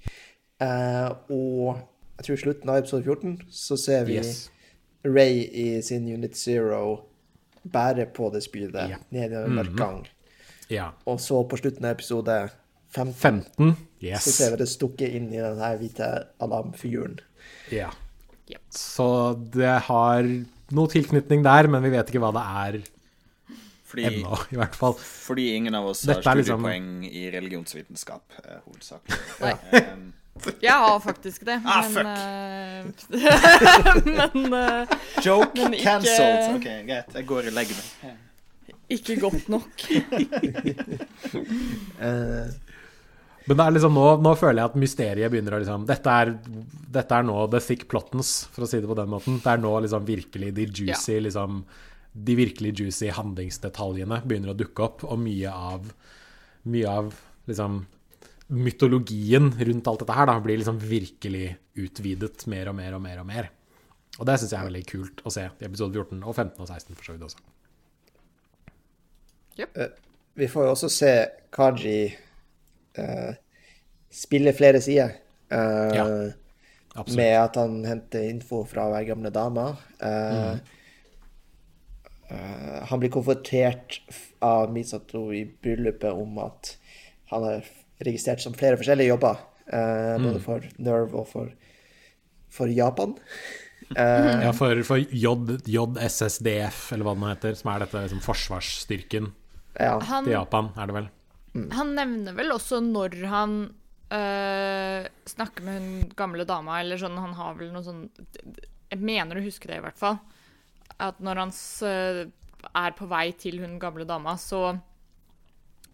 Uh, 0.61 1.11
og 1.29 1.77
jeg 2.17 2.25
tror 2.25 2.37
slutten 2.37 2.69
av 2.69 2.77
episode 2.77 3.03
14 3.03 3.41
så 3.51 3.77
ser 3.77 4.05
vi 4.05 4.13
Yes. 4.15 4.49
Ray 5.03 5.43
i 5.53 5.81
sin 5.81 6.07
Unit 6.07 6.35
Zero 6.37 7.01
bære 7.67 8.05
på 8.13 8.31
det 8.33 8.43
spydet 8.43 8.89
Ja. 8.89 8.97
ned 9.11 9.31
i 9.31 9.35
en 9.35 9.51
mørk 9.55 9.75
gang. 9.77 10.07
Ja. 10.69 10.91
Og 11.05 11.19
så 11.19 11.43
på 11.47 11.57
slutten 11.57 11.85
av 11.85 11.91
episode 11.91 12.49
15 12.89 13.13
15. 13.13 13.75
så 14.19 14.31
ser 14.31 14.51
vi 14.51 14.57
det 14.57 14.69
stukket 14.69 15.13
inn 15.13 15.33
i 15.33 15.37
den 15.37 15.57
her 15.59 15.77
hvite 15.77 16.23
alarmfiguren. 16.39 17.19
Ja. 17.71 17.89
Yep. 18.49 18.61
Så 18.71 19.33
det 19.53 19.79
har 19.81 20.23
noe 20.71 20.87
tilknytning 20.89 21.43
der, 21.45 21.67
men 21.67 21.83
vi 21.83 21.89
vet 21.93 22.07
ikke 22.09 22.19
hva 22.23 22.31
det 22.33 22.43
er 22.65 22.79
Fordi, 23.85 24.03
ennå, 24.09 24.39
i 24.51 24.55
hvert 24.59 24.75
fall. 24.75 24.93
fordi 24.97 25.55
ingen 25.55 25.75
av 25.77 25.85
oss 25.91 26.05
har 26.05 26.15
Dette 26.15 26.29
er 26.31 26.35
liksom- 26.41 26.59
studiepoeng 26.59 27.05
i 27.11 27.29
religionsvitenskap, 27.31 28.23
eh, 28.43 28.59
hovedsakelig. 28.65 29.19
Nei. 29.41 29.53
Um, 29.81 30.13
Jeg 30.61 30.71
har 30.71 30.99
faktisk 30.99 31.45
det, 31.47 31.61
Ah, 31.63 31.87
men 31.89 32.07
uh, 32.11 32.91
Men 34.05 34.53
uh, 34.53 34.85
joke 35.23 35.53
Men 35.55 35.73
ikke- 35.73 35.83
cancelled. 35.83 36.55
OK, 36.57 36.67
greit. 36.89 37.13
Jeg 37.15 37.25
går 37.29 37.47
og 37.47 37.53
legger 37.53 37.75
meg. 37.79 38.17
ikke 38.89 39.19
godt 39.21 39.47
nok. 39.49 39.69
Eh, 42.01 42.47
Men 43.45 43.57
det 43.59 43.65
er 43.65 43.73
liksom 43.75 43.93
nå, 43.93 44.05
nå 44.25 44.31
føler 44.39 44.61
jeg 44.61 44.71
at 44.71 44.77
mysteriet 44.81 45.33
begynner 45.33 45.55
å 45.55 45.59
liksom 45.61 45.83
dette 45.85 46.13
er, 46.21 46.31
dette 46.95 47.17
er 47.17 47.25
nå 47.27 47.35
the 47.53 47.61
thick 47.61 47.85
plottens, 47.91 48.47
for 48.53 48.65
å 48.65 48.69
si 48.69 48.79
det 48.81 48.89
på 48.89 48.97
den 48.97 49.11
måten. 49.11 49.37
Det 49.43 49.51
er 49.51 49.61
nå 49.61 49.73
liksom 49.85 50.07
virkelig 50.07 50.53
de 50.57 50.69
juicy, 50.69 51.19
liksom 51.27 51.65
De 52.15 52.31
virkelig 52.39 52.71
juicy 52.79 53.09
handlingsdetaljene 53.11 54.21
begynner 54.23 54.53
å 54.53 54.57
dukke 54.57 54.85
opp, 54.85 55.03
og 55.03 55.19
mye 55.21 55.51
av 55.51 55.91
Mye 56.65 56.89
av 56.89 57.11
liksom 57.45 57.83
mytologien 58.47 59.51
rundt 59.57 59.87
alt 59.89 60.01
dette 60.01 60.15
her 60.17 60.27
da 60.29 60.35
blir 60.41 60.57
liksom 60.57 60.77
virkelig 60.81 61.55
utvidet 61.81 62.45
mer 62.49 62.69
og 62.69 62.75
mer 62.77 62.97
og 62.97 63.01
mer 63.01 63.21
og 63.21 63.27
mer. 63.29 63.49
Og 64.19 64.27
det 64.29 64.37
syns 64.39 64.53
jeg 64.53 64.59
er 64.59 64.69
veldig 64.69 64.83
kult 64.89 65.23
å 65.25 65.33
se 65.33 65.45
i 65.45 65.67
episode 65.67 65.97
14 65.97 66.21
og 66.23 66.33
15 66.33 66.61
og 66.61 66.69
16 66.69 66.95
for 66.95 67.07
så 67.07 67.15
vidt 67.15 67.25
også. 67.27 67.41
vi 70.35 70.47
får 70.51 70.67
jo 70.67 70.73
også 70.75 70.89
se 70.91 71.11
Kaji 71.55 71.99
eh, 72.97 73.35
spille 74.11 74.53
flere 74.55 74.81
sider. 74.81 75.15
eh, 75.51 75.95
Ja, 75.95 76.07
Absolutt. 76.95 77.17
med 77.19 77.33
at 77.41 77.55
han 77.59 77.83
henter 77.85 78.29
info 78.29 78.63
fra 78.65 78.87
hver 78.89 79.03
gamle 79.09 79.29
dame. 79.35 79.65
Mm. 80.01 80.59
eh, 82.29 82.83
han 82.89 82.99
blir 83.01 83.11
konfrontert 83.13 83.99
av 84.39 84.71
Misato 84.73 85.27
i 85.33 85.43
bryllupet 85.45 86.11
om 86.13 86.37
at 86.43 86.75
han 87.31 87.43
er 87.49 87.67
registrert 88.05 88.41
som 88.43 88.53
flere 88.57 88.77
forskjellige 88.79 89.11
jobber. 89.13 89.37
eh, 89.67 90.15
Både 90.21 90.39
for 90.43 90.65
Nerve 90.77 91.15
og 91.23 91.27
for, 91.27 91.51
for 92.49 92.67
Japan. 92.71 93.15
Uh, 93.95 94.41
Ja, 94.45 94.51
for, 94.55 94.79
for 94.87 94.97
J, 94.97 95.35
JSSDF, 95.69 96.91
eller 96.93 97.05
hva 97.05 97.13
den 97.17 97.27
heter, 97.29 97.53
som 97.59 97.69
er 97.73 97.83
dette 97.85 98.01
liksom, 98.07 98.21
forsvarsstyrken 98.25 99.33
ja. 99.79 99.99
Han, 99.99 100.25
til 100.25 100.33
Japan, 100.33 100.71
er 100.79 100.89
det 100.89 100.95
vel? 100.95 101.09
Han 101.71 101.93
nevner 101.95 102.33
vel 102.35 102.51
også 102.51 102.81
når 102.83 103.15
han 103.31 103.53
øh, 104.11 105.05
snakker 105.25 105.63
med 105.63 105.79
hun 105.81 106.09
gamle 106.17 106.45
dama, 106.45 106.79
eller 106.81 106.97
sånn 107.01 107.17
Han 107.17 107.33
har 107.37 107.55
vel 107.59 107.71
noe 107.73 107.83
sånn 107.85 108.09
Jeg 108.91 108.99
mener 108.99 109.37
å 109.39 109.43
huske 109.45 109.67
det, 109.71 109.77
i 109.79 109.85
hvert 109.85 109.97
fall. 109.99 110.19
At 110.99 111.19
når 111.23 111.35
han 111.43 111.53
øh, 111.89 112.25
er 112.75 112.91
på 112.97 113.07
vei 113.11 113.31
til 113.39 113.59
hun 113.63 113.79
gamle 113.79 114.05
dama, 114.09 114.35
så 114.37 114.77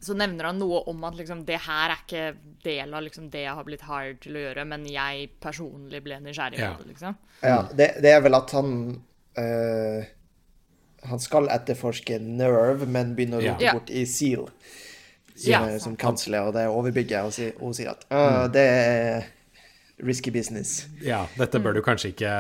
så 0.02 0.16
nevner 0.18 0.48
han 0.50 0.58
noe 0.58 0.80
om 0.90 1.04
at 1.06 1.14
liksom, 1.14 1.44
det 1.46 1.60
her 1.62 1.92
er 1.94 2.00
ikke 2.02 2.22
del 2.66 2.94
av 2.98 3.04
liksom, 3.06 3.28
det 3.30 3.44
jeg 3.44 3.54
har 3.54 3.66
blitt 3.68 3.84
hired 3.86 4.18
til 4.24 4.34
å 4.34 4.42
gjøre, 4.48 4.64
men 4.66 4.88
jeg 4.90 5.28
personlig 5.44 6.00
ble 6.02 6.18
nysgjerrig 6.26 6.58
Ja. 6.58 6.72
på 6.74 6.82
det. 6.82 6.88
liksom. 6.96 7.18
Ja, 7.46 7.60
det, 7.70 7.88
det 8.02 8.10
er 8.16 8.24
vel 8.26 8.34
at 8.34 8.50
han 8.58 8.72
øh, 9.38 10.02
Han 11.06 11.20
skal 11.22 11.52
etterforske 11.54 12.18
Nerve, 12.20 12.88
men 12.90 13.14
begynner 13.16 13.38
å 13.38 13.46
Ja. 13.46 13.54
rote 13.54 13.64
Ja. 13.68 13.74
bort 13.78 13.90
i 13.94 14.04
Seal, 14.10 14.50
Ja. 15.46 15.62
som 15.80 15.96
kansler, 15.98 16.48
og 16.48 16.54
det 16.54 16.68
overbygger, 16.68 17.24
og, 17.26 17.32
sier- 17.34 17.56
og 17.62 17.76
sier 17.76 17.92
at 17.96 18.06
«Øh, 18.12 18.48
det 18.54 18.66
er 18.68 19.24
risky 20.04 20.32
business. 20.32 20.88
Ja, 21.02 21.26
dette 21.38 21.60
bør 21.62 21.74
du 21.78 21.82
kanskje 21.82 22.10
ikke 22.16 22.32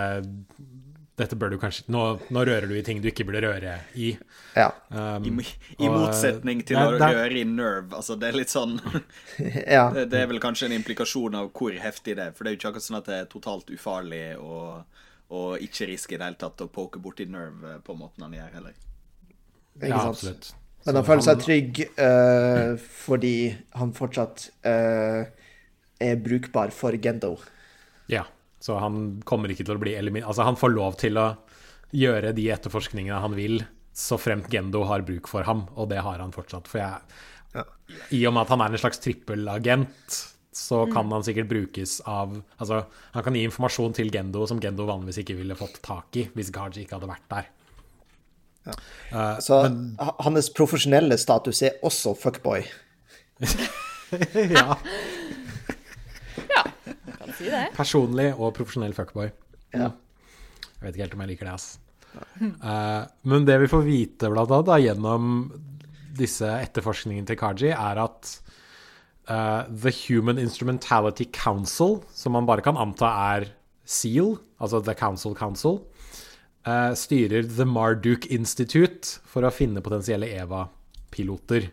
dette 1.21 1.35
bør 1.37 1.51
du 1.53 1.57
kanskje, 1.61 1.83
nå, 1.93 1.99
nå 2.33 2.41
rører 2.47 2.65
du 2.65 2.73
i 2.73 2.81
ting 2.81 2.97
du 3.03 3.07
ikke 3.11 3.25
burde 3.27 3.41
røre 3.43 3.75
i. 3.93 4.15
Ja. 4.55 4.71
Um, 4.89 5.27
I, 5.39 5.43
I 5.77 5.87
og, 5.89 5.99
motsetning 6.07 6.63
til 6.65 6.77
det- 6.79 6.85
å 6.87 6.97
det- 6.97 7.09
røre 7.13 7.37
i 7.37 7.43
nerve. 7.45 7.91
Altså, 7.93 8.15
det 8.17 8.29
er 8.31 8.37
litt 8.39 8.49
sånn 8.49 8.79
ja. 9.67 9.91
det, 9.93 10.07
det 10.09 10.21
er 10.23 10.27
vel 10.31 10.39
kanskje 10.41 10.65
en 10.71 10.77
implikasjon 10.79 11.35
av 11.37 11.51
hvor 11.53 11.75
heftig 11.77 12.15
det 12.17 12.25
er. 12.25 12.31
For 12.33 12.43
det 12.43 12.49
er 12.51 12.55
jo 12.55 12.59
ikke 12.61 12.71
akkurat 12.71 12.87
sånn 12.87 12.97
at 12.97 13.05
det 13.11 13.19
er 13.19 13.29
totalt 13.29 13.69
ufarlig 13.75 14.23
og, 14.39 14.81
og 15.29 15.59
ikke 15.61 15.91
riske 15.91 16.15
i 16.15 16.17
det 16.17 16.25
hele 16.31 16.41
tatt 16.41 16.63
å 16.65 16.69
poke 16.73 16.97
borti 17.03 17.27
nerve 17.29 17.77
på 17.85 17.93
måten 17.99 18.25
han 18.25 18.33
gjør, 18.39 18.49
heller. 18.57 18.73
Ja, 19.83 20.01
absolutt. 20.07 20.53
Men 20.85 20.97
han 20.97 21.05
føler 21.05 21.25
seg 21.25 21.41
trygg 21.43 21.81
uh, 21.99 22.73
fordi 22.79 23.35
han 23.77 23.93
fortsatt 23.93 24.47
uh, 24.65 25.27
er 26.01 26.21
brukbar 26.23 26.73
for 26.73 26.97
Gendo. 27.01 27.35
Ja, 28.11 28.25
så 28.61 28.79
han 28.81 29.21
kommer 29.27 29.53
ikke 29.53 29.65
til 29.67 29.77
å 29.77 29.81
bli 29.81 29.93
eliminert 29.97 30.31
Altså, 30.31 30.45
han 30.47 30.57
får 30.59 30.73
lov 30.73 30.97
til 31.01 31.21
å 31.21 31.27
gjøre 31.95 32.33
de 32.35 32.47
etterforskningene 32.53 33.21
han 33.21 33.37
vil, 33.37 33.61
så 33.93 34.17
fremt 34.21 34.49
Gendo 34.51 34.85
har 34.87 35.05
bruk 35.05 35.29
for 35.29 35.45
ham, 35.47 35.65
og 35.75 35.91
det 35.91 36.01
har 36.01 36.21
han 36.23 36.33
fortsatt. 36.33 36.69
For 36.71 36.81
jeg 36.81 37.65
I 38.15 38.25
og 38.29 38.35
med 38.35 38.45
at 38.45 38.53
han 38.53 38.63
er 38.63 38.73
en 38.73 38.81
slags 38.81 39.01
trippelagent, 39.03 40.21
så 40.55 40.83
kan 40.91 41.11
han 41.11 41.23
sikkert 41.23 41.47
brukes 41.47 42.01
av 42.09 42.33
Altså, 42.59 42.81
han 43.13 43.23
kan 43.23 43.35
gi 43.37 43.45
informasjon 43.47 43.95
til 43.95 44.11
Gendo 44.11 44.43
som 44.49 44.59
Gendo 44.63 44.87
vanligvis 44.87 45.21
ikke 45.23 45.37
ville 45.39 45.55
fått 45.59 45.79
tak 45.85 46.17
i 46.19 46.25
hvis 46.35 46.51
Gaji 46.55 46.83
ikke 46.83 46.97
hadde 46.97 47.11
vært 47.11 47.27
der. 47.31 47.51
Eh, 48.67 49.37
Så 49.41 49.61
men... 49.65 49.95
hans 50.21 50.49
profesjonelle 50.53 51.17
status 51.17 51.61
er 51.65 51.79
også 51.87 52.13
fuckboy. 52.19 52.61
ja, 54.57 54.75
Ja, 56.51 56.63
kan 57.17 57.33
si 57.37 57.49
det. 57.49 57.63
personlig 57.77 58.31
og 58.37 58.53
profesjonell 58.57 58.93
fuckboy. 58.97 59.31
Ja. 59.73 59.91
Jeg 60.81 60.83
vet 60.87 60.95
ikke 60.95 61.05
helt 61.05 61.15
om 61.17 61.23
jeg 61.25 61.31
liker 61.33 61.49
det, 61.49 61.55
ass. 61.55 61.67
Uh, 62.41 63.07
men 63.31 63.45
det 63.47 63.55
vi 63.61 63.69
får 63.71 63.83
vite 63.87 64.29
blant 64.33 64.51
annet 64.51 64.67
da, 64.67 64.77
gjennom 64.83 65.27
disse 66.17 66.47
etterforskningene 66.59 67.29
til 67.29 67.37
Kaji, 67.39 67.69
er 67.71 68.01
at 68.03 68.31
uh, 69.31 69.63
The 69.71 69.93
Human 70.09 70.41
Instrumentality 70.41 71.29
Council, 71.31 72.01
som 72.13 72.35
man 72.35 72.49
bare 72.49 72.65
kan 72.65 72.77
anta 72.81 73.11
er 73.35 73.47
SEAL, 73.87 74.35
altså 74.59 74.81
The 74.83 74.97
Council 74.99 75.37
Council, 75.39 75.79
eh, 76.67 76.93
styrer 76.97 77.47
The 77.49 77.67
Marduk 77.67 78.27
Institute 78.33 79.19
for 79.27 79.45
å 79.47 79.53
finne 79.53 79.83
potensielle 79.83 80.29
EVA-piloter. 80.41 81.69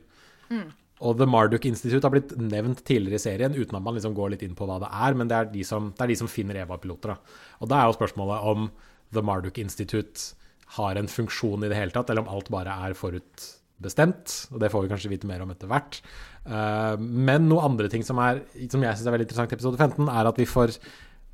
Og 0.98 1.18
The 1.20 1.28
Marduk 1.30 1.66
Institute 1.68 2.02
har 2.02 2.14
blitt 2.14 2.34
nevnt 2.40 2.82
tidligere 2.86 3.20
i 3.20 3.22
serien, 3.22 3.54
uten 3.54 3.76
at 3.78 3.84
man 3.84 3.94
liksom 3.94 4.16
går 4.16 4.34
litt 4.34 4.42
inn 4.46 4.56
på 4.58 4.66
hva 4.66 4.80
det 4.82 4.90
er, 4.90 5.14
men 5.18 5.30
det 5.30 5.36
er 5.36 5.52
de 5.52 5.62
som, 5.66 5.92
det 5.94 6.04
er 6.04 6.12
de 6.12 6.18
som 6.22 6.30
finner 6.30 6.58
EVA-piloter. 6.64 7.14
Og 7.62 7.70
da 7.70 7.78
er 7.78 7.86
jo 7.90 7.98
spørsmålet 7.98 8.48
om 8.50 8.66
The 9.14 9.22
Marduk 9.24 9.60
Institute 9.62 10.34
har 10.76 10.98
en 11.00 11.08
funksjon 11.08 11.64
i 11.64 11.70
det 11.70 11.78
hele 11.78 11.94
tatt, 11.94 12.10
eller 12.10 12.26
om 12.26 12.32
alt 12.34 12.50
bare 12.52 12.74
er 12.88 12.96
forutbestemt. 12.98 14.34
Og 14.52 14.58
det 14.60 14.72
får 14.72 14.84
vi 14.84 14.90
kanskje 14.92 15.12
vite 15.14 15.30
mer 15.30 15.44
om 15.44 15.54
etter 15.54 15.70
hvert. 15.70 16.00
Eh, 16.44 16.96
men 16.98 17.48
noe 17.48 17.64
andre 17.68 17.88
ting 17.92 18.04
som, 18.04 18.20
er, 18.20 18.42
som 18.68 18.84
jeg 18.84 18.98
syns 18.98 19.06
er 19.06 19.16
veldig 19.16 19.28
interessant 19.28 19.54
i 19.54 19.58
episode 19.58 19.80
15, 19.80 20.10
er 20.10 20.32
at 20.32 20.40
vi 20.40 20.48
får 20.48 20.76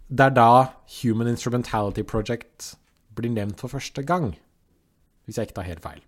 Det 0.04 0.26
er 0.26 0.34
da 0.36 0.50
Human 1.00 1.30
Instrumentality 1.32 2.04
Project 2.04 2.74
blir 3.14 3.32
nevnt 3.34 3.60
for 3.60 3.72
første 3.72 4.02
gang. 4.06 4.32
Hvis 5.24 5.38
jeg 5.40 5.48
ikke 5.48 5.58
tar 5.60 5.68
helt 5.70 5.84
feil. 5.84 6.02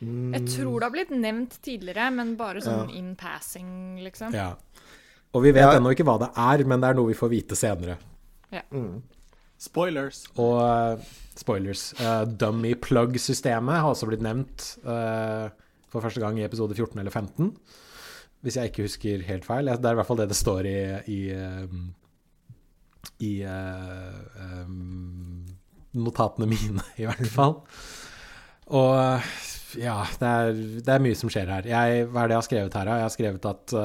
Jeg 0.00 0.42
tror 0.52 0.80
det 0.80 0.86
har 0.86 0.92
blitt 0.92 1.12
nevnt 1.14 1.54
tidligere, 1.64 2.10
men 2.12 2.34
bare 2.36 2.60
sånn 2.60 2.90
in 2.92 3.14
passing, 3.16 3.98
liksom. 4.04 4.34
Ja. 4.36 4.50
Og 5.32 5.42
vi 5.44 5.52
vet 5.56 5.62
Ja. 5.64 5.76
ennå 5.78 5.92
ikke 5.94 6.04
hva 6.04 6.18
det 6.20 6.30
er, 6.36 6.64
men 6.68 6.80
det 6.80 6.90
er 6.90 6.94
noe 6.98 7.08
vi 7.08 7.16
får 7.16 7.30
vite 7.32 7.56
senere. 7.56 7.96
Ja. 8.52 8.62
Spoilers. 9.58 10.26
Og 10.36 10.60
uh, 10.60 11.00
spoilers. 11.34 11.94
Uh, 12.00 12.24
dummy 12.28 12.74
plug-systemet 12.74 13.80
har 13.80 13.88
også 13.88 14.08
blitt 14.10 14.24
nevnt 14.24 14.78
uh, 14.84 15.48
for 15.88 16.04
første 16.04 16.20
gang 16.20 16.38
i 16.38 16.44
episode 16.44 16.76
14 16.76 16.98
eller 17.00 17.10
15. 17.10 17.54
Hvis 18.44 18.56
jeg 18.60 18.70
ikke 18.70 18.84
husker 18.84 19.22
helt 19.24 19.46
feil. 19.48 19.64
Det 19.66 19.84
er 19.88 19.96
i 19.96 19.98
hvert 20.00 20.06
fall 20.06 20.20
det 20.20 20.28
det 20.28 20.36
står 20.36 20.66
i 20.68 20.76
i, 21.08 21.20
eh, 21.32 21.66
i 23.24 23.32
uh, 23.48 24.66
um, 24.66 25.55
notatene 25.96 26.46
mine, 26.50 26.82
i 27.02 27.06
hvert 27.08 27.30
fall. 27.32 27.54
Og 28.66 29.22
ja, 29.76 30.06
det 30.20 30.28
er, 30.28 30.52
det 30.86 30.92
er 30.92 31.02
mye 31.04 31.16
som 31.18 31.30
skjer 31.32 31.48
her. 31.50 31.62
Jeg, 31.68 32.06
hva 32.10 32.20
er 32.22 32.26
det 32.30 32.34
jeg 32.36 32.40
har 32.40 32.48
skrevet 32.48 32.76
her? 32.78 32.84
da? 32.88 32.92
Jeg 33.00 33.06
har 33.06 33.14
skrevet 33.14 33.44
at 33.50 33.64
uh, 33.76 33.80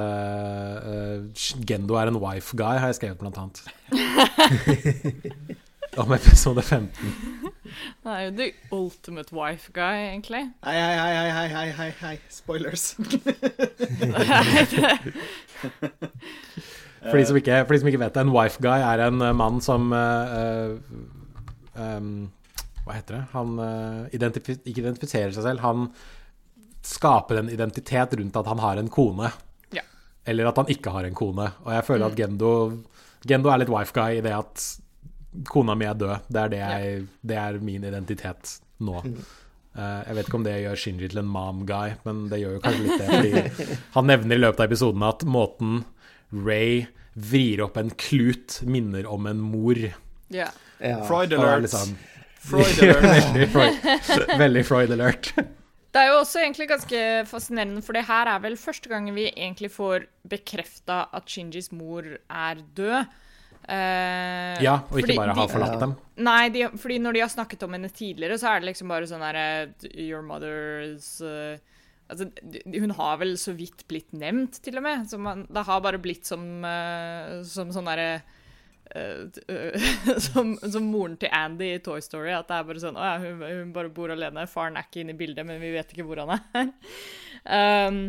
uh, 0.91 1.17
Gendo 1.67 1.93
er 2.00 2.08
en 2.12 2.21
wife 2.21 2.52
guy, 2.58 2.76
har 2.80 2.88
jeg 2.91 3.00
skrevet 3.02 3.19
blant 3.19 3.38
annet. 3.41 3.58
Om 6.00 6.10
episode 6.15 6.62
15. 6.63 6.88
Han 8.06 8.13
er 8.13 8.21
jo 8.21 8.30
the 8.38 8.47
ultimate 8.71 9.34
wife 9.36 9.71
guy, 9.76 9.95
egentlig. 10.08 10.45
Hei, 10.63 10.78
hei, 10.80 10.95
hei, 10.95 11.32
hei, 11.32 11.47
hei, 11.47 11.71
hei, 11.76 11.91
hei. 12.00 12.17
Spoilers. 12.30 12.95
For 17.02 17.17
de, 17.17 17.26
som 17.26 17.34
ikke, 17.39 17.65
for 17.65 17.74
de 17.74 17.80
som 17.82 17.88
ikke 17.89 18.00
vet 18.00 18.13
det, 18.13 18.21
en 18.21 18.30
wife 18.30 18.62
guy 18.62 18.78
er 18.78 19.02
en 19.08 19.24
eh, 19.26 19.34
mann 19.34 19.58
som 19.65 19.89
uh, 19.89 20.78
um, 21.75 22.29
Hva 22.86 22.97
heter 22.97 23.19
det? 23.19 23.23
Han 23.36 23.60
uh, 23.62 24.10
identif 24.15 24.49
ikke 24.55 24.81
identifiserer 24.84 25.34
seg 25.36 25.45
selv. 25.45 25.63
Han 25.65 25.89
skaper 26.86 27.41
en 27.41 27.51
identitet 27.53 28.15
rundt 28.17 28.38
at 28.39 28.49
han 28.49 28.62
har 28.63 28.81
en 28.81 28.89
kone. 28.89 29.29
Ja. 29.75 29.84
Eller 30.25 30.49
at 30.49 30.57
han 30.57 30.71
ikke 30.73 30.93
har 30.93 31.05
en 31.05 31.17
kone. 31.17 31.51
Og 31.65 31.75
jeg 31.75 31.86
føler 31.88 32.07
at 32.07 32.17
Gendo, 32.17 32.53
Gendo 33.27 33.51
er 33.53 33.62
litt 33.62 33.73
wife 33.73 33.93
guy 33.93 34.17
i 34.17 34.23
det 34.25 34.34
at 34.34 34.65
kona 35.47 35.75
mi 35.77 35.86
er 35.88 35.99
død. 35.99 36.25
Det 36.27 36.41
er, 36.41 36.51
det 36.51 36.63
jeg, 36.63 37.05
det 37.21 37.38
er 37.39 37.62
min 37.63 37.86
identitet 37.88 38.57
nå. 38.81 38.97
Uh, 39.71 40.01
jeg 40.03 40.17
vet 40.17 40.27
ikke 40.27 40.39
om 40.41 40.47
det 40.47 40.57
gjør 40.63 40.79
Shinji 40.84 41.12
til 41.12 41.21
en 41.21 41.29
mom 41.31 41.62
guy, 41.69 41.93
men 42.07 42.25
det 42.31 42.41
gjør 42.41 42.57
jo 42.57 42.63
kanskje 42.65 42.88
litt 42.88 43.03
det. 43.03 43.43
Fordi 43.53 43.77
han 43.93 44.10
nevner 44.10 44.39
i 44.39 44.41
løpet 44.41 44.63
av 44.63 44.67
episoden 44.67 45.05
at 45.07 45.23
måten 45.29 45.84
Ray 46.31 46.88
vrir 47.13 47.62
opp 47.65 47.77
en 47.79 47.91
klut, 47.99 48.62
minner 48.67 49.07
om 49.07 49.27
en 49.27 49.39
mor. 49.43 49.79
Ja. 50.31 50.49
Ja. 50.81 50.99
Freud 51.07 51.33
er 51.33 51.37
alert. 51.43 51.65
liksom- 51.67 51.95
Freud 52.41 52.79
alert. 52.81 53.03
veldig, 53.15 53.47
Freud, 53.53 54.37
veldig 54.39 54.63
Freud 54.65 54.91
alert. 54.97 55.31
Det 55.91 55.99
er 55.99 56.07
jo 56.07 56.19
også 56.21 56.39
egentlig 56.39 56.69
ganske 56.71 56.99
fascinerende, 57.27 57.81
for 57.83 57.93
det 57.97 58.05
her 58.07 58.29
er 58.31 58.39
vel 58.39 58.55
første 58.57 58.87
gangen 58.89 59.13
vi 59.13 59.25
egentlig 59.33 59.69
får 59.73 60.05
bekrefta 60.31 61.01
at 61.13 61.27
Shinjis 61.29 61.67
mor 61.75 62.05
er 62.15 62.61
død. 62.77 63.11
Eh, 63.69 64.61
Ja, 64.63 64.79
og 64.89 64.97
ikke 65.03 65.17
bare 65.19 65.35
har 65.35 65.47
de- 65.47 65.53
forlatt 65.53 65.79
dem. 65.83 65.95
Nei, 66.17 66.49
de, 66.49 66.63
fordi 66.81 66.97
når 67.03 67.13
de 67.13 67.19
har 67.25 67.29
snakket 67.29 67.63
om 67.67 67.73
henne 67.75 67.89
tidligere, 67.93 68.39
så 68.39 68.55
er 68.55 68.59
det 68.63 68.71
liksom 68.71 68.87
bare 68.87 69.05
sånn 69.09 69.21
herre 69.21 69.73
Your 69.93 70.23
mother's 70.23 71.19
uh, 71.21 71.57
Altså, 72.11 72.25
hun 72.75 72.91
har 72.97 73.17
vel 73.21 73.37
så 73.39 73.53
vidt 73.55 73.85
blitt 73.87 74.11
nevnt, 74.11 74.57
til 74.65 74.75
og 74.75 74.83
med. 74.83 75.05
Så 75.07 75.17
man, 75.17 75.45
det 75.47 75.61
har 75.63 75.79
bare 75.79 75.97
blitt 76.03 76.25
som, 76.27 76.41
uh, 76.65 77.39
som 77.47 77.69
sånn 77.71 77.87
derre 77.87 78.09
uh, 78.19 78.39
som, 80.27 80.56
som 80.58 80.89
moren 80.91 81.17
til 81.19 81.32
Andy 81.32 81.73
i 81.75 81.84
Toy 81.84 82.01
Story. 82.04 82.32
At 82.36 82.49
det 82.49 82.58
er 82.58 82.67
bare 82.67 82.84
sånn 82.84 82.99
Å 82.99 83.06
ja, 83.08 83.19
hun, 83.23 83.43
hun 83.43 83.75
bare 83.75 83.93
bor 83.93 84.13
alene. 84.13 84.47
Faren 84.51 84.80
er 84.80 84.88
ikke 84.88 85.04
inne 85.04 85.15
i 85.15 85.21
bildet, 85.21 85.47
men 85.47 85.62
vi 85.63 85.73
vet 85.75 85.93
ikke 85.93 86.08
hvor 86.08 86.23
han 86.23 86.36
er. 86.36 86.73
um, 87.88 88.01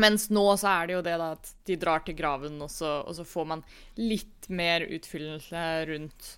mens 0.00 0.28
nå 0.30 0.44
så 0.60 0.70
er 0.70 0.86
det 0.86 0.94
jo 0.98 1.06
det 1.06 1.16
da 1.18 1.32
at 1.34 1.54
de 1.66 1.78
drar 1.80 2.04
til 2.06 2.14
graven, 2.18 2.60
og 2.62 2.70
så, 2.70 3.00
og 3.02 3.16
så 3.18 3.26
får 3.26 3.48
man 3.56 3.64
litt 3.98 4.46
mer 4.50 4.86
utfyllelse 4.86 5.64
rundt 5.90 6.36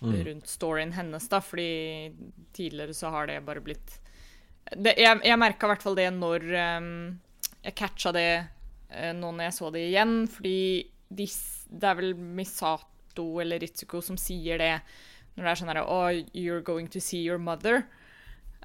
rundt 0.00 0.46
storyen 0.48 0.92
hennes, 0.96 1.28
da, 1.28 1.40
fordi 1.44 2.12
tidligere 2.56 2.94
så 2.94 3.10
har 3.12 3.26
det 3.28 3.40
bare 3.44 3.60
blitt 3.60 3.98
det, 4.72 4.94
Jeg, 4.96 5.20
jeg 5.24 5.38
merka 5.38 5.66
i 5.66 5.70
hvert 5.72 5.82
fall 5.84 5.98
det 5.98 6.06
når 6.14 6.46
um, 6.78 7.18
Jeg 7.64 7.74
catcha 7.76 8.12
det 8.14 8.30
uh, 8.94 9.12
nå 9.16 9.32
når 9.34 9.44
jeg 9.44 9.56
så 9.58 9.70
det 9.74 9.82
igjen, 9.90 10.14
fordi 10.30 10.56
de, 11.10 11.26
det 11.70 11.88
er 11.90 11.96
vel 11.98 12.12
Misato 12.16 13.26
eller 13.42 13.62
Ritsuko 13.62 14.02
som 14.04 14.18
sier 14.20 14.60
det 14.62 14.74
når 15.36 15.46
det 15.46 15.50
er 15.50 15.58
sånn 15.60 15.72
herre 15.72 15.86
Oh, 15.86 16.10
you're 16.36 16.62
going 16.64 16.88
to 16.90 17.00
see 17.02 17.22
your 17.22 17.38
mother. 17.38 17.84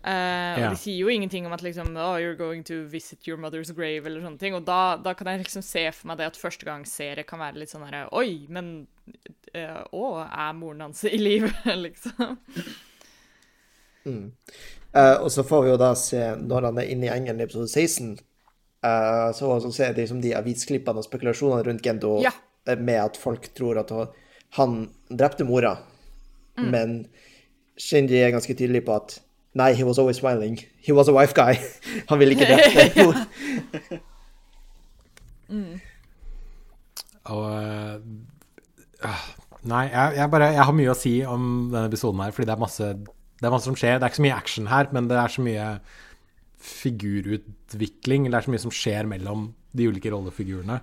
Uh, 0.05 0.11
yeah. 0.11 0.65
Og 0.67 0.75
de 0.75 0.79
sier 0.83 0.99
jo 0.99 1.09
ingenting 1.09 1.47
om 1.47 1.53
at 1.55 1.63
liksom 1.65 1.95
Oh, 1.97 2.17
you're 2.21 2.37
going 2.37 2.63
to 2.67 2.83
visit 2.89 3.27
your 3.27 3.39
mother's 3.41 3.71
grave, 3.73 4.05
eller 4.05 4.21
sånne 4.21 4.41
ting. 4.41 4.57
Og 4.57 4.65
da, 4.67 4.97
da 5.01 5.15
kan 5.17 5.29
jeg 5.31 5.45
liksom 5.45 5.65
se 5.65 5.85
for 5.91 6.11
meg 6.11 6.19
det 6.21 6.29
at 6.33 6.41
førstegangsserie 6.41 7.25
kan 7.25 7.41
være 7.41 7.63
litt 7.63 7.73
sånn 7.73 7.85
herre 7.87 8.05
Oi, 8.17 8.45
men 8.49 8.75
uh, 9.55 9.81
Å, 9.89 10.05
er 10.25 10.57
moren 10.57 10.85
hans 10.87 11.05
i 11.09 11.17
live? 11.21 11.53
liksom. 11.85 12.37
Eh, 14.05 15.17
og 15.17 15.31
så 15.33 15.43
får 15.43 15.63
vi 15.65 15.73
jo 15.73 15.81
da 15.81 15.91
se, 15.97 16.21
når 16.37 16.69
han 16.69 16.79
er 16.79 16.91
inne 16.93 17.07
i 17.07 17.13
engelen 17.13 17.41
i 17.41 17.47
episode 17.47 17.71
16, 17.71 18.15
eh, 18.85 19.31
så, 19.37 19.49
så 19.63 19.71
ser 19.73 19.93
de, 19.97 20.03
liksom, 20.05 20.21
de 20.23 20.35
avisklippene 20.37 21.01
og 21.01 21.07
spekulasjonene 21.07 21.65
rundt 21.67 21.81
Gendo 21.85 22.19
Ja. 22.23 22.31
eh, 22.67 22.77
med 22.77 23.01
at 23.01 23.17
folk 23.17 23.49
tror 23.57 23.79
at 23.81 23.91
han- 24.59 24.89
drepte 25.09 25.43
mora, 25.47 25.77
Mm. 26.57 26.69
men 26.71 26.91
Shinji 27.77 28.21
er 28.23 28.31
ganske 28.31 28.53
tydelig 28.55 28.85
på 28.85 28.93
at 28.95 29.19
Nei, 29.55 29.73
he 29.73 29.83
was 29.87 29.97
always 29.99 30.17
smiling. 30.17 30.57
He 30.83 30.91
was 30.93 31.07
a 31.07 31.13
wife 31.13 31.33
guy. 31.33 31.53
Han 32.09 32.19
ville 32.19 32.31
ikke 32.35 32.45
drepe 32.45 32.95
mor. 33.05 33.15
Og 37.23 37.63
øh, 37.63 37.95
øh, 39.03 39.25
Nei, 39.63 39.85
jeg, 39.89 40.13
jeg 40.15 40.31
bare 40.31 40.43
Jeg 40.53 40.63
har 40.65 40.75
mye 40.77 40.91
å 40.93 40.97
si 40.97 41.13
om 41.25 41.45
denne 41.71 41.87
episoden 41.89 42.19
her, 42.21 42.31
fordi 42.35 42.45
det 42.49 42.53
er 42.55 42.61
masse 42.61 42.89
Det 43.39 43.47
er 43.47 43.53
masse 43.53 43.65
som 43.69 43.75
skjer. 43.79 43.95
Det 43.97 44.03
er 44.05 44.11
ikke 44.13 44.19
så 44.21 44.25
mye 44.27 44.35
action 44.37 44.67
her, 44.71 44.91
men 44.93 45.07
det 45.09 45.17
er 45.17 45.31
så 45.33 45.41
mye 45.45 45.69
figurutvikling. 46.65 48.29
Det 48.29 48.39
er 48.39 48.45
så 48.47 48.53
mye 48.53 48.63
som 48.65 48.73
skjer 48.73 49.09
mellom 49.09 49.49
de 49.75 49.89
ulike 49.91 50.11
rollefigurene. 50.13 50.79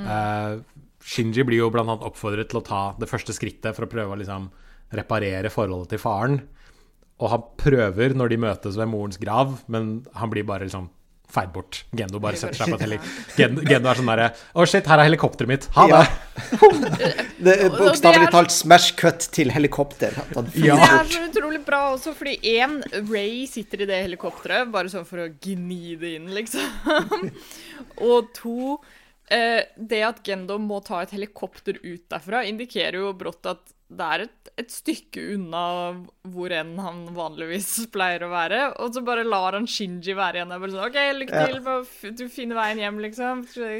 Eh, 0.00 0.82
Shinji 1.06 1.44
blir 1.46 1.62
jo 1.62 1.70
annet 1.70 2.04
oppfordret 2.06 2.50
til 2.50 2.60
å 2.60 2.66
ta 2.66 2.82
det 2.98 3.08
første 3.10 3.34
skrittet 3.36 3.76
for 3.76 3.86
å 3.86 3.90
prøve 3.90 4.16
å 4.16 4.20
liksom 4.20 4.48
reparere 4.96 5.52
forholdet 5.52 5.94
til 5.94 6.02
faren. 6.02 6.40
Og 7.22 7.32
han 7.32 7.44
prøver 7.58 8.14
når 8.16 8.32
de 8.32 8.42
møtes 8.44 8.76
ved 8.78 8.90
morens 8.92 9.20
grav, 9.20 9.60
men 9.72 10.04
han 10.18 10.32
blir 10.32 10.46
bare 10.48 10.68
liksom 10.68 10.90
feid 11.32 11.52
bort. 11.54 11.82
Gendo 11.96 12.20
bare 12.22 12.38
setter 12.38 12.58
seg 12.60 12.72
på 12.72 12.78
en 12.78 12.84
heli... 12.84 12.98
Gendo, 13.36 13.64
Gendo 13.66 13.90
er 13.90 13.98
sånn 13.98 14.10
derre 14.10 14.28
Å, 14.34 14.66
shit, 14.68 14.86
her 14.88 15.02
er 15.02 15.08
helikopteret 15.08 15.50
mitt. 15.50 15.68
Ha 15.76 15.86
det! 15.90 16.02
Ja. 16.02 17.12
Det 17.46 17.54
er 17.66 17.72
bokstavelig 17.74 18.30
talt 18.34 18.54
smash 18.54 18.94
cut 18.98 19.28
til 19.34 19.52
helikopter. 19.54 20.16
Ja. 20.56 20.78
Det 20.78 20.90
er 20.90 21.10
så 21.12 21.24
utrolig 21.28 21.62
bra 21.66 21.82
også, 21.94 22.14
fordi 22.18 22.36
én, 22.56 22.78
Ray 23.10 23.46
sitter 23.50 23.84
i 23.84 23.90
det 23.90 24.02
helikopteret, 24.06 24.70
bare 24.74 24.92
sånn 24.92 25.08
for 25.08 25.24
å 25.24 25.30
gni 25.32 25.96
det 26.00 26.16
inn, 26.20 26.30
liksom. 26.36 27.30
Og 28.10 28.32
to, 28.36 28.76
eh, 29.32 29.62
det 29.76 30.02
at 30.06 30.22
Gendo 30.26 30.60
må 30.62 30.82
ta 30.86 31.02
et 31.04 31.14
helikopter 31.16 31.80
ut 31.82 32.04
derfra, 32.12 32.44
indikerer 32.48 33.02
jo 33.02 33.14
brått 33.18 33.50
at 33.50 33.75
det 33.88 34.06
er 34.12 34.22
et, 34.24 34.48
et 34.58 34.72
stykke 34.74 35.22
unna 35.36 35.60
hvor 36.34 36.50
enn 36.56 36.72
han 36.82 37.04
vanligvis 37.14 37.68
pleier 37.94 38.24
å 38.26 38.30
være. 38.32 38.62
Og 38.82 38.94
så 38.96 39.02
bare 39.06 39.22
lar 39.22 39.54
han 39.54 39.68
Shinji 39.70 40.16
være 40.18 40.40
igjen 40.40 40.54
Jeg 40.56 40.62
Bare 40.64 40.74
sånn 40.74 40.88
OK, 40.88 40.98
lykke 41.20 41.42
til, 41.46 41.60
med 41.62 41.74
å 41.76 41.82
f- 41.86 42.14
du 42.18 42.24
finner 42.32 42.58
veien 42.58 42.82
hjem, 42.82 42.98
liksom. 43.06 43.44
Så, 43.52 43.76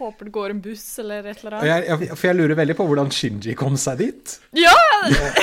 Håper 0.00 0.28
det 0.30 0.32
går 0.32 0.52
en 0.54 0.60
buss 0.64 0.84
eller 1.02 1.26
et 1.28 1.40
eller 1.42 1.58
annet. 1.58 1.66
jeg, 1.68 1.88
jeg, 2.08 2.14
for 2.16 2.28
jeg 2.30 2.36
lurer 2.38 2.56
veldig 2.56 2.76
på 2.78 2.86
hvordan 2.88 3.10
Shinji 3.12 3.52
kom 3.60 3.74
seg 3.80 3.98
dit. 4.00 4.36
Ja! 4.56 4.76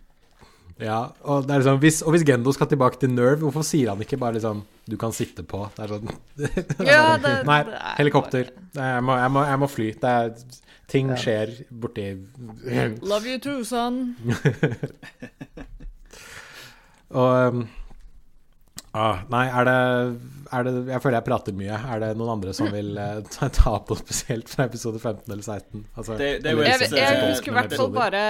Ja, 0.78 0.98
og, 1.26 1.42
det 1.48 1.56
er 1.56 1.62
liksom, 1.64 1.80
hvis, 1.82 1.96
og 2.06 2.14
hvis 2.14 2.22
Gendo 2.28 2.52
skal 2.54 2.68
tilbake 2.70 3.00
til 3.02 3.10
Nerve, 3.10 3.40
hvorfor 3.42 3.64
sier 3.66 3.88
han 3.90 3.98
ikke 4.04 4.14
bare 4.20 4.36
liksom 4.36 4.60
Du 4.86 4.94
kan 5.00 5.10
sitte 5.16 5.42
på. 5.42 5.64
Det 5.74 5.82
er 5.84 5.88
sånn 5.96 6.06
Ja, 6.86 7.16
det, 7.18 7.32
Nei, 7.48 7.56
det 7.66 7.74
er 7.80 7.96
helikopter. 7.98 8.52
Jeg 8.78 9.02
må, 9.02 9.16
jeg, 9.18 9.30
må, 9.34 9.42
jeg 9.50 9.58
må 9.64 9.68
fly. 9.72 9.88
Det 9.98 10.12
er, 10.20 10.30
ting 10.88 11.10
skjer 11.18 11.50
borti 11.82 12.06
Love 13.02 13.26
you 13.26 13.38
too, 13.42 13.64
son. 13.66 14.14
Og 17.18 17.54
um, 17.54 17.62
ah, 18.92 19.22
Nei, 19.32 19.46
er 19.48 19.64
det, 19.68 19.76
er 20.52 20.66
det 20.66 20.72
Jeg 20.92 21.02
føler 21.04 21.16
jeg 21.18 21.26
prater 21.28 21.56
mye. 21.56 21.78
Er 21.94 22.02
det 22.04 22.10
noen 22.20 22.34
andre 22.36 22.54
som 22.56 22.68
vil 22.72 22.92
uh, 23.00 23.20
ta, 23.32 23.48
ta 23.52 23.74
opp 23.78 23.92
noe 23.92 24.00
spesielt 24.02 24.50
fra 24.52 24.66
episode 24.68 25.00
15 25.00 25.24
eller 25.32 25.44
16? 25.44 25.86
Altså, 25.96 26.18
Det- 26.20 26.36
det 26.44 26.52
er 26.52 26.54
eller 26.54 26.70
Jeg, 26.70 26.86
jeg, 26.86 27.02
jeg 27.02 27.32
husker 27.32 27.52
i 27.52 27.56
hvert 27.58 27.76
fall 27.80 27.92
bare 27.96 28.22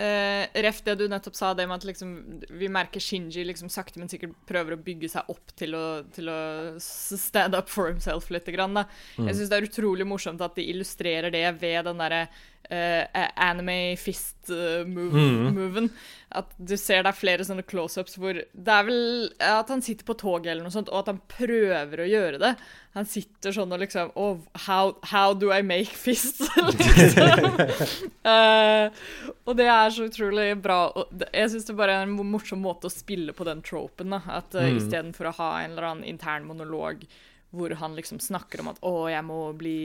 uh, 0.00 0.44
Ref 0.64 0.80
det 0.86 0.96
du 1.00 1.04
nettopp 1.10 1.36
sa, 1.38 1.52
det 1.54 1.66
med 1.68 1.80
at 1.80 1.86
liksom, 1.88 2.14
vi 2.50 2.70
merker 2.72 3.02
Shinji 3.02 3.44
liksom 3.46 3.70
sakte, 3.72 4.00
men 4.00 4.10
sikkert 4.12 4.34
prøver 4.48 4.76
å 4.76 4.82
bygge 4.84 5.12
seg 5.16 5.30
opp 5.32 5.54
til 5.58 5.76
å, 5.78 5.84
til 6.14 6.30
å 6.32 6.38
stand 6.80 7.56
up 7.58 7.70
for 7.72 7.92
himself 7.92 8.30
litt. 8.34 8.48
Grann. 8.54 8.76
Mm. 8.76 9.28
Jeg 9.28 9.38
syns 9.38 9.52
det 9.52 9.60
er 9.60 9.68
utrolig 9.68 10.06
morsomt 10.08 10.42
at 10.44 10.58
de 10.58 10.66
illustrerer 10.72 11.32
det 11.34 11.46
ved 11.60 11.86
den 11.88 12.02
derre 12.02 12.26
eh, 12.70 13.04
anime 13.36 13.96
fist-moven. 14.00 15.88
At 16.34 16.50
du 16.58 16.74
ser 16.80 17.04
det 17.04 17.12
er 17.12 17.18
flere 17.18 17.44
sånne 17.46 17.62
close-ups 17.62 18.16
hvor 18.18 18.34
Det 18.34 18.72
er 18.74 18.86
vel 18.88 19.28
at 19.38 19.68
han 19.70 19.82
sitter 19.84 20.06
på 20.08 20.16
toget 20.18 20.50
eller 20.50 20.64
noe 20.66 20.74
sånt, 20.74 20.88
og 20.90 21.04
at 21.04 21.10
han 21.12 21.20
prøver 21.30 22.02
å 22.02 22.08
gjøre 22.10 22.40
det. 22.42 22.50
Han 22.98 23.06
sitter 23.10 23.54
sånn 23.54 23.72
og 23.74 23.82
liksom 23.84 24.10
Oh, 24.18 24.40
how, 24.66 24.96
how 25.10 25.32
do 25.34 25.52
I 25.54 25.60
make 25.66 25.94
fist? 25.94 26.42
liksom. 26.56 27.60
uh, 28.26 28.86
og 29.44 29.54
det 29.58 29.68
er 29.70 29.94
så 29.94 30.08
utrolig 30.08 30.48
bra. 30.62 30.80
Jeg 31.30 31.52
syns 31.54 31.68
det 31.70 31.76
bare 31.78 32.00
er 32.00 32.06
en 32.08 32.16
morsom 32.30 32.62
måte 32.64 32.88
å 32.90 32.92
spille 32.94 33.34
på 33.36 33.46
den 33.48 33.62
tropen. 33.66 34.14
Da. 34.14 34.22
At 34.40 34.54
uh, 34.58 34.64
Mm. 34.64 34.78
istedenfor 34.80 35.28
å 35.28 35.36
ha 35.38 35.48
en 35.62 35.74
eller 35.74 35.86
annen 35.90 36.06
intern 36.08 36.46
monolog 36.48 37.02
hvor 37.54 37.74
han 37.80 37.94
liksom 37.96 38.18
snakker 38.20 38.60
om 38.60 38.68
at 38.72 38.80
'å, 38.80 39.08
jeg 39.10 39.24
må 39.24 39.38
bli 39.56 39.76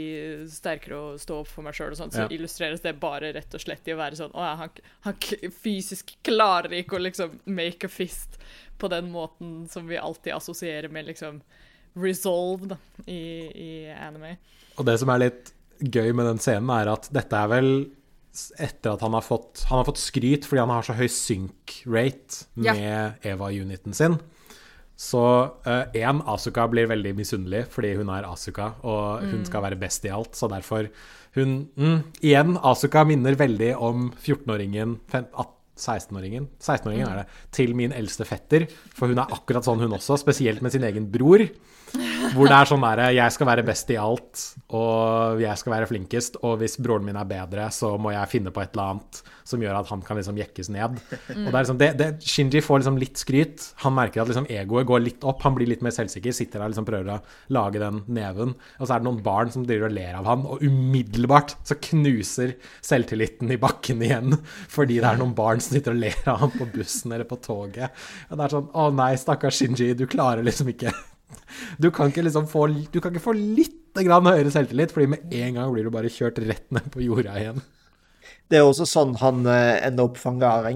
sterkere 0.50 0.98
og 1.14 1.20
stå 1.22 1.40
opp 1.42 1.48
for 1.48 1.62
meg 1.64 1.74
sjøl', 1.78 1.96
så 1.96 2.10
Ja. 2.14 2.28
illustreres 2.28 2.82
det 2.82 3.00
bare 3.00 3.34
rett 3.34 3.54
og 3.54 3.62
slett 3.62 3.88
i 3.88 3.92
å 3.94 3.98
være 3.98 4.16
sånn 4.18 4.32
'Å 4.34 4.42
ja, 4.48 4.56
han, 4.56 4.70
han 5.02 5.14
fysisk 5.52 6.16
klarer 6.24 6.72
ikke 6.82 6.98
å 6.98 7.04
liksom 7.04 7.40
make 7.46 7.86
a 7.86 7.90
fist' 7.90 8.38
på 8.80 8.90
den 8.90 9.12
måten 9.12 9.68
som 9.70 9.88
vi 9.88 9.98
alltid 9.98 10.34
assosierer 10.34 10.90
med 10.90 11.06
liksom 11.06 11.42
resolve 11.96 12.78
i, 13.08 13.20
i 13.56 13.70
anime. 13.92 14.38
Og 14.78 14.86
det 14.86 14.98
som 15.02 15.10
er 15.10 15.20
litt 15.26 15.54
gøy 15.82 16.14
med 16.16 16.26
den 16.26 16.38
scenen, 16.40 16.70
er 16.70 16.92
at 16.94 17.10
dette 17.12 17.36
er 17.36 17.48
vel 17.52 17.72
etter 18.62 18.94
at 18.94 19.02
han 19.02 19.16
har 19.18 19.22
fått, 19.26 19.66
han 19.68 19.80
har 19.82 19.88
fått 19.90 20.00
skryt 20.00 20.46
fordi 20.48 20.62
han 20.62 20.70
har 20.72 20.86
så 20.86 20.94
høy 20.96 21.08
sync 21.12 21.82
rate 21.90 22.46
Ja. 22.56 22.74
med 22.74 23.26
Eva-uniten 23.26 23.94
sin. 23.94 24.20
Så 25.00 25.22
én, 25.96 26.20
Asuka 26.28 26.66
blir 26.68 26.90
veldig 26.92 27.14
misunnelig 27.16 27.64
fordi 27.72 27.94
hun 27.96 28.12
er 28.12 28.28
Asuka, 28.28 28.74
og 28.84 29.24
hun 29.32 29.46
skal 29.48 29.64
være 29.64 29.80
best 29.80 30.04
i 30.10 30.12
alt. 30.12 30.36
Så 30.36 30.50
derfor 30.52 30.90
hun 31.38 31.70
mm, 31.78 32.00
Igjen, 32.26 32.58
Asuka 32.68 33.06
minner 33.08 33.38
veldig 33.40 33.72
om 33.78 34.10
14-åringen 34.18 34.98
16-åringen 35.80 36.50
16-åringen 36.60 37.08
er 37.08 37.22
det, 37.22 37.38
til 37.56 37.76
min 37.78 37.94
eldste 37.96 38.28
fetter. 38.28 38.68
For 38.96 39.12
hun 39.12 39.22
er 39.22 39.32
akkurat 39.36 39.64
sånn, 39.66 39.80
hun 39.80 39.96
også. 39.96 40.20
Spesielt 40.20 40.64
med 40.66 40.76
sin 40.76 40.84
egen 40.88 41.08
bror. 41.14 41.46
Hvor 42.36 42.50
det 42.50 42.56
er 42.56 42.70
sånn 42.70 42.84
derre 42.84 43.10
Jeg 43.16 43.34
skal 43.34 43.48
være 43.50 43.66
best 43.68 43.90
i 43.94 43.98
alt, 44.00 44.46
og 44.76 45.42
jeg 45.42 45.62
skal 45.62 45.74
være 45.74 45.90
flinkest. 45.90 46.40
Og 46.46 46.60
hvis 46.62 46.78
broren 46.82 47.08
min 47.08 47.18
er 47.20 47.28
bedre, 47.30 47.70
så 47.74 47.96
må 48.02 48.14
jeg 48.14 48.32
finne 48.32 48.54
på 48.54 48.64
et 48.64 48.74
eller 48.76 48.96
annet 48.96 49.22
som 49.50 49.64
gjør 49.64 49.80
at 49.80 49.90
han 49.90 50.04
kan 50.06 50.20
liksom 50.20 50.38
jekkes 50.38 50.70
ned. 50.74 51.00
Og 51.10 51.48
det 51.48 51.50
er 51.50 51.58
liksom 51.58 51.80
det, 51.80 51.90
det, 51.98 52.10
Shinji 52.22 52.62
får 52.62 52.84
liksom 52.84 53.00
litt 53.02 53.18
skryt. 53.22 53.66
Han 53.84 53.96
merker 53.98 54.22
at 54.22 54.30
liksom 54.30 54.50
egoet 54.52 54.88
går 54.90 55.02
litt 55.02 55.26
opp. 55.28 55.42
Han 55.46 55.56
blir 55.58 55.72
litt 55.72 55.84
mer 55.86 55.96
selvsikker. 55.96 56.36
Sitter 56.36 56.60
der 56.60 56.68
og 56.68 56.74
liksom 56.76 56.88
prøver 56.90 57.12
å 57.16 57.20
lage 57.56 57.82
den 57.82 58.04
neven. 58.14 58.54
Og 58.78 58.86
så 58.86 58.96
er 58.96 59.02
det 59.02 59.10
noen 59.10 59.22
barn 59.26 59.54
som 59.54 59.66
driver 59.66 59.90
og 59.90 59.98
ler 59.98 60.20
av 60.20 60.30
han, 60.30 60.46
og 60.46 60.62
umiddelbart 60.66 61.56
så 61.66 61.80
knuser 61.90 62.56
selvtilliten 62.86 63.50
i 63.56 63.60
bakken 63.62 64.06
igjen. 64.06 64.38
Fordi 64.70 65.00
det 65.00 65.10
er 65.10 65.22
noen 65.22 65.36
barn 65.38 65.64
som 65.64 65.78
sitter 65.78 65.98
og 65.98 66.04
ler 66.06 66.20
av 66.30 66.44
han 66.46 66.54
på 66.54 66.70
bussen 66.76 67.16
eller 67.16 67.30
på 67.30 67.42
toget. 67.42 67.96
Og 68.30 68.38
det 68.38 68.46
er 68.46 68.58
sånn 68.58 68.70
Å 68.70 68.90
nei, 68.94 69.14
stakkars 69.20 69.64
Shinji, 69.64 69.96
du 69.98 70.06
klarer 70.10 70.46
liksom 70.46 70.70
ikke 70.72 70.94
du 71.82 71.90
kan 71.96 72.12
ikke 72.12 72.24
liksom 72.26 72.48
få, 72.50 72.68
du 72.92 73.00
kan 73.02 73.14
ikke 73.14 73.24
få 73.24 73.36
litt 73.38 73.76
grann 74.00 74.28
høyere 74.30 74.52
selvtillit, 74.54 74.94
fordi 74.96 75.10
med 75.16 75.36
en 75.36 75.60
gang 75.60 75.74
blir 75.74 75.88
du 75.88 75.94
bare 75.94 76.12
kjørt 76.14 76.40
rett 76.46 76.68
ned 76.76 76.90
på 76.94 77.04
jorda 77.04 77.36
igjen. 77.40 77.62
Det 78.50 78.60
er 78.60 78.66
også 78.66 78.88
sånn 78.90 79.16
han 79.22 79.46
eh, 79.50 79.78
ender 79.88 80.10
opp 80.10 80.18
fanga 80.18 80.56
av 80.60 80.68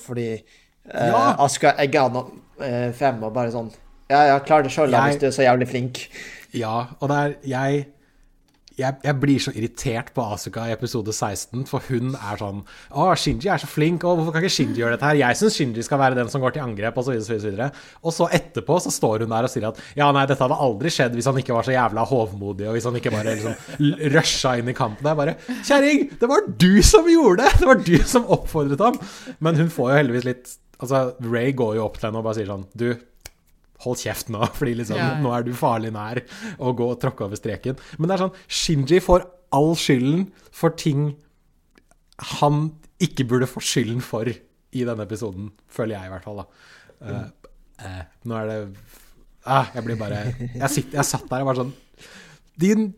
fordi 0.00 0.28
eh, 0.32 0.42
Ja. 0.90 1.36
Asker 1.44 1.76
egger 1.82 2.08
han 2.08 2.30
eh, 2.64 2.90
frem 2.96 3.22
og 3.24 3.34
bare 3.36 3.52
sånn 3.52 3.70
Ja, 4.10 4.24
ja, 4.32 4.38
klar 4.44 4.64
det 4.64 4.72
sjøl, 4.74 4.90
hvis 4.90 5.20
du 5.20 5.28
er 5.28 5.34
så 5.34 5.44
jævlig 5.44 5.68
flink. 5.70 6.00
Ja, 6.56 6.88
og 6.98 7.12
det 7.12 7.18
er 7.18 7.34
jeg, 7.46 7.84
jeg 8.80 8.96
Jeg 9.04 9.16
blir 9.22 9.42
så 9.42 9.52
irritert 9.54 10.10
på 10.16 10.24
Asuka 10.34 10.64
i 10.68 10.74
episode 10.74 11.12
16, 11.12 11.66
for 11.70 11.84
hun 11.90 12.14
er 12.16 12.40
sånn 12.40 12.62
Å, 12.90 13.08
Shinji 13.20 13.50
er 13.52 13.60
så 13.62 13.68
flink, 13.70 14.04
og 14.04 14.18
hvorfor 14.18 14.34
kan 14.34 14.44
ikke 14.44 14.54
Shinji 14.56 14.82
gjøre 14.82 14.96
dette 14.96 15.08
her? 15.10 15.20
Jeg 15.20 15.38
syns 15.40 15.58
Shinji 15.58 15.84
skal 15.86 16.00
være 16.02 16.18
den 16.18 16.30
som 16.32 16.42
går 16.44 16.56
til 16.56 16.64
angrep, 16.64 16.98
osv., 17.00 17.18
osv. 17.20 17.60
Og 18.02 18.14
så 18.16 18.28
etterpå 18.40 18.78
så 18.84 18.92
står 18.94 19.24
hun 19.26 19.34
der 19.34 19.48
og 19.48 19.52
sier 19.52 19.68
at 19.70 19.80
ja, 19.98 20.08
nei, 20.16 20.24
dette 20.30 20.42
hadde 20.44 20.60
aldri 20.66 20.92
skjedd 20.94 21.16
hvis 21.18 21.28
han 21.30 21.40
ikke 21.42 21.56
var 21.56 21.68
så 21.68 21.76
jævla 21.76 22.06
hovmodig, 22.10 22.68
og 22.70 22.78
hvis 22.78 22.88
han 22.88 22.98
ikke 23.00 23.14
bare 23.14 23.36
liksom 23.36 23.84
rusha 24.16 24.56
inn 24.60 24.72
i 24.72 24.76
kampen. 24.76 25.10
Er 25.10 25.18
bare 25.18 25.36
Kjerring, 25.60 26.08
det 26.20 26.30
var 26.30 26.48
du 26.48 26.72
som 26.86 27.08
gjorde 27.10 27.44
det! 27.44 27.52
Det 27.60 27.68
var 27.68 27.84
du 27.84 27.96
som 28.08 28.26
oppfordret 28.32 28.82
ham! 28.84 28.98
Men 29.44 29.58
hun 29.60 29.70
får 29.72 29.92
jo 29.92 30.00
heldigvis 30.02 30.28
litt 30.28 30.56
Altså, 30.80 31.10
Ray 31.20 31.50
går 31.52 31.74
jo 31.76 31.84
opp 31.84 31.98
til 31.98 32.08
henne 32.08 32.22
og 32.22 32.24
bare 32.24 32.38
sier 32.38 32.48
sånn 32.48 32.62
Du, 32.72 32.86
hold 33.84 34.00
kjeft 34.02 34.30
nå, 34.32 34.44
fordi 34.58 34.76
liksom, 34.80 34.98
Ja, 35.00 35.14
ja. 35.14 35.22
nå 35.22 35.32
er 35.36 35.46
du 35.46 35.52
farlig 35.56 35.92
nær 35.96 36.22
å 36.58 36.74
gå 36.76 36.90
og 36.94 37.00
tråkke 37.02 37.26
over 37.26 37.40
streken. 37.40 37.80
Men 37.98 38.10
det 38.10 38.16
er 38.16 38.24
sånn, 38.26 38.38
Shinji 38.60 39.02
får 39.04 39.26
all 39.56 39.74
skylden 39.78 40.28
for 40.54 40.76
ting 40.78 41.14
han 42.38 42.66
ikke 43.00 43.24
burde 43.28 43.48
få 43.48 43.62
skylden 43.64 44.02
for 44.04 44.28
i 44.28 44.84
denne 44.86 45.06
episoden, 45.06 45.50
føler 45.72 45.96
jeg 45.96 46.10
i 46.10 46.12
hvert 46.12 46.26
fall. 46.26 46.42
da. 46.42 46.46
Uh, 47.00 47.52
uh, 47.80 48.02
nå 48.28 48.36
er 48.36 48.50
det 48.50 48.56
uh, 49.48 49.70
Jeg 49.72 49.84
blir 49.86 49.96
bare 49.96 50.18
jeg, 50.36 50.68
sitter, 50.68 50.98
jeg 50.98 51.06
satt 51.08 51.30
der 51.30 51.40
og 51.40 51.48
var 51.48 51.56
sånn 51.56 51.70
Din 52.60 52.90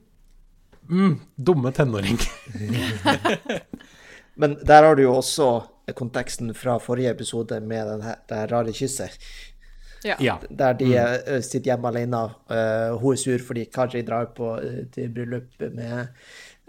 mm, 0.90 1.12
dumme 1.38 1.70
tenåring. 1.76 2.18
Men 4.42 4.56
der 4.66 4.88
har 4.88 4.98
du 4.98 5.04
jo 5.04 5.14
også 5.20 5.52
konteksten 5.94 6.50
fra 6.56 6.80
forrige 6.82 7.12
episode 7.14 7.60
med 7.60 7.86
den 7.92 8.02
her, 8.06 8.18
det 8.26 8.40
her 8.40 8.52
rare 8.56 8.74
kysset. 8.74 9.18
Ja. 10.04 10.16
ja. 10.20 10.38
Der 10.50 10.74
de 10.78 10.88
mm. 10.90 11.42
sitter 11.46 11.72
hjemme 11.72 11.92
alene. 11.92 12.22
Uh, 12.50 12.98
hun 13.00 13.14
er 13.14 13.20
sur 13.22 13.44
fordi 13.46 13.66
Kaji 13.70 14.02
drar 14.06 14.32
på 14.36 14.54
uh, 14.58 14.82
til 14.94 15.12
bryllup 15.14 15.62
med 15.76 16.12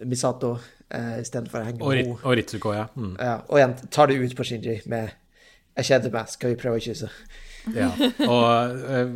Misato 0.06 0.54
uh, 0.58 1.17
istedenfor 1.22 1.62
å 1.62 1.67
henge 1.67 1.82
med 1.82 2.02
henne. 2.04 2.19
og 2.22 2.38
Ritsuko, 2.38 2.74
ja. 2.76 2.88
Mm. 2.96 3.15
Ja, 3.17 3.36
og 3.48 3.60
igjen 3.60 3.76
tar 3.89 4.12
det 4.12 4.19
ut 4.22 4.38
på 4.38 4.48
Shinji 4.48 4.80
med 4.91 5.19
'Jeg 5.74 5.86
kjeder 5.86 6.12
meg, 6.13 6.30
skal 6.30 6.52
vi 6.54 6.62
prøve 6.62 6.78
å 6.78 6.84
kysse?' 6.86 7.10
Ja, 7.74 7.89
og 8.28 8.82
uh, 8.86 9.13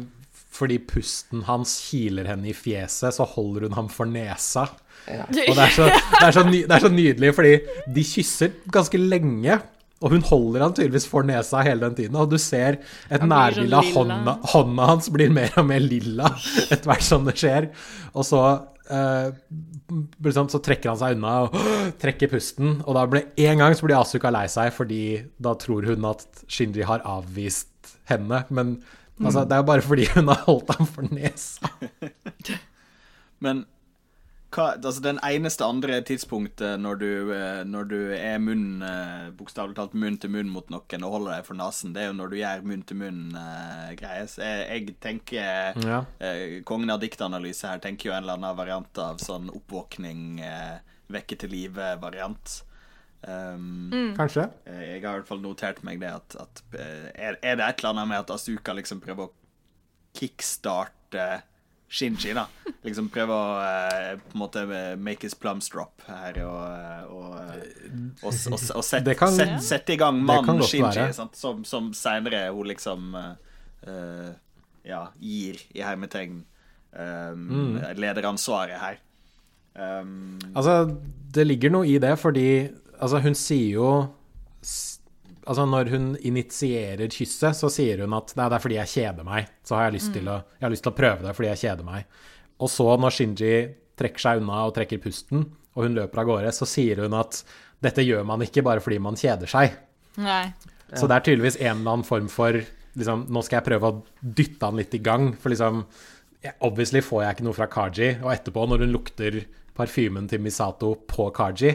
fordi 0.57 0.79
pusten 0.89 1.43
hans 1.45 1.75
kiler 1.89 2.25
henne 2.31 2.49
i 2.49 2.55
fjeset, 2.55 3.13
så 3.13 3.27
holder 3.27 3.67
hun 3.67 3.77
ham 3.77 3.89
for 3.93 4.09
nesa. 4.09 4.65
Ja. 5.07 5.27
Og 5.27 5.53
det 5.55 5.63
er, 5.63 5.73
så, 5.75 5.87
det, 5.87 6.23
er 6.25 6.35
så 6.35 6.43
ny, 6.47 6.61
det 6.65 6.75
er 6.75 6.83
så 6.83 6.91
nydelig, 6.91 7.33
fordi 7.37 7.53
de 7.95 8.05
kysser 8.07 8.55
ganske 8.73 8.99
lenge. 8.99 9.59
Og 10.05 10.13
hun 10.13 10.25
holder 10.27 10.61
han 10.61 10.75
tydeligvis 10.77 11.07
for 11.09 11.25
nesa 11.25 11.63
hele 11.65 11.87
den 11.87 11.95
tiden. 11.97 12.17
Og 12.21 12.29
du 12.29 12.37
ser 12.41 12.79
et 13.09 13.23
nærbilde 13.23 13.79
av 13.79 13.87
sånn 13.95 14.11
hånda, 14.13 14.35
hånda 14.53 14.89
hans 14.91 15.09
blir 15.13 15.31
mer 15.33 15.55
og 15.57 15.65
mer 15.71 15.81
lilla 15.81 16.29
etter 16.71 16.85
hvert 16.85 17.05
som 17.05 17.25
det 17.25 17.33
skjer. 17.39 17.71
Og 18.13 18.27
så 18.27 18.41
eh, 18.93 19.31
liksom, 20.27 20.51
så 20.53 20.61
trekker 20.63 20.91
han 20.91 20.99
seg 21.01 21.17
unna 21.17 21.33
og 21.47 21.57
trekker 22.03 22.29
pusten. 22.31 22.77
Og 22.85 22.93
da 22.97 23.07
ble 23.09 23.23
en 23.47 23.63
gang 23.63 23.77
så 23.77 23.87
blir 23.87 23.97
Asuka 23.97 24.33
lei 24.33 24.45
seg, 24.51 24.69
fordi 24.75 25.01
da 25.41 25.55
tror 25.59 25.89
hun 25.89 26.05
at 26.11 26.27
Shinji 26.45 26.85
har 26.87 27.05
avvist 27.07 27.95
henne. 28.11 28.43
Men 28.53 28.77
altså, 29.23 29.47
det 29.47 29.57
er 29.57 29.63
jo 29.63 29.69
bare 29.71 29.87
fordi 29.87 30.09
hun 30.13 30.29
har 30.29 30.45
holdt 30.45 30.75
ham 30.77 30.89
for 30.93 31.09
nesa. 31.09 31.73
Men 33.43 33.65
hva, 34.53 34.65
altså 34.79 35.01
den 35.03 35.17
eneste 35.27 35.65
andre 35.67 35.97
tidspunktet 36.07 36.79
når 36.79 36.99
du, 37.01 37.09
eh, 37.35 37.63
når 37.67 37.87
du 37.91 37.97
er 38.15 38.37
munn 38.39 38.81
eh, 38.85 39.25
Bokstavelig 39.35 39.75
talt 39.75 39.95
munn 39.99 40.15
til 40.23 40.31
munn 40.31 40.47
mot 40.53 40.69
noen 40.71 41.03
og 41.03 41.15
holder 41.17 41.35
deg 41.37 41.47
for 41.49 41.59
nesen, 41.59 41.91
det 41.95 42.03
er 42.05 42.07
jo 42.11 42.17
når 42.19 42.31
du 42.31 42.37
gjør 42.39 42.63
munn 42.69 42.85
til 42.87 42.99
munn-greier. 43.01 44.29
Uh, 44.29 44.45
jeg, 44.45 44.69
jeg 44.87 44.95
tenker 45.03 45.81
Ja. 45.83 45.99
uh, 46.23 46.45
Kongen 46.69 46.93
av 46.95 47.01
diktanalyse 47.03 47.67
her 47.73 47.83
tenker 47.83 48.09
jo 48.09 48.15
en 48.15 48.23
eller 48.23 48.37
annen 48.39 48.57
variant 48.57 49.03
av 49.03 49.19
sånn 49.23 49.51
oppvåkning, 49.51 50.39
uh, 50.43 50.79
vekke 51.11 51.37
til 51.43 51.51
live-variant. 51.53 52.61
Um, 53.27 53.89
Kanskje. 54.15 54.43
Eh, 54.69 54.81
Jeg 54.93 55.01
har 55.03 55.17
i 55.17 55.19
hvert 55.19 55.27
fall 55.27 55.39
notert 55.41 55.79
meg 55.83 55.99
det 56.03 56.11
at, 56.13 56.35
at 56.39 56.59
eh, 56.77 57.07
er, 57.15 57.37
er 57.41 57.57
det 57.57 57.65
et 57.65 57.79
eller 57.81 57.89
annet 57.95 58.11
med 58.11 58.19
at 58.21 58.33
Asuka 58.35 58.75
liksom 58.77 59.01
prøver 59.03 59.27
å 59.27 59.33
kickstarte 60.17 61.25
Shinji, 61.89 62.33
da. 62.35 62.45
Liksom 62.83 63.07
prøve 63.09 63.31
å 63.31 63.43
uh, 63.63 64.17
på 64.19 64.35
en 64.35 64.41
måte 64.41 64.63
make 64.99 65.23
his 65.23 65.35
plums 65.39 65.69
drop 65.71 66.01
her 66.07 66.35
og, 66.43 66.57
eh, 66.67 67.03
og, 67.07 67.37
eh, 67.39 67.61
og, 68.23 68.33
og, 68.33 68.57
og 68.75 68.83
sette 68.83 69.15
set, 69.31 69.53
set 69.63 69.93
i 69.95 69.97
gang 69.99 70.19
mannen 70.19 70.59
Shinji, 70.67 71.07
som, 71.15 71.63
som 71.63 71.93
seinere 71.95 72.49
hun 72.51 72.67
liksom 72.67 73.15
eh, 73.15 74.29
ja, 74.87 75.01
gir 75.19 75.63
i 75.75 75.83
hermetegn 75.83 76.41
um, 76.91 77.47
Mm. 77.47 77.79
lederansvaret 77.99 78.79
her. 78.79 78.99
Um, 79.77 80.39
Altså, 80.55 80.97
det 81.35 81.47
ligger 81.47 81.69
noe 81.75 81.87
i 81.87 81.97
det, 82.01 82.13
fordi 82.19 82.47
altså, 82.99 83.19
hun 83.21 83.35
sier 83.35 83.75
jo 83.77 83.89
Altså, 85.47 85.63
når 85.69 85.91
hun 85.93 86.07
initierer 86.27 87.07
kysset, 87.13 87.55
så 87.55 87.69
sier 87.71 88.03
hun 88.03 88.15
at 88.17 88.33
Nei, 88.35 88.47
det 88.51 88.57
er 88.57 88.63
fordi 88.63 88.79
jeg 88.81 88.93
kjeder 88.93 89.27
meg. 89.27 89.51
Så 89.63 89.77
har 89.77 89.87
jeg 89.87 89.97
lyst, 89.97 90.11
til, 90.15 90.27
å, 90.27 90.41
jeg 90.57 90.65
har 90.67 90.73
lyst 90.73 90.85
til 90.87 90.93
å 90.93 90.97
prøve 90.97 91.23
det 91.23 91.35
fordi 91.37 91.51
jeg 91.53 91.61
kjeder 91.63 91.87
meg. 91.87 92.17
Og 92.63 92.71
så, 92.73 92.87
når 92.99 93.15
Shinji 93.15 93.53
trekker 93.97 94.23
seg 94.23 94.41
unna 94.41 94.65
og 94.67 94.75
trekker 94.75 95.01
pusten, 95.01 95.45
og 95.77 95.85
hun 95.85 95.97
løper 95.97 96.23
av 96.23 96.29
gårde, 96.29 96.51
så 96.57 96.67
sier 96.69 97.03
hun 97.05 97.15
at 97.17 97.41
dette 97.85 98.03
gjør 98.05 98.25
man 98.27 98.43
ikke 98.43 98.63
bare 98.65 98.81
fordi 98.83 98.97
man 99.03 99.17
kjeder 99.19 99.49
seg. 99.49 99.77
Nei. 100.19 100.43
Så 100.97 101.07
det 101.09 101.17
er 101.17 101.25
tydeligvis 101.25 101.59
en 101.61 101.81
eller 101.81 101.97
annen 101.97 102.07
form 102.07 102.29
for 102.31 102.55
liksom, 102.97 103.25
Nå 103.29 103.43
skal 103.45 103.59
jeg 103.59 103.67
prøve 103.67 103.89
å 103.91 103.97
dytte 104.21 104.69
han 104.69 104.79
litt 104.79 104.95
i 104.95 105.03
gang, 105.03 105.33
for 105.37 105.53
liksom 105.53 105.83
Obviously 106.63 107.01
får 107.03 107.23
jeg 107.23 107.35
ikke 107.35 107.45
noe 107.47 107.57
fra 107.57 107.67
Kaji, 107.67 108.09
og 108.21 108.29
etterpå, 108.31 108.63
når 108.69 108.85
hun 108.85 108.93
lukter 108.93 109.39
parfymen 109.77 110.29
til 110.31 110.39
Misato 110.45 110.93
på 111.09 111.25
Kaji, 111.35 111.71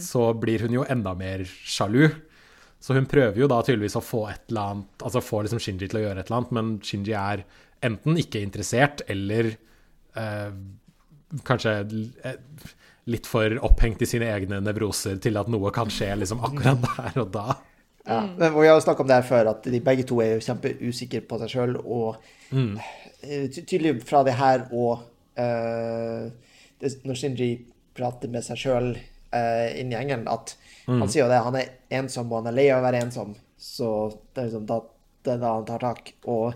så 0.00 0.30
blir 0.38 0.64
hun 0.64 0.76
jo 0.78 0.84
enda 0.88 1.12
mer 1.18 1.42
sjalu. 1.44 2.06
Så 2.80 2.96
hun 2.96 3.08
prøver 3.08 3.36
jo 3.42 3.48
da 3.50 3.60
tydeligvis 3.64 3.98
å 3.98 4.04
få 4.04 4.22
et 4.30 4.46
eller 4.48 4.72
annet 4.72 5.02
Altså 5.04 5.20
få 5.20 5.42
liksom 5.44 5.60
Shinji 5.60 5.90
til 5.90 6.00
å 6.00 6.04
gjøre 6.06 6.22
et 6.22 6.30
eller 6.30 6.38
annet, 6.38 6.54
men 6.56 6.70
Shinji 6.84 7.16
er 7.16 7.44
enten 7.84 8.20
ikke 8.20 8.40
interessert 8.44 9.02
eller 9.08 9.50
eh, 10.16 10.52
kanskje 11.48 11.74
eh, 12.24 12.38
litt 13.10 13.28
for 13.28 13.56
opphengt 13.66 14.02
i 14.04 14.08
sine 14.08 14.28
egne 14.32 14.60
nevroser 14.64 15.20
til 15.22 15.38
at 15.40 15.48
noe 15.52 15.72
kan 15.74 15.92
skje 15.92 16.12
liksom 16.20 16.42
akkurat 16.46 16.82
der 16.84 17.20
og 17.24 17.30
da. 17.34 17.46
Ja. 18.06 18.20
Men 18.36 18.54
vi 18.54 18.66
har 18.66 18.76
jo 18.76 18.84
snakket 18.84 19.04
om 19.04 19.10
det 19.10 19.18
her 19.20 19.28
før, 19.28 19.50
at 19.52 19.66
de 19.72 19.80
begge 19.84 20.06
to 20.08 20.20
er 20.24 20.34
jo 20.34 20.44
kjempeusikre 20.44 21.22
på 21.28 21.38
seg 21.42 21.52
sjøl. 21.52 21.76
Og 21.80 22.20
mm. 22.50 22.72
tydelig 23.60 23.94
fra 24.08 24.22
det 24.26 24.36
her 24.38 24.64
og 24.72 25.04
uh, 25.38 26.28
det, 26.80 26.94
når 27.06 27.20
Shinji 27.20 27.50
prater 27.96 28.32
med 28.32 28.46
seg 28.46 28.60
sjøl 28.60 28.92
uh, 28.96 29.68
inni 29.76 29.96
gjengen, 29.96 30.26
at 30.32 30.56
han 30.86 31.08
sier 31.08 31.24
jo 31.24 31.28
det, 31.30 31.42
han 31.44 31.56
er 31.56 31.68
ensom 31.90 32.32
og 32.32 32.40
han 32.44 32.52
er 32.52 32.56
lei 32.56 32.68
av 32.70 32.80
å 32.82 32.86
være 32.86 33.02
ensom. 33.04 33.34
Så 33.60 33.90
det 34.34 34.42
er 34.42 34.46
liksom 34.48 34.66
da, 34.66 34.80
det 35.24 35.32
er 35.34 35.38
da 35.42 35.54
han 35.54 35.66
tar 35.68 35.78
tak. 35.84 36.12
Og 36.26 36.54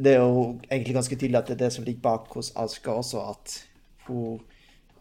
det 0.00 0.14
er 0.14 0.20
jo 0.22 0.60
egentlig 0.70 0.94
ganske 0.96 1.16
tydelig 1.20 1.38
at 1.42 1.46
det 1.50 1.56
er 1.58 1.64
det 1.66 1.72
som 1.74 1.84
ligger 1.84 2.00
bak 2.00 2.28
hos 2.34 2.52
Aska 2.56 2.90
også, 3.02 3.24
at 3.30 3.58
hun 4.06 4.40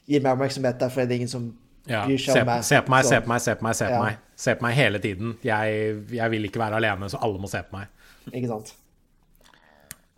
gir 0.08 0.22
meg 0.24 0.34
oppmerksomhet, 0.38 0.80
derfor 0.80 1.02
er 1.02 1.06
det 1.12 1.16
ingen 1.20 1.28
som 1.32 1.50
Ja, 1.88 2.06
bryr 2.06 2.18
seg 2.18 2.34
se, 2.34 2.40
om 2.42 2.48
meg. 2.48 2.64
se 2.64 2.80
på 2.82 2.90
meg, 2.90 3.04
Så- 3.04 3.10
se 3.10 3.20
på 3.22 3.28
meg, 3.28 3.42
se 3.42 3.56
på 3.56 3.64
meg, 3.64 3.76
se 3.76 3.86
på 3.86 3.92
Ja. 3.92 4.02
meg. 4.04 4.18
Se 4.36 4.56
på 4.56 4.62
meg 4.62 4.74
hele 4.76 5.00
tiden. 5.00 5.38
Jeg, 5.44 6.08
jeg 6.12 6.32
vil 6.32 6.46
ikke 6.46 6.60
være 6.60 6.76
alene, 6.80 7.10
så 7.10 7.18
alle 7.22 7.40
må 7.40 7.50
se 7.50 7.58
på 7.64 7.78
meg. 7.78 7.88
Ikke 8.34 8.48
sant? 8.48 8.74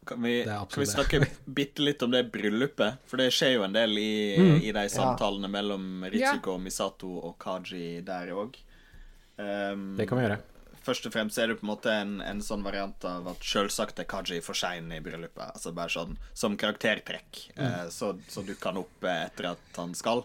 Kan 0.05 0.21
vi, 0.21 0.43
kan 0.45 0.67
vi 0.81 0.85
snakke 0.85 1.19
bitte 1.57 1.81
litt 1.81 2.03
om 2.05 2.11
det 2.13 2.23
bryllupet? 2.31 2.99
For 3.09 3.17
det 3.21 3.31
skjer 3.33 3.55
jo 3.57 3.63
en 3.65 3.73
del 3.75 3.97
i, 3.97 4.11
Mm. 4.39 4.57
i 4.61 4.71
de 4.75 4.83
samtalene 4.91 5.49
mellom 5.49 6.05
Ritsuko, 6.11 6.57
Misato 6.61 7.09
og 7.25 7.37
Kaji 7.41 8.01
der 8.05 8.29
òg. 8.35 8.57
Um, 9.37 9.95
Det 9.97 10.07
kan 10.07 10.17
vi 10.19 10.27
gjøre. 10.27 10.37
Først 10.85 11.07
og 11.09 11.13
fremst 11.15 11.39
er 11.41 11.49
det 11.49 11.55
på 11.57 11.65
en 11.65 11.71
måte 11.71 11.89
en, 11.89 12.19
en 12.21 12.41
sånn 12.45 12.61
variant 12.63 13.05
av 13.09 13.25
at 13.31 13.41
selvsagt 13.41 13.97
er 14.03 14.05
Kaji 14.05 14.37
for 14.45 14.53
sein 14.53 14.91
i 14.93 14.99
bryllupet. 15.01 15.55
Altså 15.57 15.73
bare 15.73 15.89
sånn 15.89 16.13
som 16.37 16.55
karaktertrekk. 16.61 17.47
Mm. 17.57 17.65
uh, 17.65 17.85
så, 17.89 18.13
så 18.29 18.43
dukker 18.45 18.69
han 18.71 18.83
opp 18.83 19.07
etter 19.09 19.49
at 19.55 19.79
han 19.81 19.95
skal. 19.97 20.21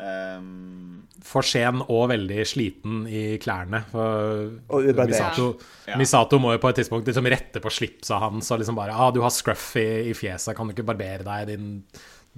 Um, 0.00 1.06
For 1.24 1.42
sen 1.46 1.80
og 1.84 2.08
veldig 2.10 2.44
sliten 2.46 3.04
i 3.08 3.38
klærne. 3.42 3.82
Misato, 3.90 5.48
Ja. 5.88 5.98
Misato 6.00 6.38
må 6.42 6.52
jo 6.54 6.60
på 6.62 6.68
et 6.72 6.80
tidspunkt 6.82 7.06
liksom 7.08 7.26
rette 7.30 7.60
på 7.64 7.72
slipsa 7.72 8.18
hans 8.22 8.50
og 8.50 8.58
liksom 8.62 8.76
bare 8.78 8.92
ah, 8.96 9.10
'Du 9.12 9.20
har 9.22 9.30
scruff 9.30 9.76
i, 9.76 10.10
i 10.10 10.14
fjeset, 10.14 10.56
kan 10.56 10.66
du 10.66 10.72
ikke 10.74 10.86
barbere 10.92 11.24
deg, 11.24 11.46
din 11.52 11.84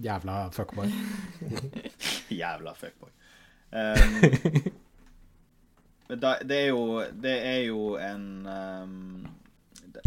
jævla 0.02 0.50
fuckboy?' 0.52 0.90
Jævla 2.40 2.74
fuckboy. 2.74 3.10
Um, 3.76 4.22
da, 6.22 6.36
det 6.46 6.56
er 6.56 6.68
jo 6.70 7.02
Det 7.22 7.32
er 7.46 7.64
jo 7.66 7.96
en 7.98 8.46
um, 8.46 9.26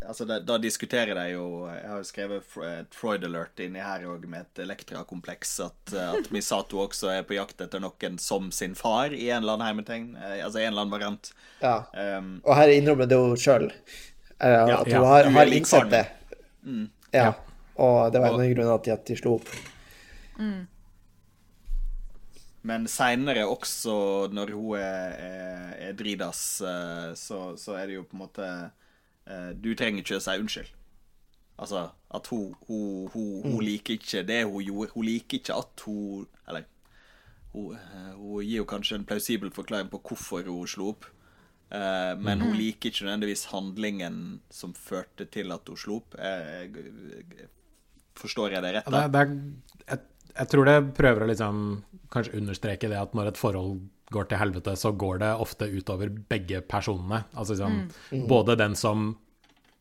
Altså, 0.06 0.26
da, 0.30 0.40
da 0.44 0.58
diskuterer 0.62 1.18
de 1.18 1.26
jo 1.32 1.46
Jeg 1.70 1.88
har 1.90 2.02
jo 2.02 2.08
skrevet 2.08 2.58
et 2.68 2.96
Freud 2.96 3.26
alert 3.26 3.62
inni 3.64 3.82
her 3.84 4.06
òg, 4.10 4.28
med 4.30 4.46
et 4.46 4.62
Elektra-kompleks. 4.66 5.56
At, 5.66 5.94
uh, 5.96 6.16
at 6.20 6.30
Misato 6.36 6.82
også 6.84 7.12
er 7.14 7.26
på 7.28 7.38
jakt 7.38 7.62
etter 7.66 7.84
noen 7.84 8.20
som 8.22 8.52
sin 8.56 8.78
far, 8.78 9.14
i 9.16 9.30
en 9.30 9.44
eller 9.44 9.58
annen 9.58 9.68
hermetegn. 9.70 10.08
Eh, 10.18 10.40
Altså 10.46 10.62
en 10.62 10.72
eller 10.72 10.86
annen 10.86 10.96
variant. 10.96 11.34
Ja. 11.62 11.76
Um, 11.94 12.32
Og 12.46 12.56
her 12.58 12.74
innrømmer 12.74 13.10
det 13.10 13.20
jo 13.20 13.36
sjøl. 13.40 13.70
At 14.40 14.86
hun 14.88 14.94
ja, 14.94 15.04
har, 15.04 15.28
du 15.28 15.30
er 15.34 15.38
har 15.42 15.54
innsett 15.54 15.92
det. 15.92 16.06
Mm. 16.64 16.86
Ja. 17.14 17.32
Og 17.80 18.12
det 18.14 18.22
var 18.22 18.34
en 18.34 18.44
av 18.44 18.52
grunnene 18.52 18.84
til 18.84 18.96
at 18.96 19.08
de 19.08 19.18
slo 19.20 19.38
opp. 19.40 19.50
Men 22.70 22.88
seinere 22.92 23.46
også, 23.48 23.94
når 24.36 24.52
hun 24.56 24.76
er, 24.80 25.14
er, 25.16 25.70
er 25.90 25.96
dridas, 25.98 26.42
eh, 26.62 27.12
så, 27.16 27.40
så 27.60 27.78
er 27.80 27.88
det 27.88 28.00
jo 28.00 28.06
på 28.08 28.18
en 28.18 28.24
måte 28.26 28.46
eh, 28.46 28.79
Du 29.62 29.74
trenger 29.78 30.02
ikke 30.02 30.18
å 30.18 30.24
si 30.24 30.34
unnskyld. 30.42 30.72
Altså 31.60 31.84
at 32.16 32.28
hun, 32.32 32.56
hun, 32.68 33.10
hun, 33.14 33.30
hun 33.44 33.62
liker 33.62 34.00
ikke 34.00 34.24
det 34.26 34.44
hun 34.48 34.64
gjorde. 34.64 34.92
Hun 34.96 35.06
liker 35.06 35.38
ikke 35.38 35.58
at 35.60 35.86
hun 35.86 36.28
Eller 36.48 36.66
hun, 37.54 37.76
eh, 37.76 38.44
gir 38.46 38.60
jo 38.62 38.68
kanskje 38.70 39.00
en 39.00 39.08
plausibel 39.10 39.52
forklaring 39.54 39.90
på 39.92 40.02
hvorfor 40.06 40.46
hun 40.48 40.68
slo 40.70 40.92
opp. 40.94 41.08
Eh, 41.70 42.14
men 42.18 42.42
hun 42.42 42.56
liker 42.58 42.90
ikke 42.90 43.06
nødvendigvis 43.06 43.50
handlingen 43.52 44.40
som 44.54 44.74
førte 44.74 45.26
til 45.30 45.52
at 45.54 45.70
hun 45.70 45.78
slo 45.78 46.00
opp. 46.02 46.16
Eh, 46.18 46.70
forstår 48.18 48.56
jeg 48.58 48.66
det 48.66 48.74
rett? 48.78 48.90
Det, 48.90 48.94
da? 48.94 49.08
det 49.08 49.22
er, 49.22 49.36
jeg, 49.92 50.00
jeg 50.36 50.52
tror 50.54 50.70
det 50.70 50.78
prøver 50.98 51.26
å 51.26 51.30
liksom 51.30 51.64
kanskje 52.14 52.38
understreke 52.40 52.90
det 52.90 53.02
at 53.02 53.18
når 53.18 53.34
et 53.34 53.42
forhold 53.42 53.82
går 54.14 54.30
til 54.30 54.42
helvete, 54.42 54.76
så 54.80 54.92
går 54.98 55.22
det 55.22 55.32
ofte 55.44 55.70
utover 55.70 56.10
begge 56.10 56.62
personene. 56.66 57.24
Altså 57.34 57.56
liksom 57.58 58.26
både 58.30 58.58
den 58.60 58.76
som 58.80 59.12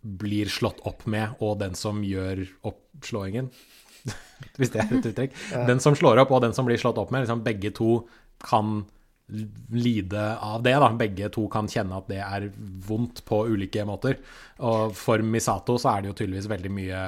blir 0.01 0.51
slått 0.53 0.81
opp 0.87 1.07
med, 1.11 1.39
og 1.43 1.59
den 1.63 1.75
som 1.79 2.05
gjør 2.07 2.45
oppslåingen. 2.69 3.51
Hvis 4.59 4.73
det 4.75 4.85
er 4.85 4.93
et 4.93 5.11
uttrykk. 5.11 5.41
Den 5.69 5.83
som 5.83 5.97
slår 5.99 6.23
opp, 6.23 6.33
og 6.33 6.45
den 6.45 6.55
som 6.57 6.69
blir 6.69 6.81
slått 6.81 7.01
opp 7.01 7.11
med. 7.15 7.25
Liksom 7.25 7.43
begge 7.47 7.73
to 7.77 8.03
kan 8.45 8.85
lide 9.29 10.37
av 10.37 10.63
det. 10.65 10.77
da. 10.81 10.93
Begge 10.97 11.29
to 11.35 11.49
kan 11.53 11.69
kjenne 11.69 11.99
at 11.99 12.09
det 12.11 12.21
er 12.25 12.49
vondt 12.89 13.25
på 13.29 13.43
ulike 13.51 13.85
måter. 13.89 14.21
Og 14.65 14.95
for 14.97 15.25
Misato 15.25 15.77
så 15.81 15.93
er 15.93 16.05
det 16.05 16.13
jo 16.13 16.21
tydeligvis 16.23 16.53
veldig 16.53 16.73
mye 16.73 17.03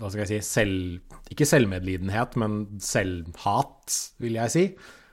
hva 0.00 0.08
skal 0.08 0.24
jeg 0.24 0.30
si, 0.30 0.38
selv, 0.46 1.18
ikke 1.28 1.44
selvmedlidenhet, 1.44 2.32
men 2.40 2.62
selvhat, 2.80 3.96
vil 4.22 4.38
jeg 4.38 4.52
si. 4.54 4.62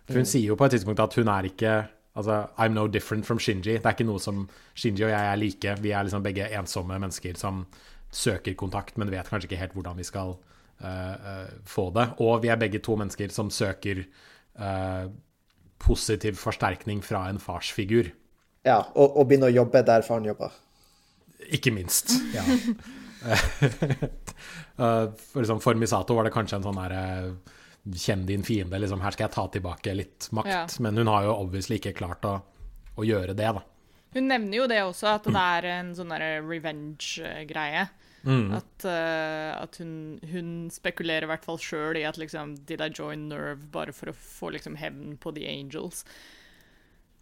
For 0.08 0.22
hun 0.22 0.30
sier 0.30 0.54
jo 0.54 0.58
på 0.60 0.68
et 0.68 0.78
tidspunkt 0.78 1.04
at 1.04 1.16
hun 1.20 1.32
er 1.32 1.52
ikke 1.52 1.78
Altså, 2.18 2.48
I'm 2.58 2.74
no 2.74 2.88
different 2.88 3.26
from 3.26 3.38
Shinji. 3.38 3.76
Det 3.78 3.86
er 3.86 3.94
ikke 3.94 4.08
noe 4.08 4.18
som 4.18 4.48
Shinji 4.74 5.04
og 5.06 5.12
jeg 5.12 5.32
er 5.32 5.38
like. 5.38 5.74
Vi 5.84 5.92
er 5.94 6.08
liksom 6.08 6.24
begge 6.26 6.48
ensomme 6.58 6.98
mennesker 6.98 7.38
som 7.38 7.60
søker 8.10 8.56
kontakt, 8.58 8.98
men 8.98 9.12
vet 9.14 9.30
kanskje 9.30 9.46
ikke 9.52 9.60
helt 9.62 9.76
hvordan 9.78 10.00
vi 10.00 10.06
skal 10.08 10.34
uh, 10.34 10.88
uh, 10.88 11.52
få 11.70 11.92
det. 11.94 12.08
Og 12.26 12.42
vi 12.42 12.50
er 12.50 12.58
begge 12.58 12.82
to 12.82 12.96
mennesker 12.98 13.30
som 13.30 13.52
søker 13.54 14.02
uh, 14.58 15.06
positiv 15.78 16.40
forsterkning 16.42 17.04
fra 17.06 17.28
en 17.30 17.38
farsfigur. 17.38 18.10
Ja, 18.66 18.80
og, 18.96 19.14
og 19.14 19.28
begynne 19.30 19.52
å 19.52 19.54
jobbe 19.54 19.84
der 19.86 20.02
faren 20.08 20.26
jobber. 20.26 20.58
Ikke 21.54 21.76
minst. 21.76 22.18
Ja. 22.38 22.42
For, 24.78 25.42
liksom, 25.42 25.58
for 25.60 25.74
Misato 25.74 26.14
var 26.14 26.28
det 26.28 26.32
kanskje 26.36 26.60
en 26.60 26.66
sånn 26.68 26.78
derre 26.78 27.00
Kjenn 27.96 28.26
din 28.28 28.44
fiende, 28.44 28.80
liksom. 28.82 29.02
Her 29.02 29.12
skal 29.16 29.28
jeg 29.28 29.36
ta 29.38 29.48
tilbake 29.54 29.94
litt 29.96 30.28
makt. 30.36 30.50
Ja. 30.52 30.66
Men 30.84 30.98
hun 30.98 31.08
har 31.08 31.24
jo 31.28 31.36
obviously 31.38 31.78
ikke 31.80 31.94
klart 31.96 32.26
å, 32.28 32.40
å 32.98 33.06
gjøre 33.08 33.36
det, 33.38 33.52
da. 33.60 33.64
Hun 34.16 34.28
nevner 34.32 34.58
jo 34.58 34.68
det 34.72 34.82
også, 34.84 35.08
at 35.14 35.28
det 35.30 35.44
er 35.44 35.68
en 35.76 35.94
sånn 35.96 36.10
derre 36.12 36.42
revenge-greie. 36.42 37.88
At, 38.28 38.84
uh, 38.84 39.54
at 39.62 39.78
hun, 39.80 39.92
hun 40.28 40.48
spekulerer 40.74 41.24
i 41.24 41.30
hvert 41.30 41.46
fall 41.48 41.60
sjøl 41.64 41.96
i 41.96 42.02
at 42.04 42.18
liksom 42.20 42.58
Did 42.68 42.82
I 42.84 42.90
join 42.92 43.30
Nerve 43.30 43.70
bare 43.72 43.94
for 43.96 44.12
å 44.12 44.16
få 44.18 44.50
liksom 44.52 44.76
hevn 44.76 45.14
på 45.22 45.32
The 45.38 45.46
Angels? 45.48 46.02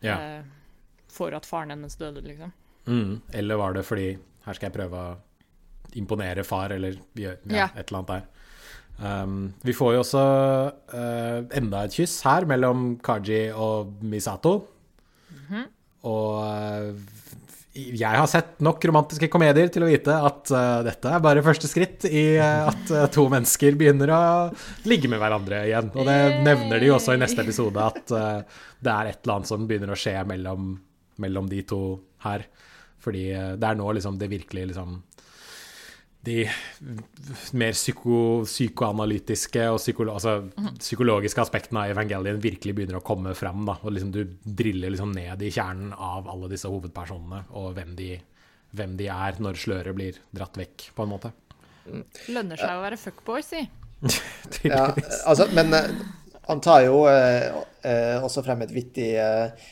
Ja. 0.02 0.16
Uh, 0.40 0.96
for 1.12 1.36
at 1.38 1.46
faren 1.46 1.76
hennes 1.76 1.96
døde, 2.00 2.24
liksom. 2.26 2.56
Mm. 2.88 3.20
Eller 3.38 3.60
var 3.62 3.76
det 3.78 3.86
fordi 3.86 4.08
her 4.48 4.58
skal 4.58 4.72
jeg 4.72 4.78
prøve 4.80 5.04
å 5.04 5.14
imponere 5.96 6.44
far, 6.48 6.74
eller 6.74 6.98
ja, 7.14 7.36
Ja. 7.54 7.70
et 7.76 7.86
eller 7.92 8.02
annet 8.02 8.12
der. 8.16 8.26
Um, 8.96 9.52
vi 9.62 9.74
får 9.76 9.96
jo 9.96 10.04
også 10.06 10.24
uh, 10.96 11.40
enda 11.58 11.84
et 11.84 11.96
kyss 11.98 12.22
her 12.24 12.48
mellom 12.48 12.94
Kaji 13.04 13.50
og 13.52 13.92
Misato. 14.08 14.56
og 16.06 16.32
eh, 16.46 16.94
jeg 17.76 18.16
har 18.16 18.28
sett 18.32 18.62
nok 18.64 18.86
romantiske 18.88 19.28
komedier 19.30 19.68
til 19.74 19.84
å 19.84 19.90
vite 19.90 20.14
at 20.16 20.52
uh, 20.54 20.80
dette 20.86 21.12
er 21.12 21.24
bare 21.24 21.44
første 21.44 21.68
skritt 21.68 22.06
i 22.08 22.38
uh, 22.40 22.70
at 22.72 22.94
to 23.14 23.26
mennesker 23.32 23.76
begynner 23.76 24.14
å 24.16 24.22
ligge 24.88 25.12
med 25.12 25.20
hverandre 25.20 25.66
igjen. 25.68 25.92
Og 25.92 26.08
det 26.08 26.20
nevner 26.46 26.80
de 26.80 26.92
jo 26.92 26.96
også 26.96 27.18
i 27.18 27.20
neste 27.20 27.44
episode, 27.44 27.90
at 27.90 28.06
det 28.06 28.94
er 28.94 29.12
et 29.12 29.20
eller 29.26 29.36
annet 29.36 29.52
som 29.52 29.68
begynner 29.68 29.92
å 29.92 30.00
skje 30.00 30.16
mellom, 30.30 30.72
mellom 31.20 31.52
de 31.52 31.66
to 31.68 31.82
her. 32.24 32.48
Fordi 33.04 33.28
det 33.60 33.68
er 33.68 33.78
nå 33.78 33.92
liksom 33.98 34.16
det 34.22 34.32
virkelig 34.32 34.70
liksom 34.72 34.96
de 36.26 36.44
mer 37.58 37.76
psyko, 37.76 38.20
psykoanalytiske 38.48 39.68
og 39.72 39.80
psykolo, 39.80 40.16
altså, 40.18 40.74
psykologiske 40.80 41.44
aspektene 41.44 41.86
av 41.86 41.94
evangelien 41.94 42.42
virkelig 42.42 42.76
begynner 42.78 43.00
å 43.00 43.06
komme 43.06 43.36
frem. 43.38 43.64
Da, 43.68 43.78
og 43.82 43.96
liksom 43.96 44.12
Du 44.16 44.22
driller 44.44 44.94
liksom 44.94 45.14
ned 45.16 45.46
i 45.46 45.54
kjernen 45.54 45.94
av 45.94 46.30
alle 46.32 46.52
disse 46.52 46.72
hovedpersonene 46.72 47.46
og 47.56 47.72
hvem 47.78 47.96
de, 48.00 48.12
hvem 48.76 48.98
de 49.00 49.10
er 49.14 49.42
når 49.44 49.62
sløret 49.62 49.98
blir 49.98 50.20
dratt 50.36 50.58
vekk, 50.60 50.90
på 50.98 51.06
en 51.06 51.14
måte. 51.16 51.34
Lønner 52.34 52.60
seg 52.60 52.74
å 52.74 52.84
være 52.84 53.00
fuckboy, 53.00 53.46
si. 53.46 53.62
ja, 54.68 54.90
altså, 55.26 55.48
men 55.56 55.74
uh, 55.74 55.90
han 56.50 56.62
tar 56.62 56.86
jo 56.86 57.06
uh, 57.08 57.64
uh, 57.86 58.26
også 58.26 58.44
frem 58.46 58.66
et 58.66 58.74
vittig 58.74 59.14
eh, 59.22 59.68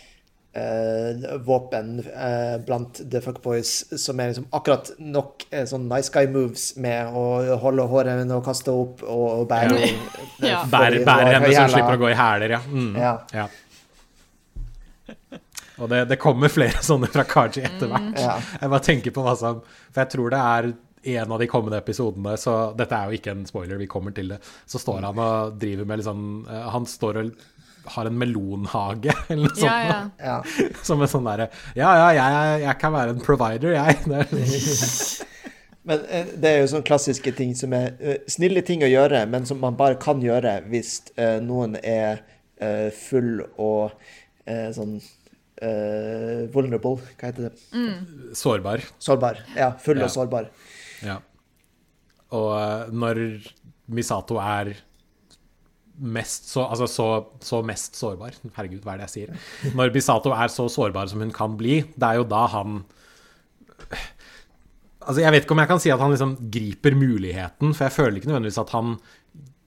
våpen 1.46 2.00
eh, 2.00 2.60
blant 2.66 3.02
the 3.12 3.22
fuckboys 3.22 3.72
som 4.04 4.20
er 4.22 4.30
liksom 4.30 4.46
akkurat 4.54 4.92
nok 5.02 5.48
eh, 5.50 5.66
sånn 5.66 5.88
nice 5.90 6.14
guy 6.14 6.28
moves 6.30 6.76
med 6.78 7.10
å 7.10 7.58
holde 7.64 7.88
håret 7.90 8.30
og 8.36 8.44
kaste 8.46 8.70
opp 8.74 9.02
og, 9.02 9.26
og 9.42 9.48
bære 9.50 9.80
Ja. 10.44 10.62
eh, 10.62 10.70
bærer 10.70 11.00
var 11.08 11.26
henne 11.26 11.50
så 11.56 11.66
hun 11.66 11.74
slipper 11.74 11.98
å 11.98 12.02
gå 12.04 12.12
i 12.12 12.18
hæler, 12.20 12.58
ja. 12.58 12.62
Mm. 12.70 12.96
Ja. 13.02 13.14
ja. 13.34 13.48
Og 15.82 15.90
det, 15.90 16.04
det 16.12 16.20
kommer 16.22 16.54
flere 16.54 16.84
sånne 16.90 17.10
fra 17.10 17.26
Kaji 17.28 17.66
etter 17.66 17.90
hvert. 17.90 18.18
Ja. 18.22 18.38
Jeg 18.62 18.74
bare 18.76 18.86
tenker 18.86 19.16
på 19.16 19.24
hva 19.26 19.34
som 19.40 19.64
For 19.66 20.04
jeg 20.04 20.14
tror 20.14 20.34
det 20.34 20.42
er 20.42 20.74
en 21.04 21.34
av 21.36 21.42
de 21.42 21.48
kommende 21.52 21.80
episodene, 21.82 22.38
så 22.40 22.54
dette 22.80 22.96
er 22.96 23.10
jo 23.10 23.18
ikke 23.18 23.34
en 23.34 23.42
spoiler, 23.44 23.76
vi 23.76 23.90
kommer 23.92 24.14
til 24.16 24.30
det. 24.32 24.38
Så 24.70 24.80
står 24.80 25.02
han 25.04 25.18
og 25.20 25.58
driver 25.60 25.90
med 25.90 26.00
liksom 26.00 26.22
eh, 26.48 26.70
Han 26.72 26.86
står 26.88 27.20
og 27.20 27.34
har 27.86 28.06
en 28.08 28.18
melonhage, 28.18 29.12
eller 29.30 29.44
noe 29.50 29.56
sånt. 29.56 29.66
Ja, 29.68 29.80
ja. 29.88 30.00
Ja. 30.20 30.38
Som 30.88 31.02
en 31.04 31.10
sånn 31.12 31.26
derre 31.28 31.50
Ja, 31.76 31.90
ja, 32.00 32.10
jeg, 32.16 32.62
jeg 32.64 32.78
kan 32.80 32.94
være 32.96 33.16
en 33.16 33.24
provider, 33.24 33.74
jeg. 33.76 33.98
Men 35.88 36.06
eh, 36.08 36.30
det 36.40 36.48
er 36.50 36.62
jo 36.62 36.70
sånne 36.72 36.88
klassiske 36.88 37.34
ting 37.36 37.52
som 37.60 37.74
er 37.76 37.90
eh, 38.00 38.22
snille 38.32 38.62
ting 38.64 38.86
å 38.86 38.88
gjøre, 38.88 39.26
men 39.28 39.44
som 39.50 39.60
man 39.60 39.76
bare 39.76 39.98
kan 40.00 40.22
gjøre 40.24 40.62
hvis 40.72 40.94
eh, 41.20 41.42
noen 41.44 41.76
er 41.82 42.22
eh, 42.64 42.88
full 42.96 43.42
og 43.60 43.92
eh, 44.48 44.70
sånn 44.72 44.94
eh, 45.60 46.46
vulnerable, 46.56 47.02
hva 47.20 47.28
heter 47.34 47.50
det? 47.50 47.84
sårbar. 48.40 48.86
Sårbar. 49.04 49.44
Ja, 49.60 49.74
full 49.84 50.00
Ja. 50.00 50.08
og 50.08 50.16
sårbar. 50.16 50.48
Ja. 51.04 51.18
Og 52.32 52.96
når 52.96 53.20
Misato 53.92 54.40
er 54.40 54.72
mest 55.94 56.50
så, 56.50 56.64
altså 56.66 56.88
så, 56.90 57.08
så 57.44 57.60
mest 57.66 57.98
sårbar 58.00 58.34
Herregud, 58.56 58.82
hva 58.82 58.96
er 58.96 59.04
det 59.04 59.10
jeg 59.12 59.14
sier? 59.14 59.74
Når 59.78 59.92
Bisato 59.94 60.34
er 60.34 60.50
så 60.50 60.66
sårbar 60.72 61.12
som 61.12 61.22
hun 61.22 61.34
kan 61.34 61.58
bli, 61.60 61.84
det 61.94 62.08
er 62.08 62.22
jo 62.22 62.30
da 62.30 62.46
han 62.56 62.80
Altså, 65.04 65.20
jeg 65.20 65.34
vet 65.36 65.44
ikke 65.44 65.56
om 65.56 65.60
jeg 65.60 65.70
kan 65.70 65.82
si 65.84 65.92
at 65.92 66.00
han 66.00 66.14
liksom 66.14 66.38
griper 66.54 66.96
muligheten, 66.96 67.74
for 67.76 67.86
jeg 67.86 67.96
føler 67.98 68.18
ikke 68.18 68.30
nødvendigvis 68.30 68.62
at 68.62 68.70
han 68.72 68.94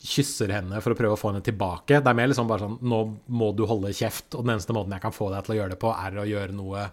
kysser 0.06 0.52
henne 0.54 0.80
for 0.80 0.94
å 0.94 0.98
prøve 0.98 1.16
å 1.16 1.20
få 1.20 1.32
henne 1.32 1.44
tilbake. 1.44 2.00
Det 2.00 2.08
er 2.08 2.16
mer 2.16 2.30
liksom 2.30 2.48
bare 2.48 2.64
sånn 2.64 2.78
Nå 2.88 3.00
må 3.36 3.50
du 3.56 3.66
holde 3.68 3.92
kjeft, 3.96 4.30
og 4.32 4.46
den 4.46 4.54
eneste 4.54 4.76
måten 4.76 4.94
jeg 4.96 5.04
kan 5.04 5.14
få 5.14 5.28
deg 5.34 5.44
til 5.44 5.56
å 5.56 5.58
gjøre 5.58 5.74
det 5.74 5.80
på, 5.82 5.92
er 5.92 6.16
å 6.22 6.24
gjøre 6.30 6.56
noe 6.56 6.86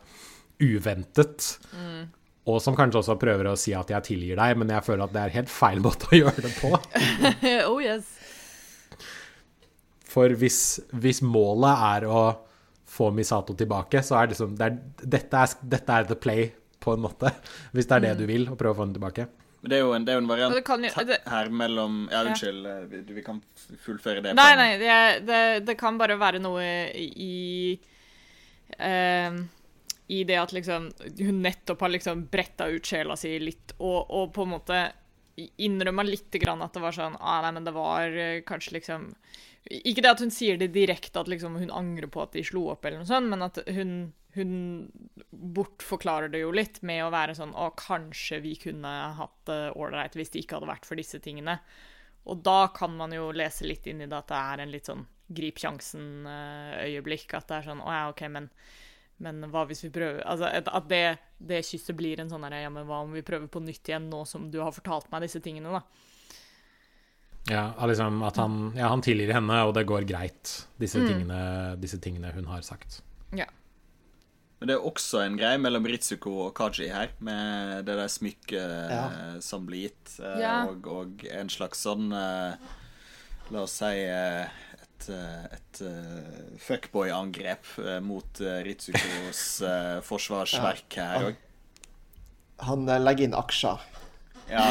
uventet. 0.64 1.48
Og 2.44 2.60
som 2.60 2.76
kanskje 2.76 3.00
også 3.00 3.16
prøver 3.22 3.48
å 3.48 3.56
si 3.60 3.72
at 3.78 3.92
jeg 3.94 4.08
tilgir 4.10 4.40
deg, 4.40 4.58
men 4.60 4.74
jeg 4.76 4.84
føler 4.84 5.06
at 5.06 5.16
det 5.16 5.22
er 5.24 5.38
helt 5.38 5.52
feil 5.52 5.80
måte 5.84 6.10
å 6.10 6.20
gjøre 6.20 6.44
det 6.44 6.52
på. 6.58 6.74
oh 7.72 7.80
yes. 7.80 8.10
For 10.14 10.34
hvis, 10.38 10.60
hvis 11.02 11.24
målet 11.26 11.86
er 11.90 12.08
å 12.10 12.24
få 12.94 13.08
Misato 13.16 13.56
tilbake, 13.58 14.04
så 14.06 14.20
er 14.20 14.28
det 14.28 14.36
liksom 14.36 14.52
det 14.60 14.68
er, 14.68 14.76
dette, 15.16 15.40
er, 15.46 15.56
dette 15.76 15.96
er 16.02 16.10
the 16.12 16.18
play, 16.22 16.52
på 16.84 16.94
en 16.94 17.02
måte. 17.06 17.32
Hvis 17.74 17.88
det 17.90 17.96
er 17.96 18.04
det 18.10 18.12
du 18.20 18.28
vil, 18.30 18.44
å 18.52 18.58
prøve 18.60 18.76
å 18.76 18.78
få 18.82 18.86
henne 18.86 18.98
tilbake. 19.00 19.26
Men 19.64 19.72
det 19.72 19.78
er 19.78 19.82
jo 19.86 19.94
en, 19.96 20.04
det 20.06 20.12
er 20.12 20.20
en 20.20 20.26
variant 20.28 20.54
det 20.58 20.64
kan 20.68 20.84
jo- 20.84 21.06
det- 21.08 21.22
her 21.32 21.50
mellom 21.50 22.10
Ja, 22.12 22.26
unnskyld, 22.28 22.66
ja. 22.68 22.80
vi, 22.92 23.00
vi 23.16 23.24
kan 23.24 23.38
fullføre 23.86 24.22
det. 24.26 24.34
Nei, 24.36 24.50
nei, 24.60 24.72
det, 24.82 24.98
det, 25.24 25.42
det 25.70 25.78
kan 25.80 25.98
bare 25.98 26.18
være 26.20 26.42
noe 26.44 26.66
i 27.00 27.80
uh, 28.80 29.38
I 30.12 30.24
det 30.28 30.38
at 30.42 30.52
liksom 30.54 30.90
hun 31.24 31.40
nettopp 31.46 31.86
har 31.88 31.94
liksom 31.96 32.26
bretta 32.32 32.68
ut 32.74 32.86
sjela 32.92 33.16
si 33.20 33.38
litt, 33.40 33.72
og, 33.80 34.12
og 34.12 34.34
på 34.36 34.44
en 34.46 34.52
måte 34.58 34.82
innrømma 35.36 36.06
litt 36.06 36.36
grann 36.42 36.62
at 36.62 36.76
det 36.76 36.84
var 36.84 36.96
sånn 36.96 37.16
ah, 37.20 37.42
Nei, 37.46 37.54
men 37.56 37.66
det 37.66 37.74
var 37.76 38.18
eh, 38.18 38.42
kanskje 38.46 38.76
liksom 38.78 39.08
Ikke 39.82 40.04
det 40.06 40.12
at 40.12 40.22
hun 40.22 40.34
sier 40.34 40.60
det 40.62 40.74
direkte, 40.76 41.22
at 41.22 41.32
liksom 41.32 41.58
hun 41.62 41.74
angrer 41.74 42.10
på 42.12 42.22
at 42.22 42.36
de 42.36 42.44
slo 42.46 42.68
opp, 42.74 42.86
eller 42.86 43.02
noe 43.02 43.10
sånt, 43.10 43.32
men 43.32 43.46
at 43.46 43.58
hun, 43.74 43.96
hun 44.38 44.54
bortforklarer 45.32 46.30
det 46.34 46.44
jo 46.44 46.52
litt 46.54 46.82
med 46.86 47.06
å 47.06 47.14
være 47.14 47.38
sånn 47.40 47.56
Å, 47.56 47.72
kanskje 47.80 48.44
vi 48.44 48.54
kunne 48.62 48.94
hatt 49.18 49.40
det 49.50 49.62
ålreit 49.74 50.18
hvis 50.20 50.36
det 50.36 50.44
ikke 50.44 50.60
hadde 50.60 50.72
vært 50.74 50.88
for 50.90 51.00
disse 51.00 51.22
tingene. 51.24 51.58
Og 52.30 52.40
da 52.46 52.70
kan 52.76 52.94
man 52.96 53.12
jo 53.16 53.32
lese 53.36 53.66
litt 53.68 53.88
inn 53.90 54.04
i 54.04 54.08
det 54.08 54.20
at 54.20 54.30
det 54.32 54.40
er 54.40 54.64
en 54.64 54.72
litt 54.72 54.88
sånn 54.88 55.04
grip 55.34 55.60
sjansen-øyeblikk. 55.60 57.34
At 57.36 57.50
det 57.50 57.58
er 57.58 57.68
sånn 57.72 57.84
Å 57.84 57.96
ja, 57.96 58.04
OK, 58.12 58.24
men, 58.32 58.48
men 59.18 59.44
hva 59.52 59.66
hvis 59.70 59.84
vi 59.86 59.90
prøver 59.94 60.24
Altså 60.26 60.50
at 60.50 60.88
det, 60.90 61.18
det 61.40 61.60
kysset 61.66 61.96
blir 61.96 62.20
en 62.20 62.30
sånn 62.32 62.44
herre 62.44 62.64
Ja, 62.64 62.70
men 62.74 62.88
hva 62.90 63.04
om 63.06 63.12
vi 63.14 63.22
prøver 63.22 63.48
på 63.48 63.62
nytt 63.64 63.88
igjen 63.88 64.10
nå 64.10 64.24
som 64.28 64.50
du 64.52 64.58
har 64.60 64.72
fortalt 64.74 65.12
meg 65.14 65.22
disse 65.28 65.40
tingene, 65.44 65.70
da? 65.72 65.84
Ja, 67.52 67.74
liksom 67.88 68.22
at 68.24 68.38
han, 68.40 68.72
ja, 68.78 68.88
han 68.88 69.02
tilgir 69.04 69.34
henne, 69.36 69.58
og 69.68 69.74
det 69.76 69.84
går 69.90 70.06
greit, 70.08 70.54
disse, 70.80 71.02
tingene, 71.04 71.76
disse 71.82 72.00
tingene 72.00 72.32
hun 72.32 72.46
har 72.48 72.62
sagt. 72.64 73.02
Ja. 73.36 73.50
Men 74.62 74.70
det 74.72 74.78
er 74.78 74.86
også 74.88 75.20
en 75.26 75.36
greie 75.36 75.60
mellom 75.60 75.84
Ritsuko 75.92 76.32
og 76.46 76.54
Kaji 76.56 76.88
her, 76.94 77.12
med 77.20 77.84
det 77.90 77.98
der 78.00 78.08
smykket 78.08 78.94
Ja. 78.94 79.04
som 79.44 79.66
blir 79.68 79.90
gitt, 79.90 80.14
eh, 80.24 80.40
Ja. 80.40 80.54
og, 80.70 80.88
og 80.88 81.26
en 81.28 81.50
slags 81.52 81.84
sånn 81.84 82.14
eh, 82.16 82.56
La 83.52 83.60
oss 83.68 83.74
si 83.76 83.92
eh, 84.08 84.48
et, 85.04 85.10
eh, 85.14 85.58
et 85.60 85.82
eh, 85.86 86.58
fuckboy-angrep 86.64 87.64
eh, 87.84 88.00
mot 88.04 88.42
Ritsukos 88.66 89.44
forsvarsverk 90.10 90.98
her 91.02 91.30
òg. 91.32 91.42
Han 92.64 92.86
legger 92.88 93.26
inn 93.28 93.34
aksjer. 93.36 93.82
Ja. 94.52 94.64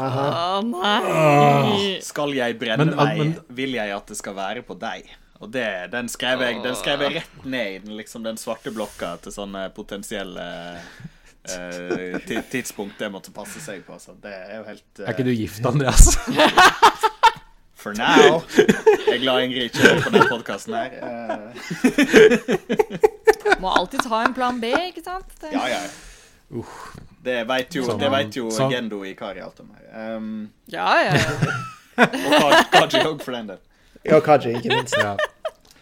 Å 0.00 0.60
nei! 0.64 1.98
Skal 2.04 2.34
jeg 2.36 2.56
brenne 2.60 2.84
Men- 2.86 2.96
meg, 2.96 3.18
men- 3.18 3.38
vil 3.56 3.72
jeg 3.76 3.90
at 3.96 4.06
det 4.12 4.16
skal 4.20 4.34
være 4.38 4.62
på 4.66 4.74
deg. 4.80 5.08
Og 5.40 5.48
det, 5.54 5.66
den, 5.92 6.08
skrev 6.12 6.40
jeg, 6.44 6.60
den 6.62 6.74
skrev 6.76 7.00
jeg 7.06 7.14
rett 7.22 7.44
ned 7.48 7.68
i 7.72 7.78
den, 7.80 7.94
liksom, 7.96 8.22
den 8.26 8.36
svarte 8.36 8.70
blokka 8.76 9.14
til 9.24 9.32
sånne 9.32 9.70
potensielle 9.72 10.44
uh, 10.76 12.18
ti- 12.28 12.42
tidspunkt 12.52 12.98
det 13.00 13.08
måtte 13.12 13.32
passe 13.32 13.56
seg 13.64 13.80
på. 13.86 13.96
Så 14.02 14.12
det 14.20 14.34
er 14.36 14.58
jo 14.60 14.66
helt 14.68 15.00
uh... 15.00 15.06
Er 15.06 15.12
ikke 15.16 15.24
du 15.24 15.32
gift, 15.32 15.64
Andreas? 15.64 16.12
For 17.80 17.96
now. 17.96 18.42
Jeg 18.56 19.14
er 19.14 19.20
glad 19.22 19.46
Ingrid 19.46 19.70
ikke 19.70 19.80
hører 19.86 20.02
på 20.04 20.10
den 20.12 20.26
podkasten 20.28 20.74
her. 20.76 20.90
Uh. 21.00 21.08
Må 23.62 23.72
alltid 23.72 24.04
ta 24.04 24.20
en 24.26 24.34
plan 24.36 24.60
B, 24.60 24.68
ikke 24.90 25.04
sant? 25.04 25.30
Det, 25.40 25.54
ja, 25.54 25.64
ja. 25.72 25.80
Det 27.24 27.40
veit 27.48 27.74
jo, 27.76 27.86
det 28.00 28.10
vet 28.12 28.36
jo 28.36 28.50
Sånn. 28.52 28.72
Gendo 28.72 29.00
i 29.06 29.14
Kari 29.16 29.40
alt 29.44 29.60
om 29.64 29.72
her. 29.72 30.16
Um, 30.16 30.50
ja, 30.72 30.88
ja. 31.06 31.16
ja. 31.16 32.04
og 32.04 32.54
Kaji 32.72 33.02
òg, 33.04 33.20
for 33.24 33.36
den 33.36 33.52
del. 33.54 33.60
Ja, 34.08 34.20
Kaji, 34.24 34.56
ikke 34.60 34.72
minst. 34.72 34.96
Ja. 35.00 35.16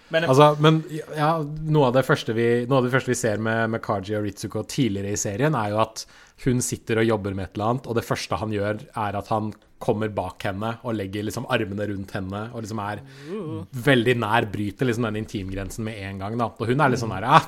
Men 0.09 0.25
Altså, 0.25 0.55
men 0.65 0.81
ja, 0.91 1.35
noe 1.43 1.91
av 1.91 1.99
vi, 2.33 2.49
noe 2.65 2.79
av 2.81 2.87
det 2.87 2.95
første 2.95 3.13
vi 3.13 3.19
ser 3.19 3.43
med, 3.45 3.69
med 3.75 3.83
Kaji 3.85 4.17
og 4.19 4.25
Ritsuko 4.25 4.65
tidligere 4.71 5.13
i 5.13 5.21
serien, 5.21 5.55
er 5.59 5.75
jo 5.75 5.83
at 5.85 6.07
hun 6.47 6.63
sitter 6.65 7.03
og 7.03 7.09
jobber 7.11 7.35
med 7.37 7.51
et 7.51 7.59
eller 7.59 7.75
annet, 7.75 7.89
og 7.91 7.99
det 7.99 8.07
første 8.07 8.39
han 8.41 8.55
gjør, 8.55 8.87
er 8.95 9.19
at 9.19 9.31
han 9.35 9.53
kommer 9.83 10.11
bak 10.15 10.43
henne 10.49 10.73
og 10.83 10.97
legger 10.99 11.27
liksom 11.27 11.47
armene 11.55 11.87
rundt 11.91 12.15
henne 12.17 12.43
og 12.53 12.65
liksom 12.65 12.81
er 12.83 13.03
veldig 13.89 14.17
nær, 14.19 14.49
bryter 14.51 14.89
liksom 14.89 15.07
den 15.09 15.21
intimgrensen 15.23 15.87
med 15.87 16.01
en 16.03 16.23
gang. 16.23 16.39
da. 16.41 16.51
Og 16.51 16.73
hun 16.73 16.83
er 16.83 16.93
litt 16.93 17.03
sånn 17.03 17.15
her 17.15 17.29
ah, 17.29 17.47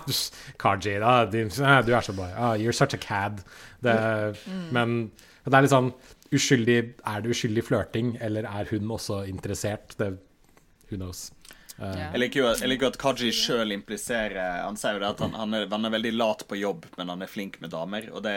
Kaji, 0.60 0.96
da, 1.02 1.16
du, 1.30 1.42
ah, 1.64 1.80
du 1.86 1.92
er 1.94 2.06
så 2.06 2.14
bra. 2.16 2.30
Ah, 2.36 2.54
you're 2.60 2.76
such 2.76 2.94
a 2.94 3.00
cad. 3.00 3.42
Det, 3.80 3.96
Men 4.74 5.10
det 5.44 5.56
er 5.56 5.64
litt 5.64 5.72
sånn 5.72 5.92
uskyldig 6.30 6.78
Er 7.08 7.22
det 7.24 7.30
uskyldig 7.32 7.64
flørting, 7.66 8.14
eller 8.22 8.46
er 8.46 8.70
hun 8.70 8.90
også 8.92 9.24
interessert? 9.30 9.96
Det, 9.98 10.12
who 10.90 10.98
knows. 10.98 11.30
Yeah. 11.80 12.10
Jeg 12.12 12.20
liker 12.26 12.42
jo 12.42 12.48
jeg 12.50 12.68
liker 12.68 12.86
jo 12.86 12.92
at 12.92 13.00
Kaji 13.00 13.30
sjøl 13.32 13.72
impliserer 13.72 14.66
Han 14.66 14.76
sier 14.76 14.98
jo 14.98 15.00
det 15.00 15.14
at 15.14 15.22
han, 15.24 15.36
han, 15.38 15.54
er, 15.56 15.68
han 15.72 15.88
er 15.88 15.94
veldig 15.94 16.12
lat 16.12 16.44
på 16.44 16.58
jobb, 16.60 16.84
men 16.98 17.08
han 17.14 17.24
er 17.24 17.30
flink 17.30 17.56
med 17.62 17.72
damer. 17.72 18.10
Og 18.12 18.20
det 18.26 18.36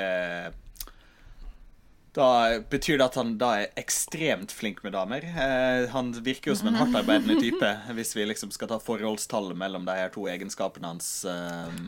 Da 2.13 2.59
betyr 2.69 2.99
det 2.99 3.07
at 3.07 3.15
han 3.17 3.31
da 3.41 3.49
er 3.63 3.79
ekstremt 3.79 4.51
flink 4.53 4.83
med 4.85 4.93
damer. 4.93 5.25
Eh, 5.25 5.87
han 5.89 6.11
virker 6.13 6.51
jo 6.51 6.57
som 6.59 6.69
en 6.69 6.77
hardtarbeidende 6.77 7.39
type, 7.41 7.71
hvis 7.97 8.13
vi 8.13 8.27
liksom 8.29 8.51
skal 8.53 8.69
ta 8.69 8.77
forholdstallet 8.81 9.57
mellom 9.57 9.87
de 9.87 9.95
her 9.97 10.13
to 10.13 10.27
egenskapene 10.29 10.91
hans. 10.93 11.09
Eh, 11.25 11.79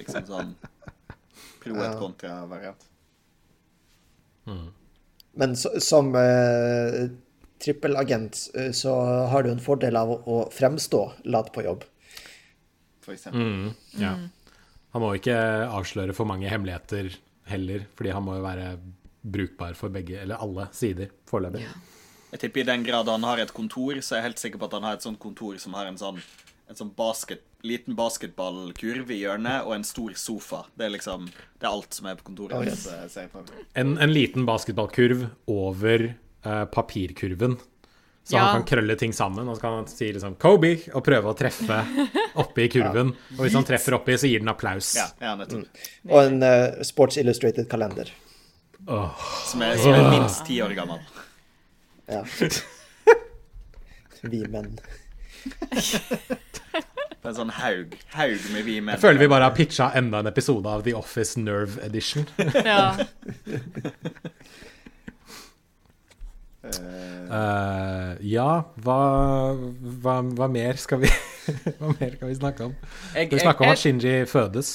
liksom 0.00 0.24
sånn 0.30 0.54
pro 1.60 1.76
et 1.84 2.00
kontra-variant. 2.00 2.88
Men 5.34 5.56
så, 5.60 5.74
som 5.80 6.14
eh, 6.16 7.04
trippelagent 7.64 8.40
eh, 8.54 8.72
så 8.72 8.94
har 9.32 9.44
du 9.44 9.52
en 9.52 9.62
fordel 9.62 9.96
av 9.98 10.12
å, 10.12 10.18
å 10.24 10.40
fremstå 10.52 11.04
lat 11.32 11.52
på 11.52 11.64
jobb. 11.66 11.84
For 13.04 13.16
eksempel. 13.16 13.44
Mm, 13.44 13.70
ja. 14.00 14.16
Han 14.94 15.02
må 15.02 15.14
ikke 15.18 15.36
avsløre 15.68 16.14
for 16.16 16.28
mange 16.28 16.48
hemmeligheter 16.48 17.16
heller, 17.50 17.88
fordi 17.98 18.14
han 18.14 18.24
må 18.24 18.38
jo 18.38 18.44
være 18.44 18.68
brukbar 19.24 19.74
for 19.78 19.92
begge, 19.92 20.20
eller 20.22 20.40
alle 20.44 20.68
sider 20.76 21.10
foreløpig. 21.30 21.64
Jeg 22.34 22.42
tipper 22.42 22.64
i 22.64 22.68
den 22.68 22.84
grad 22.86 23.08
han 23.08 23.24
har 23.24 23.40
et 23.40 23.52
kontor, 23.54 24.00
så 24.02 24.16
er 24.16 24.20
jeg 24.20 24.28
helt 24.28 24.42
sikker 24.42 24.60
på 24.60 24.68
at 24.68 24.72
han 24.78 24.86
har 24.88 24.96
et 24.98 25.04
sånt 25.06 25.20
kontor 25.22 25.58
som 25.62 25.76
har 25.78 25.86
en 25.86 25.98
sånn, 26.00 26.18
en 26.68 26.78
sånn 26.78 26.90
basket, 26.98 27.44
liten 27.64 27.94
basketballkurv 27.96 29.12
i 29.14 29.20
hjørnet 29.22 29.64
og 29.64 29.76
en 29.76 29.86
stor 29.86 30.16
sofa. 30.20 30.64
Det 30.76 30.88
er 30.88 30.96
liksom 30.96 31.28
Det 31.30 31.64
er 31.64 31.70
alt 31.70 31.94
som 31.94 32.08
er 32.10 32.18
på 32.18 32.26
kontoret. 32.26 32.56
Oh, 32.58 32.64
yes. 32.66 32.88
En, 33.74 33.96
en 33.96 34.12
liten 34.12 34.44
basketballkurv 34.44 35.28
over 35.46 36.10
eh, 36.10 36.64
papirkurven. 36.74 37.56
Så 38.24 38.36
Ja. 38.36 38.40
han 38.40 38.62
kan 38.62 38.76
krølle 38.76 38.96
ting 38.96 39.12
sammen, 39.12 39.48
og 39.48 39.56
så 39.56 39.60
kan 39.60 39.72
han 39.72 39.86
si 39.86 40.12
liksom 40.12 40.36
'Kobe' 40.36 40.88
og 40.94 41.04
prøve 41.04 41.28
å 41.28 41.36
treffe 41.36 41.84
oppi 42.42 42.68
kurven. 42.72 43.12
Og 43.36 43.40
hvis 43.44 43.54
han 43.54 43.64
treffer 43.64 43.94
oppi, 43.94 44.16
så 44.16 44.28
gir 44.28 44.40
den 44.40 44.48
applaus. 44.48 44.94
Ja, 44.96 45.06
ja 45.20 45.34
nettopp. 45.36 45.68
Og 46.08 46.22
en 46.24 46.42
uh, 46.42 46.82
Sports 46.82 47.18
Illustrated-kalender. 47.20 48.10
Åh. 48.86 49.10
Som, 49.48 49.62
er, 49.64 49.76
som 49.80 49.92
er 49.96 50.10
minst 50.12 50.44
ti 50.46 50.58
år 50.62 50.74
gammel. 50.76 51.00
Ja. 52.10 52.22
Vi 54.24 54.42
menn. 54.52 54.74
På 57.24 57.30
en 57.30 57.36
sånn 57.38 57.52
haug. 57.56 57.94
Haug 58.16 58.46
med 58.52 58.64
vi 58.66 58.78
menn. 58.80 58.94
Jeg 58.96 59.02
føler 59.04 59.20
vi 59.24 59.28
bare 59.32 59.48
har 59.48 59.56
pitcha 59.56 59.90
enda 59.96 60.20
en 60.20 60.28
episode 60.28 60.68
av 60.68 60.84
The 60.84 60.94
Office 60.96 61.40
Nerve 61.40 61.80
Edition. 61.86 62.26
Ja. 62.64 62.92
Uh, 66.64 68.14
ja, 68.24 68.48
hva, 68.84 68.98
hva, 70.00 70.14
hva 70.24 70.46
mer 70.48 70.78
skal 70.80 71.02
vi 71.02 71.10
Hva 71.80 71.90
mer 71.98 72.14
kan 72.16 72.30
vi 72.30 72.36
snakke 72.38 72.68
om? 72.70 72.74
Jeg- 73.14 73.26
Skal 73.28 73.36
vi 73.38 73.42
snakke 73.44 73.64
om 73.66 73.72
at 73.74 73.80
Shinji 73.82 74.14
fødes? 74.30 74.70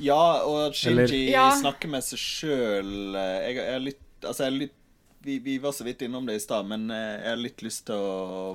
Ja, 0.00 0.42
og 0.48 0.74
Shinji 0.74 1.04
Eller- 1.04 1.32
Ja. 1.32 1.46
snakker 1.60 1.88
med 1.92 2.04
seg 2.06 2.18
sjøl 2.18 2.92
Jeg 3.14 3.56
jeg 3.56 3.72
har 3.72 3.82
litt 3.84 4.06
Altså, 4.24 4.44
jeg 4.48 4.56
litt 4.58 4.76
vi, 5.22 5.38
vi 5.38 5.58
var 5.58 5.72
så 5.72 5.84
vidt 5.84 6.02
innom 6.02 6.26
det 6.26 6.34
i 6.38 6.40
stad, 6.40 6.64
men 6.66 6.90
eh, 6.90 7.20
jeg 7.20 7.28
har 7.28 7.40
litt 7.40 7.62
lyst 7.64 7.82
til 7.90 8.00
å, 8.00 8.54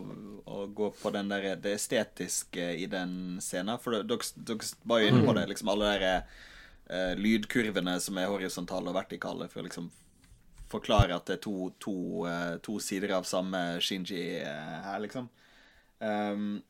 å 0.50 0.64
gå 0.74 0.88
på 0.98 1.12
den 1.14 1.30
der, 1.30 1.56
det 1.62 1.76
estetiske 1.78 2.72
i 2.82 2.88
den 2.90 3.38
scenen. 3.44 3.78
For 3.82 4.00
dere, 4.00 4.18
dere 4.48 4.70
var 4.90 5.04
jo 5.04 5.12
inne 5.12 5.22
på 5.28 5.36
det, 5.38 5.44
liksom 5.52 5.70
alle 5.70 5.92
de 6.02 6.14
uh, 6.90 7.14
lydkurvene 7.22 8.00
som 8.02 8.18
er 8.18 8.32
horisontale 8.34 8.90
og 8.90 8.98
vertikale, 8.98 9.46
for 9.52 9.62
å 9.62 9.68
liksom 9.68 9.92
forklare 10.74 11.14
at 11.16 11.30
det 11.30 11.38
er 11.38 11.44
to, 11.46 11.70
to, 11.80 11.96
eh, 12.26 12.56
to 12.66 12.80
sider 12.82 13.14
av 13.20 13.28
samme 13.30 13.60
Shinji 13.86 14.24
eh, 14.42 14.80
her, 14.88 14.98
liksom. 15.04 15.30
Um, 16.02 16.64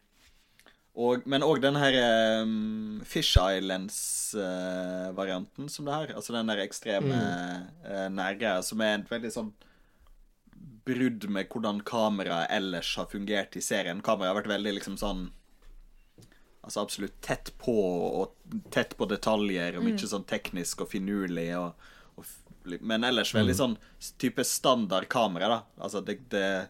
og, 0.95 1.25
men 1.27 1.43
òg 1.43 1.59
den 1.59 1.75
her 1.75 1.91
um, 2.41 3.01
Fish 3.03 3.35
Islands-varianten 3.35 5.69
som 5.71 5.85
det 5.87 5.93
her. 5.93 6.13
Altså 6.15 6.33
den 6.35 6.47
der 6.47 6.57
ekstreme 6.63 7.15
uh, 7.83 8.09
nærgreia 8.13 8.61
som 8.63 8.81
er 8.81 8.99
et 9.01 9.11
veldig 9.11 9.31
sånn 9.35 9.53
brudd 10.85 11.29
med 11.33 11.45
hvordan 11.51 11.81
kameraet 11.83 12.51
ellers 12.53 12.97
har 12.99 13.07
fungert 13.11 13.55
i 13.59 13.61
serien. 13.65 14.01
Kameraet 14.05 14.31
har 14.31 14.39
vært 14.43 14.53
veldig 14.55 14.73
liksom 14.79 14.97
sånn 15.01 15.21
Altså 16.65 16.81
absolutt 16.81 17.17
tett 17.21 17.53
på, 17.61 17.77
og 17.77 18.33
tett 18.73 18.97
på 18.97 19.05
detaljer, 19.05 19.77
og 19.77 19.85
mye 19.85 20.07
sånn 20.09 20.25
teknisk 20.25 20.81
og 20.81 20.89
finurlig. 20.89 21.53
Og, 21.59 21.77
og, 22.17 22.25
men 22.81 23.05
ellers 23.05 23.37
veldig 23.37 23.53
sånn 23.53 23.77
type 24.17 24.41
standard 24.49 25.05
kamera, 25.05 25.45
da. 25.51 25.61
Altså 25.77 26.01
det, 26.01 26.25
det 26.33 26.65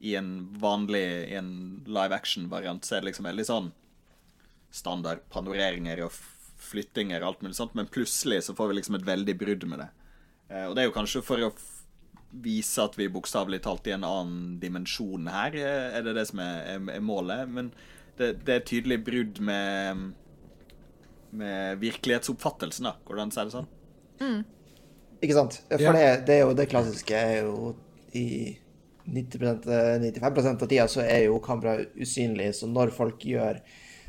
I 0.00 0.14
en 0.16 0.32
vanlig 0.62 1.02
I 1.32 1.34
en 1.40 1.52
live 1.86 2.14
action-variant 2.14 2.84
så 2.86 2.96
er 2.96 3.00
det 3.02 3.10
liksom 3.10 3.26
veldig 3.26 3.46
sånn 3.48 3.70
standard 4.70 5.24
panoreringer 5.32 6.02
og 6.04 6.12
flyttinger 6.58 7.22
og 7.22 7.28
alt 7.32 7.42
mulig 7.46 7.56
sånt, 7.56 7.74
men 7.78 7.88
plutselig 7.90 8.42
så 8.46 8.54
får 8.58 8.68
vi 8.70 8.76
liksom 8.78 8.98
et 8.98 9.06
veldig 9.08 9.34
brudd 9.40 9.64
med 9.70 9.80
det. 9.82 9.88
Eh, 10.50 10.64
og 10.68 10.74
det 10.76 10.82
er 10.82 10.88
jo 10.90 10.94
kanskje 10.96 11.22
for 11.24 11.42
å 11.46 11.50
f- 11.54 11.84
vise 12.44 12.82
at 12.84 12.98
vi 12.98 13.06
bokstavelig 13.08 13.62
talt 13.64 13.86
i 13.88 13.94
en 13.96 14.04
annen 14.04 14.58
dimensjon 14.60 15.30
her, 15.32 15.54
eh, 15.56 15.96
er 15.98 16.04
det 16.04 16.14
det 16.18 16.26
som 16.28 16.42
er, 16.44 16.58
er, 16.76 16.82
er 16.98 17.00
målet. 17.04 17.48
Men 17.48 17.70
det, 18.18 18.34
det 18.44 18.54
er 18.58 18.66
tydelig 18.68 19.00
brudd 19.06 19.40
med 19.40 20.08
med 21.38 21.76
virkelighetsoppfattelsen, 21.82 22.86
da. 22.88 22.94
Går 23.04 23.18
det 23.18 23.22
an 23.26 23.32
å 23.32 23.34
si 23.36 23.42
det 23.44 23.52
sånn? 23.52 23.66
Ikke 25.20 25.34
sant? 25.36 25.58
For 25.68 25.82
Ja. 25.84 25.92
det, 25.92 26.06
det 26.28 26.36
er 26.38 26.46
jo 26.46 26.54
det 26.56 26.68
klassiske 26.70 27.18
er 27.18 27.42
jo 27.44 27.74
i 28.16 28.24
90 28.56 28.56
95% 29.14 30.64
av 30.64 30.70
tida 30.70 30.88
så 30.90 31.04
er 31.04 31.26
jo 31.26 31.38
kameraet 31.44 31.96
usynlig, 31.98 32.52
så 32.56 32.68
når 32.70 32.92
folk 32.96 33.24
gjør 33.24 33.60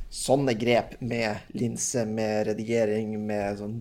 sånne 0.10 0.56
grep 0.58 0.96
med 1.06 1.52
linse, 1.54 2.06
med 2.10 2.48
redigering, 2.50 3.14
med 3.30 3.60
sånn 3.60 3.78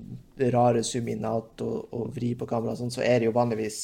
rare 0.52 0.84
zoom 0.84 1.08
in 1.08 1.24
out 1.24 1.62
og, 1.64 1.88
og 1.96 2.12
vri 2.16 2.34
på 2.36 2.48
kamera 2.48 2.74
og 2.74 2.82
sånn, 2.82 2.92
så 2.92 3.02
er 3.06 3.20
det 3.20 3.30
jo 3.30 3.36
vanligvis 3.36 3.80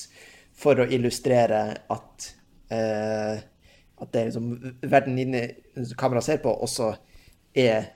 for 0.55 0.78
å 0.78 0.87
illustrere 0.93 1.64
at 1.91 2.30
eh, 2.74 3.43
at 4.03 4.11
det 4.12 4.20
er 4.20 4.30
liksom 4.30 4.89
verden 4.91 5.18
inni 5.22 5.43
kameraet 5.99 6.26
ser 6.26 6.41
på, 6.43 6.51
også 6.51 6.91
er 7.55 7.93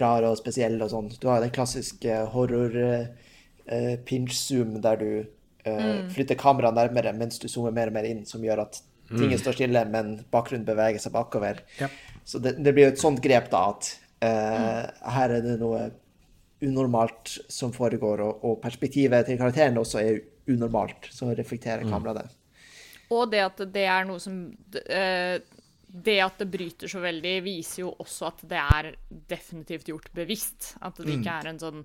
rar 0.00 0.24
og 0.24 0.38
spesiell 0.40 0.78
og 0.80 0.90
sånn. 0.92 1.10
Du 1.20 1.28
har 1.28 1.40
jo 1.40 1.46
den 1.46 1.54
klassiske 1.54 2.22
horror 2.32 2.76
eh, 2.80 3.96
pinch 4.08 4.34
zoom 4.38 4.78
der 4.84 5.00
du 5.00 5.10
eh, 5.68 6.02
flytter 6.12 6.38
kameraet 6.40 6.78
nærmere 6.78 7.14
mens 7.16 7.40
du 7.42 7.48
zoomer 7.50 7.74
mer 7.76 7.92
og 7.92 7.96
mer 7.96 8.08
inn, 8.08 8.24
som 8.28 8.44
gjør 8.44 8.64
at 8.66 8.82
tingene 9.12 9.40
står 9.40 9.58
stille, 9.58 9.84
men 9.92 10.14
bakgrunnen 10.32 10.66
beveger 10.66 11.02
seg 11.02 11.14
bakover. 11.14 11.60
Ja. 11.80 11.90
Så 12.24 12.40
det, 12.42 12.56
det 12.62 12.72
blir 12.74 12.88
jo 12.88 12.94
et 12.94 13.02
sånt 13.02 13.20
grep, 13.24 13.50
da, 13.52 13.64
at 13.74 13.90
eh, 14.24 15.08
her 15.16 15.36
er 15.38 15.44
det 15.44 15.58
noe 15.60 15.90
unormalt 16.62 17.38
som 17.50 17.72
foregår, 17.74 18.22
og, 18.22 18.44
og 18.46 18.60
perspektivet 18.62 19.26
til 19.26 19.40
karakteren 19.40 19.80
også 19.80 20.00
er 20.02 20.22
unormalt, 20.52 21.10
så 21.14 21.32
reflekterer 21.36 21.86
kameraet 21.90 22.22
det. 22.22 22.38
Og 23.12 23.26
det 23.32 23.42
at 23.44 23.60
det 23.74 23.84
er 23.90 24.06
noe 24.08 24.22
som 24.22 24.36
uh, 24.48 25.36
Det 25.92 26.14
at 26.24 26.38
det 26.40 26.48
bryter 26.48 26.88
så 26.88 27.02
veldig, 27.02 27.34
viser 27.44 27.82
jo 27.82 27.90
også 28.00 28.30
at 28.30 28.44
det 28.48 28.60
er 28.62 28.86
definitivt 29.28 29.90
gjort 29.90 30.08
bevisst. 30.16 30.70
At 30.80 30.96
det 30.96 31.18
ikke 31.18 31.34
er 31.42 31.50
en 31.50 31.60
sånn 31.60 31.82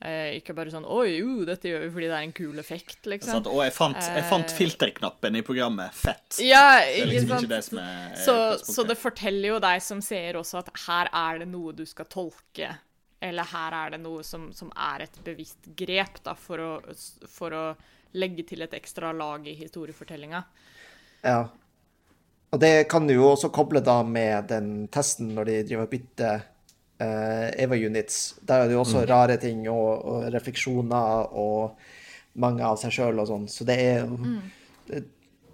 eh, 0.00 0.36
Ikke 0.38 0.54
bare 0.56 0.70
sånn 0.70 0.84
Oi, 0.84 1.18
jo, 1.18 1.44
dette 1.48 1.70
gjør 1.70 1.84
vi 1.86 1.90
fordi 1.94 2.08
det 2.10 2.16
er 2.18 2.26
en 2.26 2.32
kul 2.36 2.58
effekt, 2.62 2.98
liksom. 3.06 3.32
Sant, 3.38 3.46
og 3.50 3.62
jeg 3.64 3.72
fant, 3.76 3.96
jeg 4.00 4.24
fant 4.28 4.50
Eh. 4.50 4.56
filterknappen 4.56 5.36
i 5.36 5.42
programmet. 5.46 5.94
Fett. 5.94 6.38
Ja, 6.44 6.80
ikke 6.84 7.06
liksom 7.10 7.28
sant? 7.34 7.46
ikke 7.46 7.54
det 7.54 7.62
som 7.64 7.78
er, 7.78 8.10
er 8.12 8.24
så, 8.24 8.36
så 8.60 8.84
det 8.86 8.98
forteller 9.00 9.48
jo 9.54 9.60
deg 9.64 9.82
som 9.82 10.02
ser 10.04 10.36
også 10.40 10.58
at 10.62 10.72
her 10.86 11.10
er 11.12 11.38
det 11.44 11.48
noe 11.52 11.72
du 11.72 11.84
skal 11.86 12.06
tolke. 12.12 12.74
Eller 13.20 13.48
her 13.48 13.72
er 13.72 13.90
det 13.96 14.00
noe 14.04 14.22
som, 14.22 14.50
som 14.52 14.68
er 14.76 15.06
et 15.06 15.14
bevisst 15.24 15.70
grep 15.74 16.18
da, 16.22 16.34
for, 16.36 16.60
å, 16.60 16.96
for 17.32 17.54
å 17.56 17.62
legge 18.16 18.44
til 18.48 18.62
et 18.62 18.74
ekstra 18.76 19.12
lag 19.16 19.46
i 19.48 19.54
historiefortellinga. 19.56 20.42
Ja. 21.24 21.46
Og 22.52 22.60
det 22.62 22.86
kan 22.88 23.08
du 23.08 23.14
jo 23.16 23.30
også 23.32 23.48
koble 23.52 23.80
da 23.84 24.02
med 24.06 24.46
den 24.52 24.86
testen 24.92 25.32
når 25.34 25.48
de 25.48 25.56
driver 25.70 25.88
og 25.88 25.90
bytter 25.96 26.44
eh, 26.98 27.62
EVA-units. 27.64 28.36
Der 28.40 28.62
er 28.62 28.68
det 28.68 28.76
jo 28.76 28.82
også 28.84 29.04
rare 29.08 29.36
ting 29.42 29.66
og, 29.70 30.04
og 30.04 30.28
refleksjoner 30.34 31.34
og 31.36 31.76
mange 32.40 32.64
av 32.64 32.78
seg 32.80 32.94
sjøl 32.96 33.22
og 33.22 33.28
sånn. 33.30 33.46
Så 33.50 33.66
det 33.68 33.76
er 33.80 34.06
mm. 34.08 34.38
det, 34.90 35.02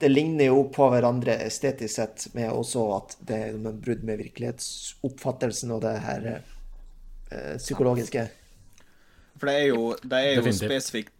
det 0.02 0.10
ligner 0.10 0.50
jo 0.50 0.64
på 0.74 0.88
hverandre 0.90 1.38
estetisk 1.46 1.94
sett, 1.94 2.28
med 2.34 2.50
også 2.50 2.86
at 2.96 3.16
det 3.22 3.38
er 3.38 3.56
en 3.56 3.80
brudd 3.82 4.02
med 4.06 4.18
virkelighetsoppfattelsen 4.24 5.74
og 5.76 5.84
det 5.84 5.96
her 6.02 6.30
uh, 6.32 7.54
psykologiske. 7.60 8.26
For 9.38 9.50
det 9.50 9.58
er 9.60 9.68
jo, 9.70 9.92
det 10.02 10.22
er 10.22 10.40
jo 10.40 10.54
spesifikt 10.54 11.18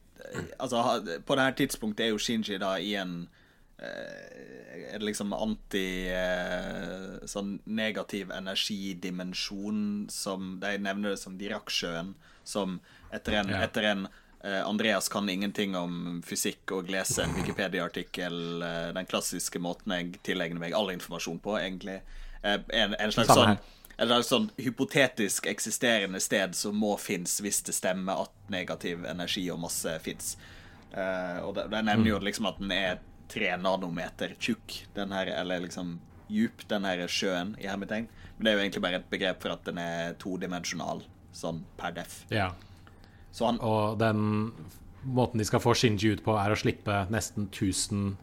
Altså, 0.63 0.79
på 1.27 1.35
det 1.37 1.45
her 1.45 1.55
tidspunktet 1.59 2.07
er 2.07 2.13
jo 2.15 2.19
Shinji 2.23 2.55
da 2.63 2.77
i 2.81 2.95
en 2.97 3.11
eh, 3.27 3.42
Er 3.83 4.99
det 4.99 5.07
liksom 5.09 5.33
anti 5.33 6.09
eh, 6.13 7.27
Sånn 7.27 7.57
negativ 7.65 8.31
energidimensjon 8.35 10.09
som 10.13 10.57
De 10.63 10.77
nevner 10.79 11.15
det 11.15 11.23
som 11.23 11.39
Dirac-sjøen, 11.41 12.15
som 12.45 12.81
etter 13.13 13.41
en, 13.41 13.53
Ja. 13.53 13.63
etter 13.67 13.89
en 13.91 14.07
eh, 14.45 14.63
Andreas 14.63 15.09
kan 15.09 15.29
ingenting 15.29 15.77
om 15.77 16.23
fysikk 16.27 16.73
og 16.73 16.91
lese 16.91 17.23
en 17.25 17.35
Wikipedia-artikkel 17.37 18.63
eh, 18.63 18.89
den 18.97 19.07
klassiske 19.07 19.61
måten 19.63 19.93
jeg 19.97 20.19
tilegner 20.23 20.61
meg 20.63 20.75
all 20.75 20.91
informasjon 20.95 21.39
på, 21.45 21.59
egentlig. 21.61 22.01
Eh, 22.43 22.59
en, 22.73 22.97
en 22.99 23.13
slags 23.15 23.35
sånn 23.35 23.59
et 24.03 24.09
slags 24.09 24.31
sånn 24.33 24.49
hypotetisk 24.59 25.47
eksisterende 25.47 26.19
sted 26.21 26.57
som 26.59 26.75
må 26.75 26.97
finnes 26.99 27.37
hvis 27.45 27.61
det 27.67 27.75
stemmer 27.77 28.25
at 28.25 28.51
negativ 28.51 29.05
energi 29.07 29.45
og 29.53 29.61
masse 29.63 29.93
fins. 30.03 30.35
Uh, 30.93 31.39
og 31.47 31.55
de, 31.57 31.67
de 31.73 31.83
nevner 31.87 32.11
jo 32.11 32.19
liksom 32.21 32.49
at 32.51 32.59
den 32.61 32.73
er 32.75 32.99
tre 33.33 33.53
nanometer 33.61 34.35
tjukk, 34.43 34.83
den 34.97 35.13
her, 35.17 35.31
eller 35.41 35.65
liksom 35.65 35.95
djup, 36.33 36.67
den 36.71 36.85
her 36.89 37.03
sjøen, 37.09 37.55
i 37.61 37.67
hermetegn. 37.69 38.07
Men 38.37 38.45
det 38.45 38.53
er 38.53 38.57
jo 38.59 38.63
egentlig 38.67 38.83
bare 38.85 39.01
et 39.01 39.09
begrep 39.13 39.43
for 39.45 39.55
at 39.55 39.65
den 39.69 39.79
er 39.81 40.15
todimensjonal, 40.21 41.03
sånn 41.37 41.63
per 41.81 41.95
def. 41.97 42.23
Ja. 42.33 42.51
Så 43.33 43.47
han 43.49 43.59
Og 43.65 43.99
den 44.01 44.53
måten 45.09 45.41
de 45.41 45.45
skal 45.49 45.61
få 45.65 45.73
Shinji 45.77 46.13
ut 46.13 46.23
på, 46.25 46.37
er 46.39 46.53
å 46.53 46.59
slippe 46.59 47.07
nesten 47.13 47.49
1000 47.49 48.17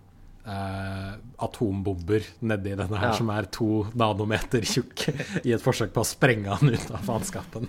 eh, 0.49 1.13
atombomber 1.45 2.25
nedi 2.41 2.75
denne 2.75 2.97
her, 2.97 3.09
Ja. 3.11 3.17
som 3.17 3.29
er 3.33 3.49
to 3.51 3.85
nanometer 3.95 4.61
tjukk, 4.65 5.07
i 5.45 5.51
et 5.53 5.61
forsøk 5.61 5.91
på 5.93 6.01
å 6.01 6.07
sprenge 6.07 6.47
han 6.55 6.69
ut 6.73 6.91
av 6.91 7.01
faenskapen. 7.05 7.67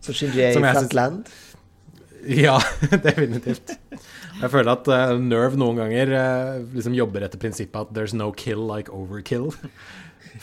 Så 0.00 0.14
Shinji 0.16 0.40
er 0.40 0.54
i 0.54 0.60
jeg 0.60 0.76
synes- 0.76 0.94
land. 0.94 1.28
Ja, 2.26 2.58
definitivt. 3.06 3.76
Jeg 4.40 4.50
føler 4.52 4.72
at 4.72 4.88
uh, 4.88 5.18
Nerve 5.20 5.58
noen 5.60 5.76
ganger 5.80 6.12
uh, 6.14 6.74
liksom 6.74 6.94
jobber 6.96 7.24
etter 7.26 7.40
prinsippet 7.40 7.80
at 7.80 7.92
'there's 7.94 8.14
no 8.16 8.30
kill 8.32 8.62
like 8.68 8.92
overkill'. 8.92 9.54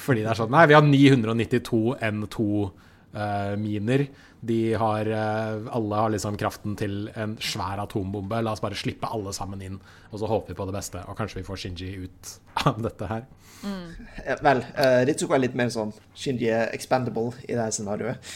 Fordi 0.05 0.23
det 0.23 0.31
er 0.31 0.39
sånn 0.39 0.51
Nei, 0.53 0.65
vi 0.69 0.77
har 0.77 0.85
992 0.85 1.97
N2-miner. 2.03 4.07
De 4.39 4.73
har 4.77 5.07
eh, 5.09 5.69
Alle 5.73 5.95
har 5.95 6.11
liksom 6.13 6.35
kraften 6.37 6.75
til 6.77 7.07
en 7.17 7.33
svær 7.41 7.79
atombombe. 7.81 8.37
La 8.43 8.51
oss 8.53 8.61
bare 8.61 8.75
slippe 8.77 9.07
alle 9.09 9.33
sammen 9.33 9.61
inn, 9.65 9.79
og 10.11 10.19
så 10.21 10.27
håper 10.29 10.53
vi 10.53 10.57
på 10.59 10.67
det 10.69 10.75
beste. 10.75 11.01
Og 11.09 11.17
kanskje 11.17 11.39
vi 11.39 11.45
får 11.47 11.57
Shinji 11.63 11.89
ut 12.05 12.33
av 12.69 12.77
dette 12.83 13.05
her. 13.09 13.23
Eh, 13.63 14.35
Vel, 14.45 14.61
uh, 14.77 15.01
Ritsuko 15.09 15.33
er 15.37 15.41
litt 15.47 15.57
mer 15.57 15.71
sånn 15.73 15.93
Shinji 16.17 16.51
er 16.53 16.69
expandable 16.75 17.33
i 17.47 17.57
det 17.57 17.71
scenarioet. 17.73 18.29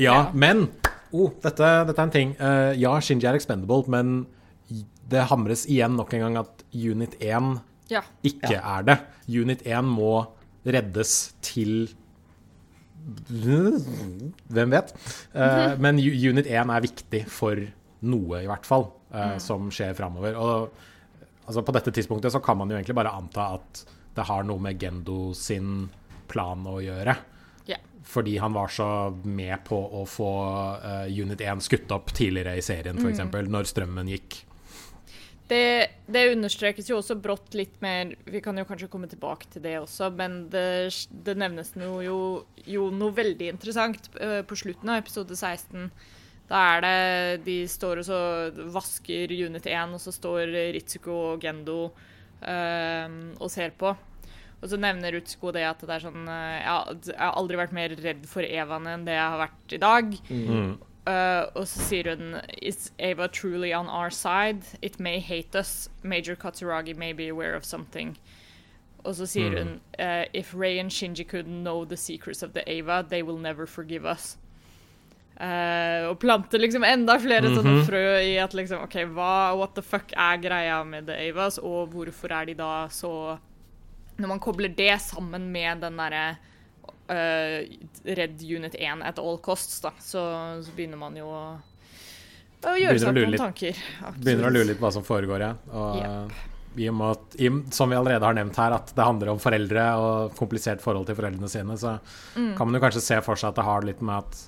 Ja. 0.00 0.30
men 0.32 0.68
oh, 1.12 1.30
dette, 1.42 1.70
dette 1.88 1.98
er 1.98 2.06
en 2.06 2.14
ting. 2.14 2.34
Uh, 2.40 2.72
ja, 2.78 2.92
Shinji 3.02 3.28
er 3.28 3.38
expendable, 3.38 3.84
men 3.90 4.26
det 5.10 5.26
hamres 5.30 5.64
igjen 5.70 5.96
nok 5.98 6.12
en 6.14 6.26
gang 6.26 6.38
at 6.44 6.64
Unit 6.70 7.16
1 7.18 7.56
Ja. 7.90 8.04
ikke 8.22 8.54
er 8.58 8.86
det. 8.86 8.98
Unit 9.26 9.64
1 9.66 9.88
må 9.90 10.28
reddes 10.66 11.32
til 11.42 11.90
Hvem 13.40 14.74
vet? 14.74 14.90
Eh, 15.32 15.74
men 15.80 15.98
Unit 15.98 16.46
1 16.46 16.72
er 16.74 16.84
viktig 16.84 17.22
for 17.32 17.56
noe, 18.04 18.42
i 18.42 18.48
hvert 18.48 18.68
fall, 18.68 18.90
eh, 19.12 19.38
som 19.42 19.70
skjer 19.72 19.96
framover. 19.96 20.36
Og 20.36 20.68
altså, 21.46 21.64
på 21.64 21.74
dette 21.76 21.94
tidspunktet 21.96 22.34
så 22.34 22.42
kan 22.44 22.58
man 22.60 22.70
jo 22.70 22.76
egentlig 22.76 22.98
bare 22.98 23.14
anta 23.16 23.54
at 23.56 23.82
det 24.16 24.26
har 24.28 24.44
noe 24.44 24.60
med 24.60 24.78
Gendo 24.80 25.32
sin 25.34 25.88
plan 26.30 26.62
å 26.68 26.76
gjøre. 26.84 27.16
Fordi 28.10 28.36
han 28.42 28.54
var 28.56 28.72
så 28.74 28.86
med 29.22 29.60
på 29.68 29.78
å 29.78 30.04
få 30.08 30.30
uh, 30.82 31.06
Unit 31.06 31.40
1 31.46 31.62
skutt 31.62 31.92
opp 31.94 32.10
tidligere 32.16 32.56
i 32.58 32.64
serien, 32.64 32.98
f.eks., 32.98 33.12
eksempel 33.14 33.50
når 33.52 33.68
strømmen 33.70 34.10
gikk. 34.10 34.40
Det, 35.50 35.90
det 36.06 36.28
understrekes 36.30 36.86
jo 36.90 37.00
også 37.00 37.16
brått 37.18 37.56
litt 37.58 37.80
mer 37.82 38.12
Vi 38.30 38.38
kan 38.42 38.54
jo 38.54 38.62
kanskje 38.68 38.86
komme 38.90 39.08
tilbake 39.10 39.48
til 39.50 39.64
det 39.64 39.80
også, 39.80 40.12
men 40.14 40.44
det, 40.52 40.92
det 41.10 41.34
nevnes 41.38 41.72
noe 41.78 42.04
jo, 42.06 42.18
jo 42.70 42.86
noe 42.94 43.16
veldig 43.16 43.48
interessant 43.56 44.10
eh, 44.22 44.40
på 44.46 44.58
slutten 44.58 44.92
av 44.92 45.00
episode 45.02 45.34
16. 45.34 45.88
Da 46.50 46.60
er 46.76 46.84
det 46.84 47.42
De 47.48 47.56
står 47.70 48.02
og 48.02 48.06
så 48.06 48.20
vasker 48.74 49.34
Unit 49.34 49.66
1, 49.66 49.96
og 49.98 50.02
så 50.02 50.14
står 50.14 50.54
Ritsuko 50.76 51.18
og 51.32 51.42
Gendo 51.42 51.80
eh, 52.46 53.18
og 53.38 53.50
ser 53.50 53.74
på. 53.78 53.94
Og 54.60 54.68
så 54.68 54.76
nevner 54.76 55.14
Rutsko 55.16 55.52
det 55.56 55.64
at 55.64 55.80
det 55.80 55.94
er 55.94 56.02
sånn 56.04 56.28
eh, 56.28 56.60
ja, 56.60 56.76
Jeg 56.92 57.16
har 57.16 57.38
aldri 57.40 57.56
vært 57.60 57.76
mer 57.76 57.94
redd 57.96 58.26
for 58.28 58.44
Evan 58.44 58.88
enn 58.90 59.06
det 59.08 59.16
jeg 59.16 59.34
har 59.34 59.40
vært 59.46 59.76
i 59.76 59.80
dag. 59.80 60.16
Uh, 61.08 61.48
og 61.56 61.64
så 61.64 61.80
sier 61.88 62.10
hun 62.12 62.36
Is 62.60 62.90
Ava 63.00 63.26
truly 63.26 63.72
on 63.72 63.88
our 63.88 64.10
side? 64.12 64.76
It 64.82 65.00
may 65.00 65.18
hate 65.18 65.56
us. 65.56 65.88
Major 66.02 66.36
Katsuragi 66.36 66.94
may 66.94 67.12
be 67.12 67.28
aware 67.28 67.56
of 67.56 67.64
something. 67.64 68.18
Og 69.00 69.16
så 69.16 69.26
sier 69.26 69.56
hun 69.56 69.80
uh, 69.98 70.28
If 70.36 70.52
Ray 70.54 70.78
and 70.78 70.92
Shinji 70.92 71.24
could 71.24 71.48
know 71.48 71.86
the 71.86 71.96
secrets 71.96 72.42
of 72.42 72.52
the 72.52 72.62
Ava, 72.68 73.02
they 73.08 73.22
will 73.22 73.38
never 73.38 73.66
forgive 73.66 74.04
us. 74.04 74.36
Uh, 75.40 76.10
og 76.10 76.18
planter 76.20 76.60
liksom 76.60 76.84
enda 76.84 77.14
flere 77.16 77.48
sånne 77.48 77.78
frø 77.88 78.02
i 78.20 78.34
at 78.42 78.52
liksom 78.52 78.82
OK, 78.84 78.98
hva 79.08 79.56
what 79.56 79.72
the 79.72 79.80
fuck 79.80 80.12
er 80.12 80.36
greia 80.36 80.82
med 80.84 81.08
the 81.08 81.16
Avas, 81.16 81.56
og 81.56 81.94
hvorfor 81.94 82.34
er 82.36 82.50
de 82.50 82.58
da 82.58 82.74
så 82.92 83.38
Når 84.20 84.28
man 84.34 84.42
kobler 84.42 84.72
det 84.76 84.92
sammen 85.02 85.48
med 85.54 85.80
den 85.84 85.96
derre 86.00 86.24
uh, 87.10 87.58
Red 88.04 88.42
Unit 88.44 88.76
1 88.78 89.02
at 89.06 89.18
all 89.22 89.40
costs, 89.42 89.80
da, 89.84 89.92
så, 90.04 90.22
så 90.64 90.76
begynner 90.76 91.00
man 91.00 91.16
jo 91.18 91.26
å, 91.30 91.42
å 92.68 92.76
gjøre 92.76 93.00
seg 93.02 93.16
noen 93.16 93.34
litt. 93.34 93.40
tanker. 93.42 93.80
Begynner 94.20 94.50
å 94.50 94.54
lure 94.54 94.68
litt 94.70 94.80
på 94.80 94.86
hva 94.88 94.94
som 94.98 95.06
foregår, 95.06 95.46
ja. 95.48 95.52
Og 95.72 96.00
Yep. 96.00 96.38
i 96.78 96.86
og 96.86 96.94
med 97.00 97.16
at, 97.16 97.74
som 97.74 97.90
vi 97.90 97.96
allerede 97.98 98.22
har 98.28 98.36
nevnt 98.36 98.58
her, 98.60 98.76
at 98.76 98.92
det 98.94 99.02
handler 99.02 99.32
om 99.32 99.40
foreldre 99.42 99.86
og 99.98 100.36
komplisert 100.38 100.82
forhold 100.84 101.08
til 101.08 101.16
foreldrene 101.18 101.48
sine, 101.50 101.74
så 101.80 101.96
kan 102.36 102.68
man 102.68 102.76
jo 102.78 102.82
kanskje 102.84 103.02
se 103.02 103.18
for 103.26 103.40
seg 103.40 103.50
at 103.50 103.58
det 103.58 103.64
har 103.66 103.88
litt 103.88 104.04
med 104.06 104.20
at 104.20 104.42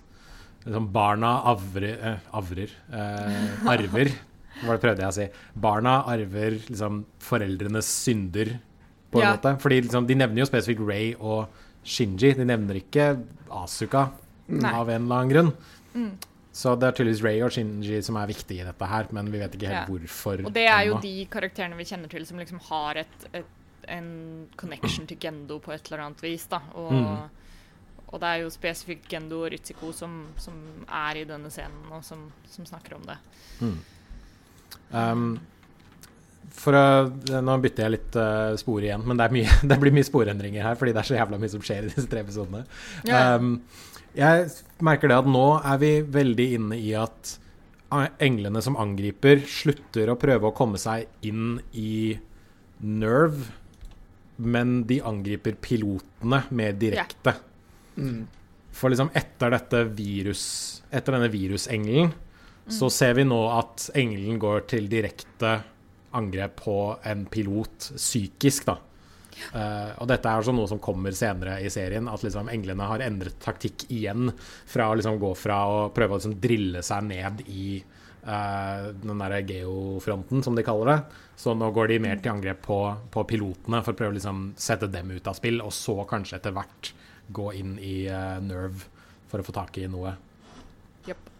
liksom, 0.68 0.86
barna 0.94 1.32
avrer, 1.50 1.96
eh, 1.98 2.28
avrer 2.38 2.76
eh, 2.94 3.66
arver. 3.74 4.12
Hva 4.62 4.76
prøvde 4.78 5.02
jeg 5.02 5.08
å 5.10 5.16
si? 5.16 5.26
Barna 5.58 5.96
arver 6.12 6.60
liksom 6.60 7.00
foreldrenes 7.26 7.88
synder, 8.04 8.52
på 9.12 9.20
en 9.20 9.26
Ja. 9.26 9.36
måte. 9.36 9.54
Fordi 9.60 9.80
liksom, 9.84 10.06
de 10.08 10.14
nevner 10.18 10.42
jo 10.42 10.46
spesifikt 10.48 10.80
Ray 10.88 11.14
og 11.20 11.48
Shinji. 11.84 12.32
De 12.38 12.44
nevner 12.48 12.80
ikke 12.80 13.06
Asuka 13.50 14.06
Nei. 14.48 14.72
av 14.72 14.88
en 14.88 15.02
eller 15.04 15.16
annen 15.22 15.30
grunn. 15.32 16.18
Så 16.52 16.74
det 16.78 16.88
er 16.88 16.92
tydeligvis 16.92 17.22
Ray 17.24 17.40
og 17.42 17.50
Shinji 17.54 18.02
som 18.04 18.16
er 18.16 18.26
viktige 18.28 18.60
i 18.60 18.64
dette 18.68 18.86
her, 18.88 19.06
men 19.12 19.30
vi 19.32 19.38
vet 19.38 19.52
ikke 19.56 19.68
helt 19.68 19.86
Ja. 19.88 19.92
hvorfor. 19.92 20.44
Og 20.46 20.52
det 20.52 20.66
er 20.68 20.84
jo 20.86 20.94
ennå. 20.96 21.02
de 21.02 21.26
karakterene 21.30 21.76
vi 21.76 21.84
kjenner 21.84 22.08
til 22.10 22.26
som 22.26 22.36
liksom 22.38 22.60
har 22.68 22.96
et, 22.96 23.28
et, 23.32 23.44
en 23.88 24.48
connection 24.56 25.06
til 25.06 25.16
Gendo 25.18 25.58
på 25.60 25.72
et 25.72 25.86
eller 25.90 26.04
annet 26.04 26.20
vis. 26.22 26.46
da. 26.46 26.60
Og, 26.74 26.92
Mm. 26.92 27.30
og 28.12 28.20
det 28.20 28.28
er 28.28 28.42
jo 28.42 28.50
spesifikt 28.50 29.08
Gendo 29.08 29.44
og 29.44 29.50
Ritsuko 29.52 29.92
som, 29.92 30.26
som 30.36 30.52
er 30.88 31.16
i 31.16 31.24
denne 31.24 31.50
scenen, 31.50 31.90
og 31.90 32.04
som, 32.04 32.30
som 32.50 32.64
snakker 32.66 32.94
om 32.96 33.02
det. 33.02 33.16
Um, 34.92 35.40
for 36.52 36.76
å, 36.76 36.86
Nå 37.44 37.54
bytter 37.62 37.86
jeg 37.86 37.94
litt 37.94 38.18
uh, 38.18 38.56
spor 38.60 38.84
igjen, 38.84 39.04
men 39.06 39.18
det, 39.18 39.28
er 39.28 39.36
mye, 39.36 39.58
det 39.70 39.78
blir 39.82 39.94
mye 39.94 40.08
sporendringer 40.08 40.66
her, 40.66 40.78
fordi 40.80 40.94
det 40.94 41.02
er 41.02 41.10
så 41.10 41.16
jævla 41.18 41.40
mye 41.42 41.52
som 41.52 41.64
skjer 41.64 41.86
i 41.86 41.92
disse 41.92 42.08
tre 42.10 42.24
episodene. 42.24 42.64
Yeah. 43.08 43.36
Um, 43.36 43.54
jeg 44.16 44.50
merker 44.84 45.08
det 45.08 45.22
at 45.22 45.30
nå 45.30 45.46
er 45.58 45.80
vi 45.80 45.94
veldig 46.18 46.48
inne 46.58 46.76
i 46.76 46.92
at 46.98 47.38
englene 48.24 48.60
som 48.64 48.76
angriper, 48.80 49.42
slutter 49.48 50.12
å 50.12 50.18
prøve 50.20 50.48
å 50.48 50.56
komme 50.56 50.80
seg 50.80 51.08
inn 51.28 51.58
i 51.76 52.14
Nerve, 52.82 53.50
men 54.42 54.80
de 54.88 54.98
angriper 55.06 55.58
pilotene 55.60 56.42
mer 56.56 56.76
direkte. 56.80 57.36
For 58.72 58.88
liksom 58.88 59.10
etter 59.12 59.52
dette 59.52 59.82
virus 59.92 60.44
Etter 60.88 61.12
denne 61.12 61.28
virusengelen 61.28 62.14
så 62.72 62.88
ser 62.94 63.16
vi 63.18 63.24
nå 63.26 63.38
at 63.52 63.88
engelen 63.98 64.38
går 64.40 64.64
til 64.70 64.86
direkte 64.88 65.50
angrep 66.18 66.56
på 66.64 66.78
en 67.08 67.26
pilot 67.30 67.92
psykisk, 67.96 68.66
da. 68.70 68.78
Uh, 69.52 69.90
og 69.98 70.06
dette 70.10 70.28
er 70.28 70.38
altså 70.38 70.52
noe 70.54 70.68
som 70.70 70.80
kommer 70.82 71.14
senere 71.16 71.56
i 71.64 71.70
serien, 71.72 72.08
at 72.10 72.22
liksom 72.24 72.50
englene 72.52 72.86
har 72.88 73.02
endret 73.04 73.40
taktikk 73.42 73.86
igjen. 73.90 74.30
Fra 74.68 74.90
å 74.90 74.96
liksom 74.98 75.18
gå 75.22 75.32
fra 75.38 75.58
å 75.68 75.82
prøve 75.94 76.16
å 76.16 76.20
liksom 76.20 76.38
drille 76.42 76.84
seg 76.86 77.08
ned 77.08 77.42
i 77.48 77.66
uh, 77.80 78.90
den 78.94 79.22
derre 79.24 79.42
geofronten, 79.48 80.44
som 80.44 80.58
de 80.58 80.66
kaller 80.66 80.92
det. 80.92 80.98
Så 81.42 81.56
nå 81.58 81.70
går 81.74 81.94
de 81.94 82.02
mer 82.04 82.20
til 82.22 82.34
angrep 82.34 82.62
på, 82.66 82.80
på 83.12 83.26
pilotene 83.28 83.82
for 83.82 83.94
å 83.94 84.02
prøve 84.02 84.14
å 84.14 84.18
liksom 84.18 84.44
sette 84.60 84.90
dem 84.92 85.14
ut 85.14 85.30
av 85.30 85.38
spill, 85.38 85.62
og 85.64 85.74
så 85.76 85.98
kanskje 86.08 86.38
etter 86.38 86.54
hvert 86.56 86.92
gå 87.32 87.52
inn 87.58 87.78
i 87.80 87.96
uh, 88.10 88.36
Nerve 88.44 88.86
for 89.32 89.40
å 89.40 89.46
få 89.46 89.56
tak 89.56 89.80
i 89.80 89.88
noe. 89.90 90.14
Japp. 91.08 91.34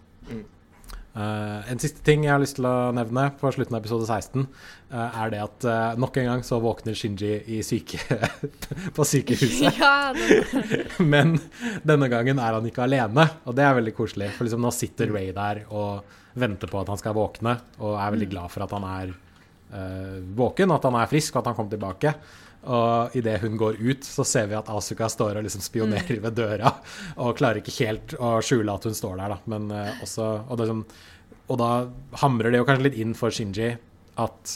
Eh, 1.13 1.73
en 1.73 1.81
siste 1.83 2.01
ting 2.07 2.23
jeg 2.25 2.33
har 2.33 2.41
lyst 2.41 2.57
til 2.57 2.65
å 2.65 2.93
nevne 2.97 3.27
på 3.37 3.51
slutten 3.53 3.77
av 3.77 3.83
episode 3.83 4.07
16, 4.07 4.47
uh, 4.95 5.19
er 5.21 5.33
det 5.35 5.41
at 5.45 5.67
uh, 5.69 5.99
nok 6.01 6.17
en 6.23 6.29
gang 6.31 6.45
så 6.47 6.57
våkner 6.65 6.97
Shinji 6.97 7.35
i 7.53 7.59
syke 7.67 8.01
på 8.97 9.05
sykehuset. 9.05 9.77
Ja, 9.83 10.15
Men 11.13 11.37
denne 11.85 12.09
gangen 12.13 12.41
er 12.41 12.57
han 12.57 12.69
ikke 12.69 12.87
alene, 12.87 13.29
og 13.45 13.59
det 13.59 13.67
er 13.67 13.77
veldig 13.77 13.95
koselig. 13.99 14.31
For 14.39 14.49
liksom 14.49 14.65
nå 14.65 14.73
sitter 14.73 15.13
Ray 15.13 15.35
der 15.37 15.67
og 15.69 16.09
venter 16.41 16.71
på 16.73 16.81
at 16.81 16.89
han 16.89 17.01
skal 17.01 17.17
våkne, 17.19 17.59
og 17.85 17.99
er 18.01 18.17
veldig 18.17 18.31
glad 18.33 18.53
for 18.53 18.65
at 18.65 18.73
han 18.73 18.89
er 18.89 19.13
eh, 19.13 20.17
våken, 20.37 20.73
at 20.73 20.89
han 20.89 20.97
er 20.97 21.11
frisk, 21.11 21.35
og 21.35 21.43
at 21.43 21.51
han 21.51 21.59
kom 21.59 21.69
tilbake. 21.73 22.15
Og 22.63 23.15
idet 23.19 23.41
hun 23.43 23.57
går 23.59 23.81
ut, 23.83 24.05
så 24.07 24.25
ser 24.27 24.47
vi 24.51 24.55
at 24.55 24.69
Asuka 24.71 25.09
står 25.11 25.41
og 25.41 25.47
liksom 25.47 25.65
spionerer 25.65 26.21
ved 26.23 26.37
døra. 26.39 26.71
Og 27.25 27.37
klarer 27.39 27.59
ikke 27.59 27.75
helt 27.81 28.15
å 28.23 28.37
skjule 28.45 28.75
at 28.75 28.87
hun 28.87 28.95
står 28.95 29.17
der, 29.19 29.35
da. 29.35 29.39
Men 29.51 29.71
uh, 29.75 30.03
også 30.05 30.29
og, 30.45 30.55
det 30.61 30.69
sånn, 30.71 30.85
og 31.51 31.59
da 31.59 31.71
hamrer 32.23 32.53
det 32.53 32.63
jo 32.63 32.69
kanskje 32.69 32.87
litt 32.87 33.01
inn 33.03 33.17
for 33.19 33.35
Shinji 33.35 33.73
at 34.23 34.55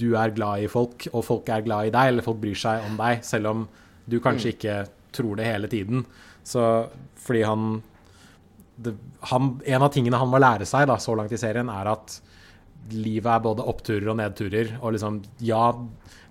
du 0.00 0.14
er 0.16 0.32
glad 0.32 0.64
i 0.64 0.70
folk, 0.70 1.08
og 1.12 1.24
folk 1.26 1.48
er 1.52 1.66
glad 1.66 1.90
i 1.90 1.92
deg, 1.92 2.12
eller 2.12 2.24
folk 2.24 2.40
bryr 2.40 2.58
seg 2.58 2.84
om 2.86 2.96
deg, 3.00 3.22
selv 3.26 3.50
om 3.50 3.62
du 4.10 4.18
kanskje 4.22 4.54
ikke 4.54 4.80
tror 5.16 5.38
det 5.38 5.48
hele 5.48 5.70
tiden. 5.70 6.04
Så 6.46 6.62
fordi 7.20 7.42
han, 7.44 7.80
det, 8.80 8.94
han 9.32 9.52
En 9.66 9.84
av 9.84 9.92
tingene 9.92 10.20
han 10.20 10.30
må 10.30 10.40
lære 10.40 10.68
seg 10.68 10.86
da, 10.88 10.96
så 11.00 11.16
langt 11.18 11.32
i 11.34 11.40
serien, 11.40 11.68
er 11.72 11.92
at 11.92 12.20
livet 12.92 13.30
er 13.32 13.42
både 13.44 13.64
oppturer 13.70 14.08
og 14.12 14.16
nedturer. 14.20 14.72
Og 14.80 14.94
liksom, 14.96 15.20
ja, 15.44 15.64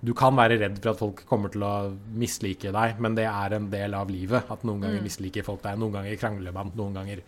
du 0.00 0.12
kan 0.16 0.36
være 0.38 0.58
redd 0.60 0.80
for 0.82 0.92
at 0.94 1.00
folk 1.02 1.22
kommer 1.28 1.52
til 1.52 1.64
å 1.66 1.72
mislike 2.20 2.72
deg, 2.74 2.98
men 3.02 3.14
det 3.18 3.26
er 3.28 3.56
en 3.58 3.68
del 3.72 3.94
av 3.98 4.10
livet. 4.12 4.48
At 4.50 4.64
noen 4.68 4.80
ganger 4.84 5.04
misliker 5.04 5.46
folk 5.46 5.62
deg, 5.66 5.78
noen 5.80 5.98
ganger 5.98 6.18
krangler 6.20 6.56
man, 6.56 6.72
noen 6.78 6.98
ganger 7.00 7.22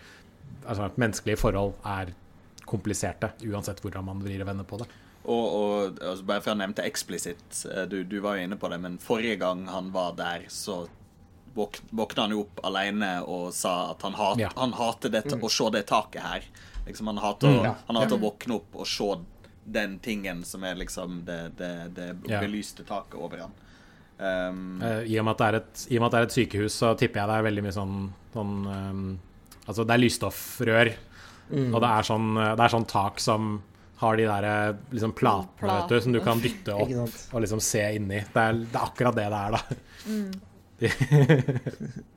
Altså, 0.63 0.85
menneskelige 0.95 1.41
forhold 1.41 1.73
er 1.91 2.13
kompliserte, 2.71 3.33
uansett 3.51 3.81
hvordan 3.83 4.05
man 4.07 4.21
vrir 4.23 4.45
og 4.45 4.47
vender 4.47 4.67
på 4.69 4.77
det. 4.79 4.87
Og, 5.25 5.47
og 5.57 5.99
altså 5.99 6.27
bare 6.29 6.43
for 6.43 6.53
jeg 6.53 6.61
nevnte 6.61 6.85
eksplisitt, 6.87 7.63
eh, 7.71 7.83
du, 7.91 7.97
du 8.07 8.21
var 8.23 8.37
jo 8.39 8.45
inne 8.47 8.59
på 8.61 8.71
det, 8.71 8.79
men 8.85 8.99
forrige 9.03 9.41
gang 9.43 9.65
han 9.71 9.89
var 9.95 10.13
der, 10.19 10.45
så 10.55 10.85
våkna 11.57 12.23
han 12.29 12.35
jo 12.37 12.45
opp 12.45 12.63
alene 12.67 13.11
og 13.27 13.51
sa 13.55 13.91
at 13.91 14.03
han, 14.07 14.15
hat, 14.19 14.39
Ja. 14.41 14.53
han 14.57 14.73
hater 14.79 15.13
dette, 15.13 15.37
å 15.37 15.51
se 15.53 15.67
det 15.75 15.85
taket 15.91 16.23
her. 16.23 16.47
Liksom, 16.87 17.07
han 17.13 17.19
hater, 17.23 17.49
å, 17.49 17.59
Mm, 17.61 17.65
ja. 17.65 17.75
han 17.87 17.97
hater 18.01 18.17
å 18.17 18.23
våkne 18.25 18.55
opp 18.59 18.75
og 18.83 18.87
se 18.87 19.09
den 19.65 19.99
tingen 20.03 20.43
som 20.45 20.65
er 20.67 20.75
liksom 20.75 21.21
det, 21.25 21.53
det, 21.57 21.73
det 21.95 22.09
belyste 22.43 22.83
taket 22.85 23.15
over 23.21 23.45
han. 23.45 23.53
Um, 24.19 24.83
Eh, 24.83 25.03
I 25.13 25.19
og, 25.19 25.25
med 25.27 25.33
at 25.33 25.39
det 25.39 25.47
er 25.47 25.57
et, 25.61 25.85
I 25.91 25.97
og 25.99 26.03
med 26.03 26.07
at 26.09 26.13
det 26.13 26.19
er 26.21 26.27
et 26.29 26.37
sykehus, 26.37 26.75
så 26.79 26.93
tipper 26.99 27.21
jeg 27.23 27.29
det 27.31 27.37
er 27.39 27.47
veldig 27.47 27.63
mye 27.67 27.75
sånn, 27.75 27.95
sånn 28.35 28.55
um, 28.67 29.19
Altså, 29.67 29.85
det 29.87 29.95
er 29.95 30.03
lysstoffrør, 30.03 30.89
og 31.53 31.77
det 31.83 31.89
er, 31.89 32.03
sånn, 32.07 32.29
eh, 32.43 32.53
det 32.59 32.65
er 32.65 32.73
sånn 32.75 32.87
tak 32.91 33.21
som 33.23 33.53
har 34.03 34.17
de 34.19 34.25
der 34.27 34.43
eh, 34.49 34.75
liksom 34.91 35.13
platene 35.15 35.77
vet 35.79 35.89
du, 35.93 36.01
som 36.03 36.13
du 36.17 36.21
kan 36.25 36.41
dytte 36.43 36.75
opp 36.75 36.91
og 37.37 37.43
liksom 37.45 37.61
se 37.63 37.83
inni. 37.95 38.19
Det 38.35 38.43
er, 38.43 38.53
det 38.59 38.75
er 38.75 38.87
akkurat 38.89 39.15
det 39.15 39.29
det 39.31 39.39
er, 39.39 39.51
da. 39.55 39.61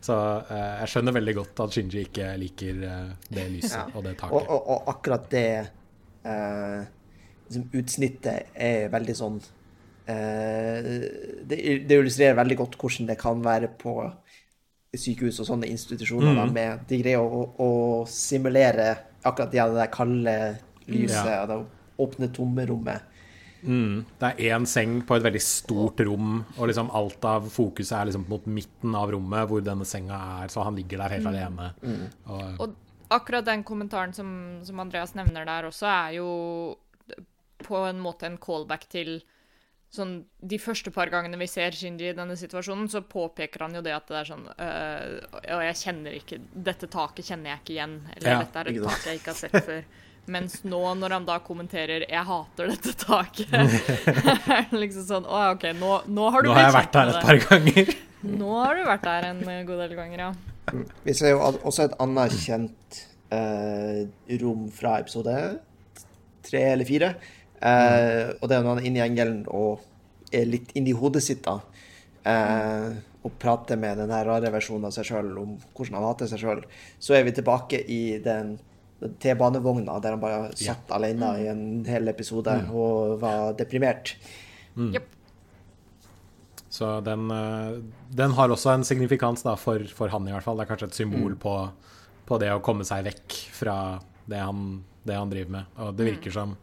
så 0.00 0.14
uh, 0.48 0.80
jeg 0.80 0.88
skjønner 0.94 1.12
veldig 1.18 1.34
godt 1.36 1.60
at 1.66 1.74
Shinji 1.76 2.04
ikke 2.06 2.30
liker 2.40 2.82
eh, 2.88 3.10
det 3.28 3.46
lyset 3.52 3.76
Ja. 3.76 3.82
og 3.94 4.04
det 4.06 4.14
taket. 4.18 4.48
og, 4.48 4.68
og 4.74 4.88
akkurat 4.94 5.26
det 5.30 5.44
uh, 6.24 6.84
utsnittet 7.76 8.54
er 8.54 8.88
veldig 8.92 9.16
sånn 9.18 9.40
det, 10.10 11.58
det 11.86 11.94
illustrerer 11.94 12.34
veldig 12.34 12.56
godt 12.58 12.74
hvordan 12.80 13.06
det 13.06 13.14
kan 13.20 13.42
være 13.44 13.68
på 13.78 13.92
sykehus 14.98 15.38
og 15.38 15.46
sånne 15.46 15.68
institusjoner. 15.70 16.34
da, 16.34 16.46
med, 16.50 16.80
de 16.88 16.98
greier 16.98 17.22
å, 17.22 17.44
å 17.62 17.68
simulere 18.10 18.88
akkurat 19.22 19.54
ja, 19.54 19.68
det 19.70 19.78
der 19.78 19.92
kalde 19.94 20.34
lyset, 20.90 21.28
Ja. 21.30 21.44
det 21.46 21.60
åpne 22.00 22.30
tomrommet. 22.34 23.06
Mm. 23.62 24.04
Det 24.20 24.30
er 24.30 24.54
én 24.56 24.66
seng 24.68 25.00
på 25.06 25.16
et 25.16 25.24
veldig 25.24 25.42
stort 25.44 26.00
rom, 26.06 26.44
og 26.56 26.70
liksom 26.70 26.92
alt 26.96 27.24
av 27.28 27.48
fokuset 27.52 27.96
er 27.98 28.10
liksom 28.10 28.28
mot 28.30 28.46
midten 28.48 28.94
av 28.96 29.12
rommet 29.14 29.48
hvor 29.50 29.64
denne 29.64 29.88
senga 29.88 30.20
er, 30.42 30.52
så 30.52 30.64
han 30.66 30.78
ligger 30.78 31.02
der 31.02 31.16
helt 31.16 31.30
alene. 31.30 31.72
Og, 32.26 32.62
Og 32.66 32.78
akkurat 33.10 33.44
den 33.46 33.64
kommentaren 33.66 34.14
som, 34.16 34.30
som 34.64 34.80
Andreas 34.80 35.16
nevner 35.18 35.48
der 35.48 35.68
også, 35.68 35.86
er 35.90 36.16
jo 36.20 36.30
på 37.60 37.84
en 37.84 38.00
måte 38.00 38.28
en 38.28 38.40
callback 38.40 38.88
til 38.88 39.20
sånn 39.90 40.20
De 40.38 40.58
første 40.62 40.92
par 40.94 41.10
gangene 41.10 41.38
vi 41.40 41.48
ser 41.50 41.74
Shinji 41.74 42.12
i 42.12 42.16
denne 42.16 42.36
situasjonen, 42.38 42.86
så 42.88 43.02
påpeker 43.02 43.64
han 43.66 43.74
jo 43.74 43.82
det 43.82 43.92
at 43.96 44.06
det 44.06 44.20
er 44.20 44.28
sånn 44.28 44.44
øh, 44.46 45.16
Og 45.56 45.64
jeg 45.66 45.80
kjenner 45.80 46.14
ikke 46.14 46.38
Dette 46.54 46.86
taket 46.90 47.26
kjenner 47.26 47.50
jeg 47.50 47.62
ikke 47.64 47.74
igjen. 47.74 47.96
Eller 48.14 48.30
Ja, 48.30 48.38
dette 48.44 48.62
er 48.62 48.70
et 48.70 48.78
tak 48.86 49.08
jeg 49.08 49.20
ikke 49.20 49.34
har 49.34 49.40
sett 49.40 49.66
før. 49.66 49.82
Mens 50.30 50.60
nå, 50.64 50.78
når 51.00 51.14
han 51.16 51.24
da 51.26 51.38
kommenterer 51.42 52.04
'jeg 52.06 52.24
hater 52.28 52.68
dette 52.70 52.92
taket', 53.00 53.50
er 53.56 54.66
det 54.70 54.78
liksom 54.84 55.06
sånn 55.08 55.26
Å, 55.26 55.40
ja, 55.42 55.48
OK, 55.56 55.64
nå, 55.80 55.96
nå 56.06 56.28
har 56.30 56.42
du 56.46 56.48
nå 56.50 56.54
har 56.54 56.68
jeg 56.68 56.74
blitt 56.76 56.78
vært 56.80 57.00
her 57.00 57.10
et 57.14 57.26
par 57.26 57.40
ganger. 57.48 57.92
Nå 58.40 58.50
har 58.60 58.76
du 58.78 58.84
vært 58.86 59.06
der 59.08 59.28
en 59.32 59.42
god 59.66 59.82
del 59.84 59.94
ganger, 59.98 60.18
ja. 60.28 60.30
Vi 61.04 61.14
ser 61.18 61.32
jo 61.34 61.40
også 61.66 61.88
et 61.88 61.94
annet 62.04 62.34
kjent 62.38 62.98
eh, 63.34 64.06
rom 64.42 64.68
fra 64.70 64.98
episode 65.02 65.34
tre 66.46 66.62
eller 66.72 66.84
fire. 66.88 67.14
Eh, 67.60 68.32
Og 68.40 68.48
det 68.48 68.56
er 68.56 68.62
når 68.62 68.74
han 68.76 68.78
er 68.84 68.86
inne 68.90 69.00
i 69.02 69.06
engelen 69.08 69.40
og 69.48 69.80
er 70.32 70.46
litt 70.46 70.70
inni 70.78 70.92
hodet 70.94 71.22
sitt, 71.26 71.42
da. 71.42 71.58
eh, 72.24 72.90
og 73.24 73.34
prater 73.42 73.76
med 73.76 73.98
den 74.00 74.12
her 74.14 74.24
rare 74.24 74.48
versjonen 74.52 74.86
av 74.88 74.92
seg 74.96 75.04
sjøl 75.10 75.32
om 75.42 75.56
hvordan 75.76 75.98
han 75.98 76.06
hater 76.06 76.28
seg 76.30 76.40
sjøl. 76.40 76.62
Så 77.02 77.12
er 77.18 77.24
vi 77.26 77.34
tilbake 77.36 77.82
i 77.84 78.18
den 78.24 78.54
T-banevogna 79.00 79.96
der 80.02 80.16
han 80.16 80.20
bare 80.22 80.50
satt 80.58 80.92
alene 80.92 81.30
i 81.40 81.46
en 81.50 81.64
hel 81.88 82.10
episode 82.12 82.52
og 82.68 83.16
var 83.22 83.54
deprimert. 83.58 84.14
Jepp. 84.76 85.16
Så 86.70 86.92
den, 87.02 87.30
eh, 87.34 87.80
den 88.14 88.36
har 88.38 88.52
også 88.52 88.70
en 88.74 88.84
signifikans 88.86 89.42
da, 89.42 89.56
for, 89.58 89.82
for 89.96 90.12
han, 90.12 90.28
i 90.28 90.34
hvert 90.34 90.46
fall. 90.46 90.60
Det 90.60 90.68
er 90.68 90.70
kanskje 90.70 90.90
et 90.92 91.00
symbol 91.00 91.34
på, 91.40 91.56
på 92.28 92.38
det 92.38 92.52
å 92.54 92.62
komme 92.62 92.86
seg 92.86 93.08
vekk 93.08 93.40
fra 93.56 93.74
det 94.30 94.38
han, 94.38 94.78
det 95.02 95.18
han 95.18 95.32
driver 95.32 95.56
med. 95.58 95.74
Og 95.82 95.98
det 95.98 96.12
virker 96.12 96.34
som 96.36 96.54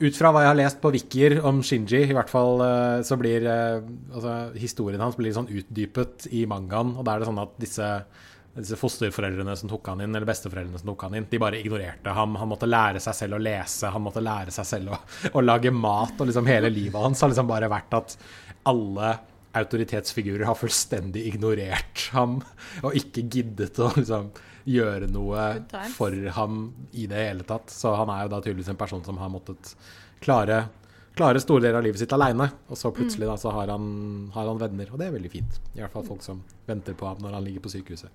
Ut 0.00 0.16
fra 0.16 0.30
hva 0.32 0.40
jeg 0.40 0.48
har 0.48 0.56
lest 0.56 0.78
på 0.80 0.90
Wikier 0.94 1.34
om 1.44 1.58
Shinji, 1.60 1.98
i 2.08 2.14
hvert 2.16 2.30
fall 2.32 2.62
eh, 2.64 3.02
så 3.04 3.18
blir 3.20 3.44
eh, 3.44 3.82
altså, 4.14 4.36
historien 4.56 5.02
hans 5.04 5.18
blir 5.18 5.34
sånn 5.36 5.50
utdypet 5.52 6.24
i 6.32 6.46
mangaen. 6.48 6.94
Og 6.96 7.04
da 7.04 7.12
er 7.12 7.20
det 7.20 7.28
sånn 7.28 7.42
at 7.42 7.52
disse, 7.60 7.88
disse 8.54 8.76
fosterforeldrene 8.76 9.54
som 9.56 9.70
tok 9.70 9.92
han 9.92 10.02
inn, 10.02 10.14
eller 10.14 10.26
besteforeldrene 10.28 10.80
som 10.80 10.90
tok 10.90 11.06
han 11.06 11.16
inn, 11.18 11.26
de 11.30 11.38
bare 11.40 11.60
ignorerte 11.60 12.14
ham. 12.16 12.34
Han 12.40 12.50
måtte 12.50 12.68
lære 12.68 13.02
seg 13.02 13.16
selv 13.16 13.38
å 13.38 13.42
lese, 13.42 13.92
han 13.94 14.02
måtte 14.02 14.22
lære 14.24 14.54
seg 14.54 14.66
selv 14.66 14.94
å, 14.94 15.00
å 15.38 15.44
lage 15.44 15.72
mat. 15.74 16.16
Og 16.18 16.30
liksom 16.30 16.50
hele 16.50 16.72
livet 16.72 16.98
hans 17.00 17.22
har 17.22 17.32
liksom 17.32 17.50
bare 17.50 17.70
vært 17.70 17.98
at 18.00 18.16
alle 18.70 19.14
autoritetsfigurer 19.56 20.46
har 20.46 20.58
fullstendig 20.58 21.24
ignorert 21.26 22.04
ham 22.14 22.36
og 22.86 22.94
ikke 22.94 23.24
giddet 23.26 23.80
å 23.82 23.88
liksom 23.96 24.28
gjøre 24.70 25.08
noe 25.10 25.46
for 25.96 26.14
ham 26.36 26.60
i 26.92 27.06
det 27.10 27.24
hele 27.24 27.46
tatt. 27.48 27.72
Så 27.72 27.94
han 27.98 28.12
er 28.12 28.26
jo 28.26 28.34
da 28.34 28.42
tydeligvis 28.44 28.70
en 28.74 28.78
person 28.80 29.02
som 29.06 29.18
har 29.18 29.32
måttet 29.32 29.74
klare, 30.22 30.62
klare 31.18 31.42
store 31.42 31.64
deler 31.66 31.80
av 31.80 31.86
livet 31.86 32.02
sitt 32.02 32.14
aleine. 32.14 32.50
Og 32.68 32.78
så 32.78 32.92
plutselig 32.94 33.30
da 33.30 33.36
så 33.40 33.54
har 33.56 33.72
han, 33.74 33.86
har 34.34 34.50
han 34.52 34.60
venner, 34.60 34.92
og 34.92 35.00
det 35.00 35.08
er 35.08 35.16
veldig 35.16 35.32
fint. 35.32 35.62
I 35.74 35.82
hvert 35.82 35.96
fall 35.96 36.06
folk 36.12 36.26
som 36.26 36.44
venter 36.68 36.98
på 36.98 37.08
ham 37.08 37.22
når 37.24 37.38
han 37.38 37.48
ligger 37.48 37.66
på 37.66 37.74
sykehuset. 37.74 38.12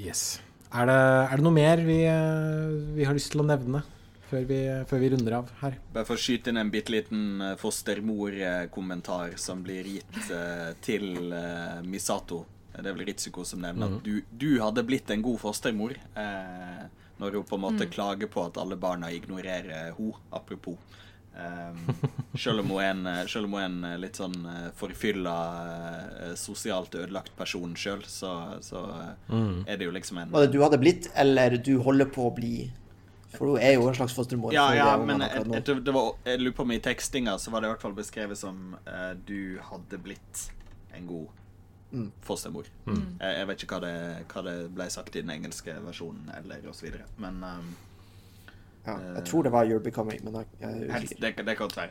Yes. 0.00 0.40
Er 0.70 0.86
det, 0.86 0.98
er 1.32 1.40
det 1.40 1.44
noe 1.44 1.54
mer 1.54 1.80
vi, 1.82 2.02
eh, 2.06 2.76
vi 2.94 3.06
har 3.06 3.16
lyst 3.16 3.32
til 3.34 3.42
å 3.42 3.46
nevne 3.46 3.82
før 4.30 4.44
vi, 4.46 4.60
før 4.86 5.02
vi 5.02 5.10
runder 5.14 5.36
av 5.40 5.50
her? 5.60 5.76
Bare 5.92 6.06
for 6.06 6.16
å 6.16 6.22
skyte 6.22 6.52
inn 6.52 6.60
en 6.62 6.70
bitte 6.72 6.94
liten 6.94 7.42
eh, 7.42 7.56
fostermor-kommentar 7.60 9.34
som 9.42 9.64
blir 9.66 9.88
gitt 9.96 10.30
uh, 10.30 10.70
til 10.84 11.34
uh, 11.34 11.82
Misato. 11.82 12.44
Det 12.70 12.86
er 12.86 12.94
vel 12.94 13.08
Ritsuko 13.10 13.44
som 13.44 13.60
nevner 13.64 13.98
at 13.98 14.06
du, 14.06 14.22
du 14.30 14.50
hadde 14.62 14.86
blitt 14.86 15.10
en 15.10 15.24
god 15.26 15.40
fostermor. 15.42 15.96
Uh, 16.14 16.86
når 17.20 17.36
hun 17.36 17.48
på 17.50 17.58
en 17.58 17.64
måte 17.66 17.90
klager 17.90 18.30
på 18.32 18.46
at 18.46 18.56
alle 18.62 18.78
barna 18.80 19.10
ignorerer 19.12 19.90
hun, 19.98 20.14
apropos. 20.32 20.78
Um, 21.40 21.78
selv 22.38 22.60
om 22.60 22.72
hun 22.74 22.82
er 22.82 22.90
en, 22.92 23.06
selv 23.28 23.48
om 23.48 23.54
hun 23.56 23.60
er 23.60 23.68
en 23.68 23.86
eh, 23.88 23.96
litt 24.02 24.18
sånn 24.20 24.36
eh, 24.46 24.66
forfylla, 24.76 25.36
eh, 26.26 26.34
sosialt 26.38 26.94
ødelagt 26.98 27.32
person 27.38 27.72
sjøl, 27.78 28.02
så, 28.06 28.34
så 28.64 28.84
eh, 28.98 29.40
er 29.66 29.80
det 29.80 29.88
jo 29.88 29.94
liksom 29.94 30.20
en 30.20 30.34
Var 30.34 30.46
det 30.46 30.52
du 30.54 30.60
hadde 30.64 30.80
blitt, 30.82 31.10
eller 31.18 31.56
du 31.56 31.74
holder 31.86 32.10
på 32.12 32.28
å 32.28 32.34
bli? 32.36 32.54
For 33.34 33.52
hun 33.52 33.62
er 33.62 33.76
jo 33.76 33.88
en 33.88 33.96
slags 33.96 34.14
fostermor. 34.16 34.54
Ja, 34.54 34.68
ja, 34.74 34.92
men 34.98 35.22
jeg, 35.22 35.44
jeg, 35.54 35.82
det 35.86 35.94
var, 35.94 36.14
jeg 36.26 36.42
lurer 36.42 36.56
på 36.58 36.66
om 36.66 36.72
i 36.74 36.80
tekstinga 36.82 37.36
så 37.38 37.52
var 37.54 37.62
det 37.62 37.70
i 37.70 37.74
hvert 37.74 37.84
fall 37.84 37.94
beskrevet 37.94 38.38
som 38.38 38.74
uh, 38.88 39.12
du 39.14 39.60
hadde 39.68 40.00
blitt 40.02 40.48
en 40.98 41.06
god 41.06 41.36
fostermor. 42.26 42.66
Jeg, 42.86 43.30
jeg 43.38 43.46
vet 43.50 43.62
ikke 43.64 43.78
hva 43.78 43.82
det, 43.86 43.94
hva 44.30 44.42
det 44.46 44.56
ble 44.74 44.88
sagt 44.90 45.14
i 45.14 45.22
den 45.22 45.30
engelske 45.34 45.74
versjonen, 45.82 46.26
eller 46.38 46.66
videre. 46.82 47.06
Men 47.22 47.38
um, 47.42 47.70
Ja, 48.86 48.94
jeg 49.16 49.24
tror 49.28 49.44
det 49.44 49.52
var 49.52 49.68
You're 49.68 49.82
Becoming, 49.84 50.22
men 50.24 50.40
jeg, 50.40 50.46
jeg 50.60 50.70
husker 50.78 51.02
ikke. 51.04 51.20
det, 51.20 51.46
det 51.46 51.56
kan 51.56 51.66
godt 51.66 51.76
være. 51.76 51.90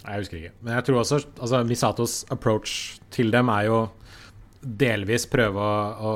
Jeg 0.00 0.22
husker 0.22 0.36
ikke. 0.38 0.52
Men 0.64 0.74
jeg 0.78 0.84
tror 0.86 1.02
også 1.02 1.18
altså, 1.28 1.58
Misatos 1.68 2.14
approach 2.32 3.00
til 3.12 3.32
dem 3.34 3.50
er 3.52 3.66
jo 3.68 3.80
delvis 4.60 5.26
prøve 5.32 5.60
å, 5.60 5.74
å 6.00 6.12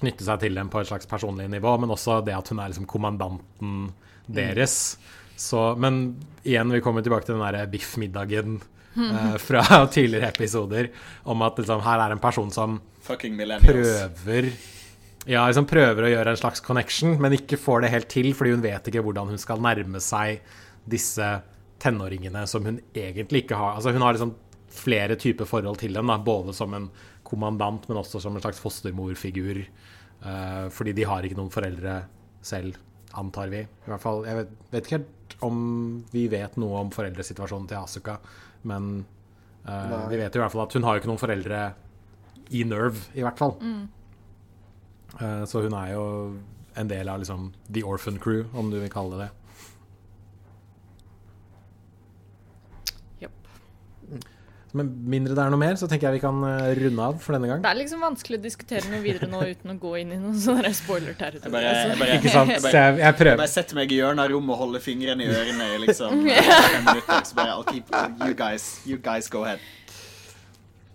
knytte 0.00 0.24
seg 0.24 0.40
til 0.42 0.56
dem 0.56 0.70
på 0.72 0.80
et 0.80 0.88
slags 0.90 1.08
personlig 1.08 1.48
nivå, 1.52 1.74
men 1.80 1.92
også 1.92 2.20
det 2.24 2.36
at 2.36 2.48
hun 2.52 2.60
er 2.60 2.72
liksom 2.72 2.88
kommandanten 2.88 3.90
deres. 4.28 4.96
Så, 5.38 5.60
men 5.80 6.18
igjen, 6.42 6.72
vi 6.72 6.82
kommer 6.84 7.04
tilbake 7.04 7.28
til 7.28 7.36
den 7.36 7.44
derre 7.44 7.68
biff-middagen 7.70 8.58
eh, 8.96 9.36
fra 9.40 9.62
tidligere 9.94 10.32
episoder, 10.32 10.90
om 11.28 11.44
at 11.46 11.60
liksom, 11.60 11.84
her 11.84 12.04
er 12.06 12.16
en 12.16 12.24
person 12.24 12.52
som 12.52 12.80
Fucking 13.08 13.36
millennials. 13.38 13.72
prøver 13.72 14.50
Ja, 15.28 15.42
liksom 15.44 15.66
prøver 15.68 16.06
å 16.06 16.10
gjøre 16.10 16.32
en 16.32 16.40
slags 16.40 16.62
connection, 16.64 17.18
men 17.20 17.36
ikke 17.36 17.58
får 17.60 17.84
det 17.84 17.92
helt 17.92 18.08
til, 18.12 18.30
fordi 18.36 18.54
hun 18.54 18.64
vet 18.64 18.88
ikke 18.88 19.02
hvordan 19.04 19.34
hun 19.34 19.40
skal 19.40 19.60
nærme 19.60 20.00
seg 20.00 20.40
disse 20.88 21.26
tenåringene 21.82 22.46
som 22.48 22.64
hun 22.64 22.78
egentlig 22.96 23.44
ikke 23.44 23.58
har 23.60 23.76
Altså 23.76 23.92
hun 23.92 24.02
har 24.02 24.16
liksom 24.16 24.32
flere 24.72 25.18
typer 25.20 25.48
forhold 25.48 25.80
til 25.82 25.96
dem, 25.96 26.08
da, 26.08 26.16
både 26.22 26.54
som 26.56 26.72
en 26.76 26.88
kommandant, 27.28 27.84
men 27.88 28.00
også 28.00 28.22
som 28.22 28.36
en 28.36 28.44
slags 28.44 28.60
fostermorfigur. 28.62 29.60
Uh, 30.22 30.66
fordi 30.74 30.94
de 30.96 31.04
har 31.06 31.24
ikke 31.24 31.38
noen 31.38 31.52
foreldre 31.52 32.00
selv, 32.44 32.78
antar 33.18 33.52
vi. 33.52 33.62
I 33.64 33.90
hvert 33.92 34.02
fall, 34.02 34.24
Jeg 34.26 34.40
vet, 34.40 34.56
vet 34.72 34.88
ikke 34.88 34.98
helt 34.98 35.36
om 35.44 35.60
vi 36.12 36.24
vet 36.32 36.56
noe 36.60 36.80
om 36.82 36.90
foreldresituasjonen 36.94 37.68
til 37.70 37.80
Asuka, 37.82 38.16
men 38.70 38.88
uh, 39.68 40.08
vi 40.08 40.18
vet 40.20 40.32
jo 40.32 40.40
i 40.40 40.44
hvert 40.44 40.56
fall 40.56 40.64
at 40.64 40.78
hun 40.78 40.88
har 40.88 40.96
jo 40.96 41.02
ikke 41.02 41.12
noen 41.12 41.22
foreldre 41.22 41.62
i 42.56 42.64
Nerve, 42.64 43.04
i 43.12 43.24
hvert 43.24 43.40
fall. 43.40 43.58
Eh, 43.60 43.97
Så 45.48 45.64
hun 45.64 45.74
er 45.74 45.92
jo 45.94 46.04
en 46.78 46.88
del 46.90 47.08
av 47.10 47.18
liksom 47.22 47.52
The 47.72 47.82
Orphan 47.82 48.18
Crew, 48.22 48.46
om 48.54 48.70
du 48.70 48.78
vil 48.78 48.90
kalle 48.92 49.16
det 49.18 49.26
det. 49.26 49.30
Japp. 53.24 53.48
Men 54.76 54.90
mindre 55.10 55.34
det 55.34 55.42
er 55.42 55.50
noe 55.54 55.60
mer, 55.60 55.78
så 55.80 55.88
tenker 55.90 56.10
jeg 56.10 56.18
vi 56.18 56.22
kan 56.26 56.42
eh, 56.44 56.74
runde 56.78 57.06
av 57.08 57.18
for 57.24 57.34
denne 57.34 57.48
gang. 57.50 57.62
Det 57.64 57.70
er 57.72 57.80
liksom 57.80 58.04
vanskelig 58.04 58.38
å 58.38 58.44
diskutere 58.44 58.92
noe 58.92 59.00
videre 59.02 59.30
nå 59.30 59.40
uten 59.48 59.72
å 59.74 59.78
gå 59.80 59.94
inn 60.02 60.12
i 60.14 60.20
noen 60.20 60.36
sånne 60.44 60.68
jeg 60.68 60.76
altså. 60.76 61.48
Jeg 61.48 61.54
bare, 61.56 61.72
jeg, 61.72 63.00
jeg 63.00 63.16
jeg 63.32 63.40
bare 63.42 63.54
setter 63.54 63.80
meg 63.80 63.96
i 63.96 64.00
hjørnet 64.02 64.26
av 64.26 64.34
rommet 64.34 64.54
og 64.54 64.62
holder 64.66 64.84
fingrene 64.84 65.24
i 65.24 65.32
ørene 65.32 65.72
i 65.72 65.82
liksom 65.86 66.22
fem 66.28 66.86
minutter. 66.92 67.24
Så 67.24 67.40
bare 67.40 67.56
I'll 67.56 67.66
keep 67.66 67.90
You 68.28 68.36
guys, 68.36 68.70
you 68.86 69.00
guys 69.02 69.32
go 69.32 69.42
ahead. 69.48 69.64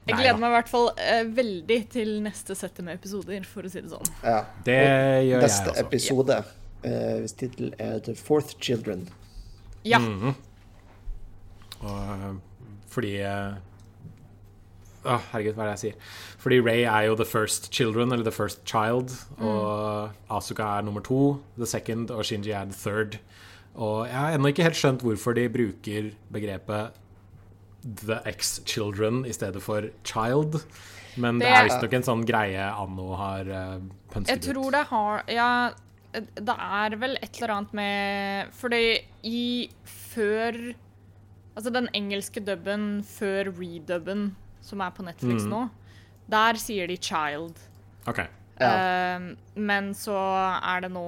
Jeg 0.07 0.17
gleder 0.19 0.39
meg 0.41 0.49
i 0.51 0.55
hvert 0.57 0.69
fall 0.71 0.89
eh, 0.99 1.21
veldig 1.31 1.77
til 1.93 2.09
neste 2.25 2.55
sett 2.59 2.79
med 2.83 2.97
episoder, 2.99 3.43
for 3.47 3.63
å 3.63 3.71
si 3.71 3.79
det 3.85 3.91
sånn. 3.93 4.09
Ja. 4.25 4.41
Det 4.65 4.75
gjør 4.79 5.29
jeg 5.29 5.43
Neste 5.45 5.71
også. 5.71 5.83
episode, 5.85 6.39
eh, 6.83 7.19
hvis 7.23 7.35
tittel 7.39 7.69
er 7.79 7.99
The 8.03 8.15
Fourth 8.19 8.57
Children. 8.59 9.05
Ja. 9.87 9.99
Mhm. 10.03 10.33
Og, 11.83 12.09
øh, 12.15 12.33
fordi 12.87 13.13
øh, 13.27 13.53
Å, 15.03 15.17
herregud, 15.33 15.57
hva 15.57 15.65
er 15.65 15.67
det 15.67 15.71
jeg 15.73 15.81
sier? 15.81 15.95
Fordi 16.39 16.57
Ray 16.63 16.83
er 16.87 17.09
jo 17.09 17.15
the 17.19 17.25
first 17.27 17.65
children, 17.75 18.13
eller 18.15 18.23
the 18.23 18.31
first 18.31 18.61
child. 18.65 19.11
Og 19.43 20.11
Asuka 20.31 20.63
er 20.77 20.85
nummer 20.87 21.03
to, 21.03 21.41
the 21.57 21.67
second, 21.67 22.11
og 22.11 22.23
Shinji 22.23 22.53
er 22.55 22.63
the 22.69 22.77
third. 22.77 23.17
Og 23.75 24.05
jeg 24.07 24.15
har 24.15 24.37
ennå 24.37 24.47
ikke 24.53 24.63
helt 24.63 24.79
skjønt 24.79 25.03
hvorfor 25.03 25.35
de 25.35 25.49
bruker 25.51 26.11
begrepet 26.31 26.95
the 27.83 28.21
ex-children 28.25 29.25
i 29.25 29.33
stedet 29.33 29.63
for 29.63 29.89
child. 30.03 30.61
Men 31.15 31.39
det, 31.39 31.45
Det 31.45 31.55
er 31.55 31.67
visstnok 31.67 31.95
en 31.97 32.05
sånn 32.07 32.21
greie 32.25 32.67
Anno 32.73 33.11
har 33.19 33.49
uh, 33.49 33.81
pønsket 34.13 34.33
Jeg 34.33 34.41
tror 34.47 34.73
det 34.73 34.83
har 34.89 35.19
Ja, 35.29 35.49
det 36.13 36.55
er 36.55 36.95
vel 37.01 37.17
et 37.19 37.37
eller 37.37 37.53
annet 37.57 37.75
med 37.77 38.53
Fordi 38.57 38.81
i 39.29 39.43
før 39.85 40.57
Altså 41.53 41.73
den 41.73 41.89
engelske 41.93 42.41
dubben 42.41 43.03
før 43.05 43.51
redubben, 43.53 44.31
som 44.65 44.81
er 44.81 44.93
på 44.95 45.05
Netflix 45.05 45.43
mm. 45.45 45.51
nå, 45.51 45.59
der 46.33 46.57
sier 46.57 46.89
de 46.89 46.95
'child'. 46.97 47.59
Ok. 48.09 48.23
Ja. 48.57 48.71
Uh, 49.19 49.27
men 49.61 49.91
så 49.93 50.17
er 50.57 50.81
det 50.81 50.89
nå 50.95 51.05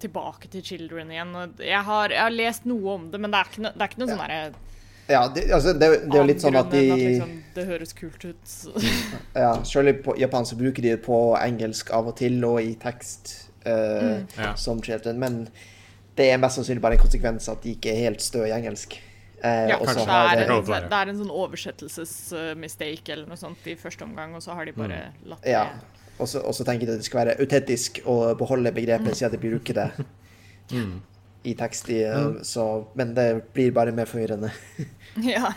tilbake 0.00 0.48
til 0.48 0.64
'children' 0.64 1.12
igjen. 1.12 1.36
Og 1.36 1.60
jeg 1.60 1.82
har, 1.84 2.08
jeg 2.08 2.22
har 2.22 2.32
lest 2.32 2.64
noe 2.64 2.94
om 2.94 3.10
det, 3.12 3.20
men 3.20 3.34
det 3.34 3.42
er 3.42 3.52
ikke, 3.52 3.60
no, 3.66 3.74
det 3.74 3.84
er 3.84 3.92
ikke 3.92 4.00
noe 4.00 4.14
sånn 4.14 4.24
derre 4.24 4.73
Ja, 5.08 5.28
det, 5.28 5.50
altså, 5.52 5.72
det, 5.76 5.88
det 6.08 6.14
er 6.16 6.22
jo 6.22 6.28
litt 6.30 6.40
sånn 6.40 6.56
at 6.56 6.70
de 6.72 6.78
at 6.92 6.98
liksom, 6.98 7.32
Det 7.54 7.64
høres 7.68 7.92
kult 7.92 8.24
ut. 8.24 8.54
Ja, 9.44 9.50
selv 9.68 9.98
på 10.04 10.14
japan 10.18 10.46
så 10.48 10.56
bruker 10.56 10.82
de 10.82 10.94
det 10.94 11.02
på 11.04 11.18
engelsk 11.38 11.90
av 11.92 12.08
og 12.08 12.16
til, 12.16 12.38
og 12.48 12.60
i 12.62 12.74
tekst 12.80 13.50
eh, 13.66 14.22
Ja. 14.38 14.54
som 14.56 14.80
children, 14.82 15.18
men 15.20 15.48
det 16.16 16.30
er 16.32 16.38
mest 16.38 16.56
sannsynlig 16.60 16.80
bare 16.80 16.94
en 16.96 17.02
konsekvens 17.02 17.48
at 17.52 17.60
de 17.64 17.74
ikke 17.76 17.90
er 17.92 18.04
helt 18.06 18.22
stø 18.22 18.44
i 18.46 18.52
engelsk. 18.54 18.96
Uh, 19.44 19.68
Ja, 19.68 19.76
kanskje 19.76 20.06
det 20.06 20.14
er, 20.14 20.50
en, 20.54 20.64
det 20.88 20.98
er 21.02 21.08
en 21.10 21.18
sånn 21.18 21.32
oversettelsesmistake 21.34 23.12
eller 23.12 23.26
noe 23.28 23.36
sånt 23.36 23.66
i 23.68 23.74
første 23.76 24.04
omgang, 24.06 24.32
og 24.38 24.42
så 24.42 24.54
har 24.56 24.64
de 24.64 24.72
bare 24.72 25.00
Mm. 25.10 25.28
latt 25.34 25.42
det 25.42 25.50
Ja. 25.52 25.66
Og 26.18 26.28
så 26.30 26.40
og 26.46 26.54
så 26.54 26.64
tenker 26.64 26.86
de 26.86 26.92
at 26.92 26.98
det 27.02 27.04
skal 27.04 27.26
være 27.26 27.40
autentisk 27.42 27.98
å 28.06 28.34
beholde 28.38 28.72
begrepet, 28.72 29.16
siden 29.16 29.32
de 29.32 29.48
bruker 29.48 29.74
det 29.74 29.90
Mm. 30.72 31.02
I 31.44 31.54
tekst. 31.58 31.88
I, 31.92 32.02
mm. 32.04 32.36
så, 32.46 32.66
men 32.98 33.14
det 33.16 33.28
blir 33.54 33.72
bare 33.76 33.94
mer 33.96 34.10
forvirrende. 34.10 34.52
Ja. 35.22 35.52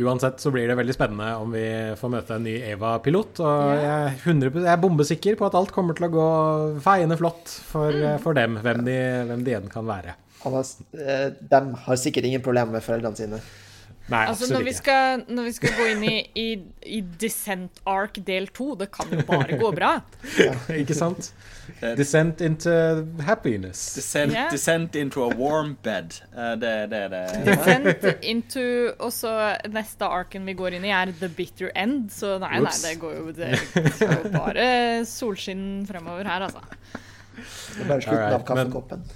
Uansett 0.00 0.40
så 0.40 0.48
blir 0.54 0.64
det 0.70 0.76
veldig 0.78 0.94
spennende 0.96 1.26
om 1.36 1.50
vi 1.52 1.64
får 2.00 2.12
møte 2.14 2.36
en 2.38 2.46
ny 2.46 2.54
Eva-pilot. 2.70 3.42
Og 3.44 3.72
jeg 3.76 3.90
er, 3.90 4.14
100, 4.22 4.54
jeg 4.62 4.70
er 4.72 4.80
bombesikker 4.80 5.36
på 5.36 5.44
at 5.50 5.56
alt 5.58 5.74
kommer 5.74 5.98
til 5.98 6.06
å 6.06 6.12
gå 6.14 6.28
feiende 6.80 7.18
flott 7.20 7.52
for, 7.68 7.92
for 8.24 8.38
dem, 8.38 8.56
hvem 8.64 8.80
de, 8.86 8.96
hvem 9.28 9.42
de 9.44 9.52
igjen 9.52 9.68
kan 9.68 9.84
være. 9.84 10.14
Han 10.46 10.56
har, 10.56 10.70
eh, 10.96 11.26
de 11.52 11.60
har 11.84 12.00
sikkert 12.00 12.30
ingen 12.30 12.44
problemer 12.44 12.78
med 12.78 12.86
foreldrene 12.86 13.20
sine. 13.20 13.42
Nei, 14.10 14.24
Altså, 14.26 14.44
absolutt 14.44 14.56
når 14.58 14.64
vi, 14.66 14.72
skal, 14.74 15.22
når 15.28 15.46
vi 15.46 15.52
skal 15.54 15.74
gå 15.78 15.84
inn 15.92 16.04
i, 16.08 16.14
i, 16.34 16.46
i 16.96 17.00
Descent 17.22 17.80
Ark 17.86 18.18
del 18.26 18.48
to, 18.56 18.72
det 18.78 18.88
kan 18.94 19.12
jo 19.14 19.22
bare 19.28 19.58
gå 19.60 19.70
bra. 19.76 19.92
Ikke 20.82 20.96
sant? 20.98 21.30
Descent 21.98 22.42
into 22.42 22.72
happiness. 23.22 23.94
Descent, 23.94 24.34
yeah. 24.34 24.50
descent 24.50 24.96
into 24.98 25.22
a 25.22 25.28
warm 25.38 25.76
bed. 25.84 26.16
Uh, 26.34 26.56
det, 26.58 26.72
det 26.90 27.04
er 27.06 27.12
det. 27.14 27.22
Descent 27.46 28.24
into 28.26 28.64
Og 28.98 29.12
så 29.14 29.34
neste 29.70 30.08
arken 30.10 30.48
vi 30.48 30.56
går 30.58 30.80
inn 30.80 30.88
i, 30.88 30.90
er 30.94 31.14
The 31.20 31.30
Bitter 31.30 31.70
End. 31.78 32.10
Så 32.14 32.34
nei, 32.42 32.58
nei, 32.64 32.74
det 32.82 32.96
går 33.00 33.14
jo, 33.20 33.30
det 33.36 33.54
bare 34.34 34.66
solskinn 35.08 35.86
fremover 35.88 36.26
her, 36.26 36.48
altså. 36.48 36.66
Det 37.40 37.84
er 37.84 37.88
bare 37.88 38.02
slutten 38.02 38.26
right, 38.26 38.34
av 38.34 38.42
men- 38.42 38.74
kaffekoppen. 38.74 39.08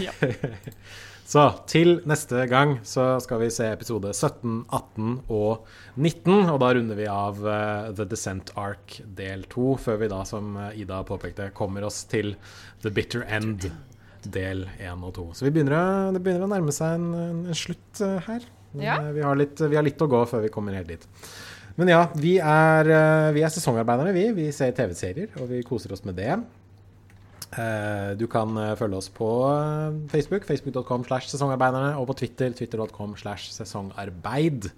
Ja. 0.00 0.12
Så 1.28 1.42
til 1.68 1.98
neste 2.08 2.46
gang 2.48 2.78
så 2.88 3.18
skal 3.20 3.42
vi 3.42 3.50
se 3.52 3.66
episode 3.68 4.14
17, 4.16 4.62
18 4.72 5.10
og 5.28 5.66
19. 6.00 6.46
Og 6.54 6.56
da 6.62 6.70
runder 6.72 6.96
vi 6.96 7.04
av 7.12 7.42
uh, 7.44 7.90
The 7.92 8.06
Descent 8.08 8.54
Arc 8.56 8.94
del 9.18 9.42
2, 9.52 9.66
før 9.84 9.98
vi 10.00 10.08
da, 10.08 10.22
som 10.28 10.54
eh, 10.56 10.78
Ida 10.80 11.02
påpekte, 11.04 11.50
kommer 11.58 11.84
oss 11.84 11.98
til 12.08 12.32
The 12.80 12.92
Bitter 12.96 13.26
End 13.28 13.66
del 14.24 14.64
1 14.80 15.04
og 15.04 15.12
2. 15.18 15.26
Så 15.36 15.44
vi 15.44 15.52
begynner, 15.58 15.76
å- 15.76 16.14
det 16.16 16.22
begynner 16.24 16.48
å 16.48 16.52
nærme 16.54 16.72
seg 16.72 16.96
en, 16.96 17.10
en, 17.26 17.44
slutt 17.60 18.00
uh, 18.00 18.16
her. 18.24 18.48
Men, 18.72 18.86
Ja. 18.88 18.96
vi, 19.12 19.20
har 19.28 19.36
litt, 19.36 19.60
vi 19.60 19.76
har 19.76 19.84
litt 19.84 20.00
å 20.00 20.08
gå 20.08 20.22
før 20.32 20.46
vi 20.46 20.52
kommer 20.54 20.76
helt 20.80 20.88
dit. 20.94 21.04
Men 21.78 21.92
ja, 21.92 22.00
vi 22.18 22.38
er, 22.40 22.88
vi 23.36 23.44
er 23.46 23.52
sesongarbeiderne, 23.54 24.16
vi. 24.16 24.24
Vi 24.34 24.48
ser 24.56 24.72
TV-serier, 24.74 25.28
og 25.38 25.52
vi 25.52 25.60
koser 25.62 25.92
oss 25.94 26.02
med 26.08 26.16
det. 26.18 26.32
Eh, 27.56 28.16
Du 28.18 28.26
kan 28.28 28.56
eh, 28.60 28.74
følge 28.76 28.98
oss 28.98 29.08
på 29.12 29.28
eh, 29.48 29.94
Facebook, 30.12 30.44
facebook.com 30.44 31.04
slash 31.08 31.30
sesongarbeiderne, 31.32 31.94
og 31.96 32.10
på 32.10 32.18
Twitter, 32.20 32.52
twitter.com 32.52 33.16
slash 33.16 33.52
sesongarbeid. 33.54 34.70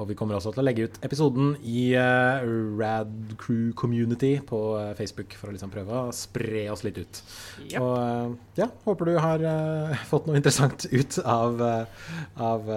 Og 0.00 0.08
vi 0.08 0.16
kommer 0.16 0.36
også 0.36 0.54
til 0.54 0.62
å 0.62 0.64
legge 0.64 0.86
ut 0.88 0.94
episoden 1.04 1.50
i 1.68 1.92
Rad 1.92 3.34
Crew 3.36 3.74
Community 3.76 4.38
på 4.40 4.60
Facebook 4.96 5.36
for 5.36 5.50
å 5.50 5.52
liksom 5.52 5.68
prøve 5.74 5.98
å 6.06 6.14
spre 6.16 6.62
oss 6.72 6.80
litt 6.86 6.96
ut. 6.96 7.20
Yep. 7.66 7.76
Og 7.76 8.56
ja, 8.56 8.70
håper 8.86 9.10
du 9.10 9.18
har 9.20 9.44
fått 10.08 10.30
noe 10.30 10.40
interessant 10.40 10.88
ut 10.88 11.18
av, 11.28 11.60
av 12.40 12.72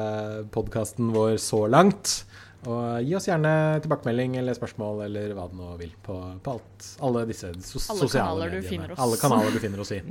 podkasten 0.52 1.16
vår 1.16 1.38
så 1.40 1.64
langt. 1.72 2.26
Og 2.66 3.06
gi 3.06 3.14
oss 3.18 3.28
gjerne 3.30 3.52
tilbakemelding 3.84 4.40
eller 4.40 4.58
spørsmål 4.58 5.04
eller 5.06 5.34
hva 5.38 5.46
du 5.52 5.56
nå 5.60 5.70
vil 5.78 5.92
på, 6.06 6.16
på 6.42 6.56
alt, 6.56 6.88
alle 7.06 7.24
disse 7.30 7.52
sos 7.62 7.90
Alle 7.94 8.08
sosiale 8.08 8.48
mediene. 8.50 8.98
Alle 9.02 9.20
kanaler 9.22 9.54
du 9.54 9.60
finner 9.62 9.84
oss 9.84 9.94
i. 9.94 10.02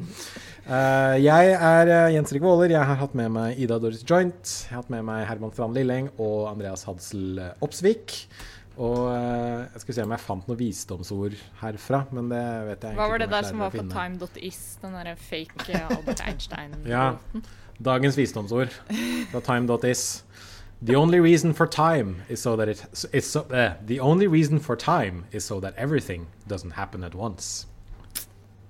Uh, 0.68 1.16
jeg 1.18 1.54
er 1.54 1.90
eh, 1.90 2.12
Jens 2.14 2.34
Rik 2.34 2.44
Våler. 2.46 2.76
Jeg 2.76 2.86
har 2.86 3.00
hatt 3.00 3.16
med 3.18 3.32
meg 3.34 3.58
Ida 3.58 3.80
Doris 3.82 4.04
Joint. 4.06 4.42
Jeg 4.44 4.70
har 4.70 4.84
hatt 4.84 4.92
med 4.94 5.06
meg 5.08 5.24
Herman 5.28 5.54
Strand 5.54 5.78
Lilleng 5.78 6.12
og 6.14 6.50
Andreas 6.52 6.86
Hadsel 6.86 7.42
eh, 7.42 7.64
Opsvik. 7.64 8.20
Og 8.74 9.06
jeg 9.06 9.82
skulle 9.82 9.94
se 9.94 10.02
om 10.02 10.12
jeg 10.16 10.22
fant 10.24 10.48
noen 10.50 10.58
visdomsord 10.58 11.34
herfra, 11.60 12.00
men 12.10 12.26
det 12.32 12.40
vet 12.66 12.86
jeg 12.88 12.98
Hva 12.98 13.04
var 13.12 13.22
det 13.22 13.28
der 13.30 13.46
som 13.46 13.62
var 13.62 13.70
på 13.70 13.84
time.is, 13.86 14.62
den 14.82 14.96
derre 14.98 15.14
fake 15.14 15.78
Albert 15.78 16.24
Einstein? 16.26 16.74
Ja. 16.90 17.12
Dagens 17.78 18.18
visdomsord 18.18 18.74
fra 19.30 19.44
time.is. 19.46 20.24
The 20.84 20.96
only 20.96 21.20
reason 21.20 21.54
for 21.54 21.66
time 21.66 22.22
is 22.28 22.42
so 22.42 22.56
that 22.56 22.68
it 22.68 22.84
is 23.12 23.24
so, 23.24 23.40
uh, 23.40 23.74
The 23.86 24.00
only 24.00 24.26
reason 24.26 24.60
for 24.60 24.76
time 24.76 25.24
is 25.32 25.44
so 25.44 25.60
that 25.60 25.74
everything 25.76 26.26
doesn't 26.46 26.72
happen 26.72 27.04
at 27.04 27.14
once. 27.14 27.66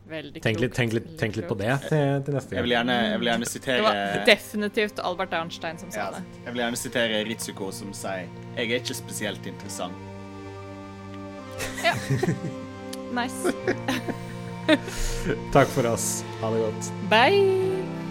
Veldig 0.08 0.42
Tenk 0.42 0.60
litt, 0.60 0.74
tenk 0.74 0.92
litt, 0.92 1.06
tenk 1.18 1.36
litt 1.36 1.48
på 1.48 1.56
det 1.56 1.72
til, 1.88 2.20
til 2.26 2.34
neste 2.36 2.58
Jeg 2.58 2.66
vil 2.66 2.74
gjerne, 2.74 2.96
jeg 3.08 3.20
vil 3.22 3.30
gjerne 3.30 3.46
Det 3.64 3.78
var 3.86 4.26
definitivt 4.28 5.00
Albert 5.00 5.32
Einstein 5.32 5.80
som 5.80 5.90
sa 5.90 6.02
ja, 6.02 6.08
det. 6.18 6.42
Jeg 6.44 6.52
vil 6.52 6.60
gjerne 6.60 6.80
sitere 6.82 7.24
Ritsuko 7.24 7.70
som 7.72 7.94
sier 7.96 8.28
'Jeg 8.54 8.70
er 8.70 8.84
ikke 8.84 8.94
spesielt 8.94 9.46
interessant'. 9.48 9.96
Ja. 11.82 11.94
Nice. 13.14 13.52
Takk 15.56 15.68
for 15.68 15.88
oss. 15.88 16.24
Ha 16.40 16.50
det 16.52 16.60
godt. 16.68 16.92
Bye! 17.08 18.03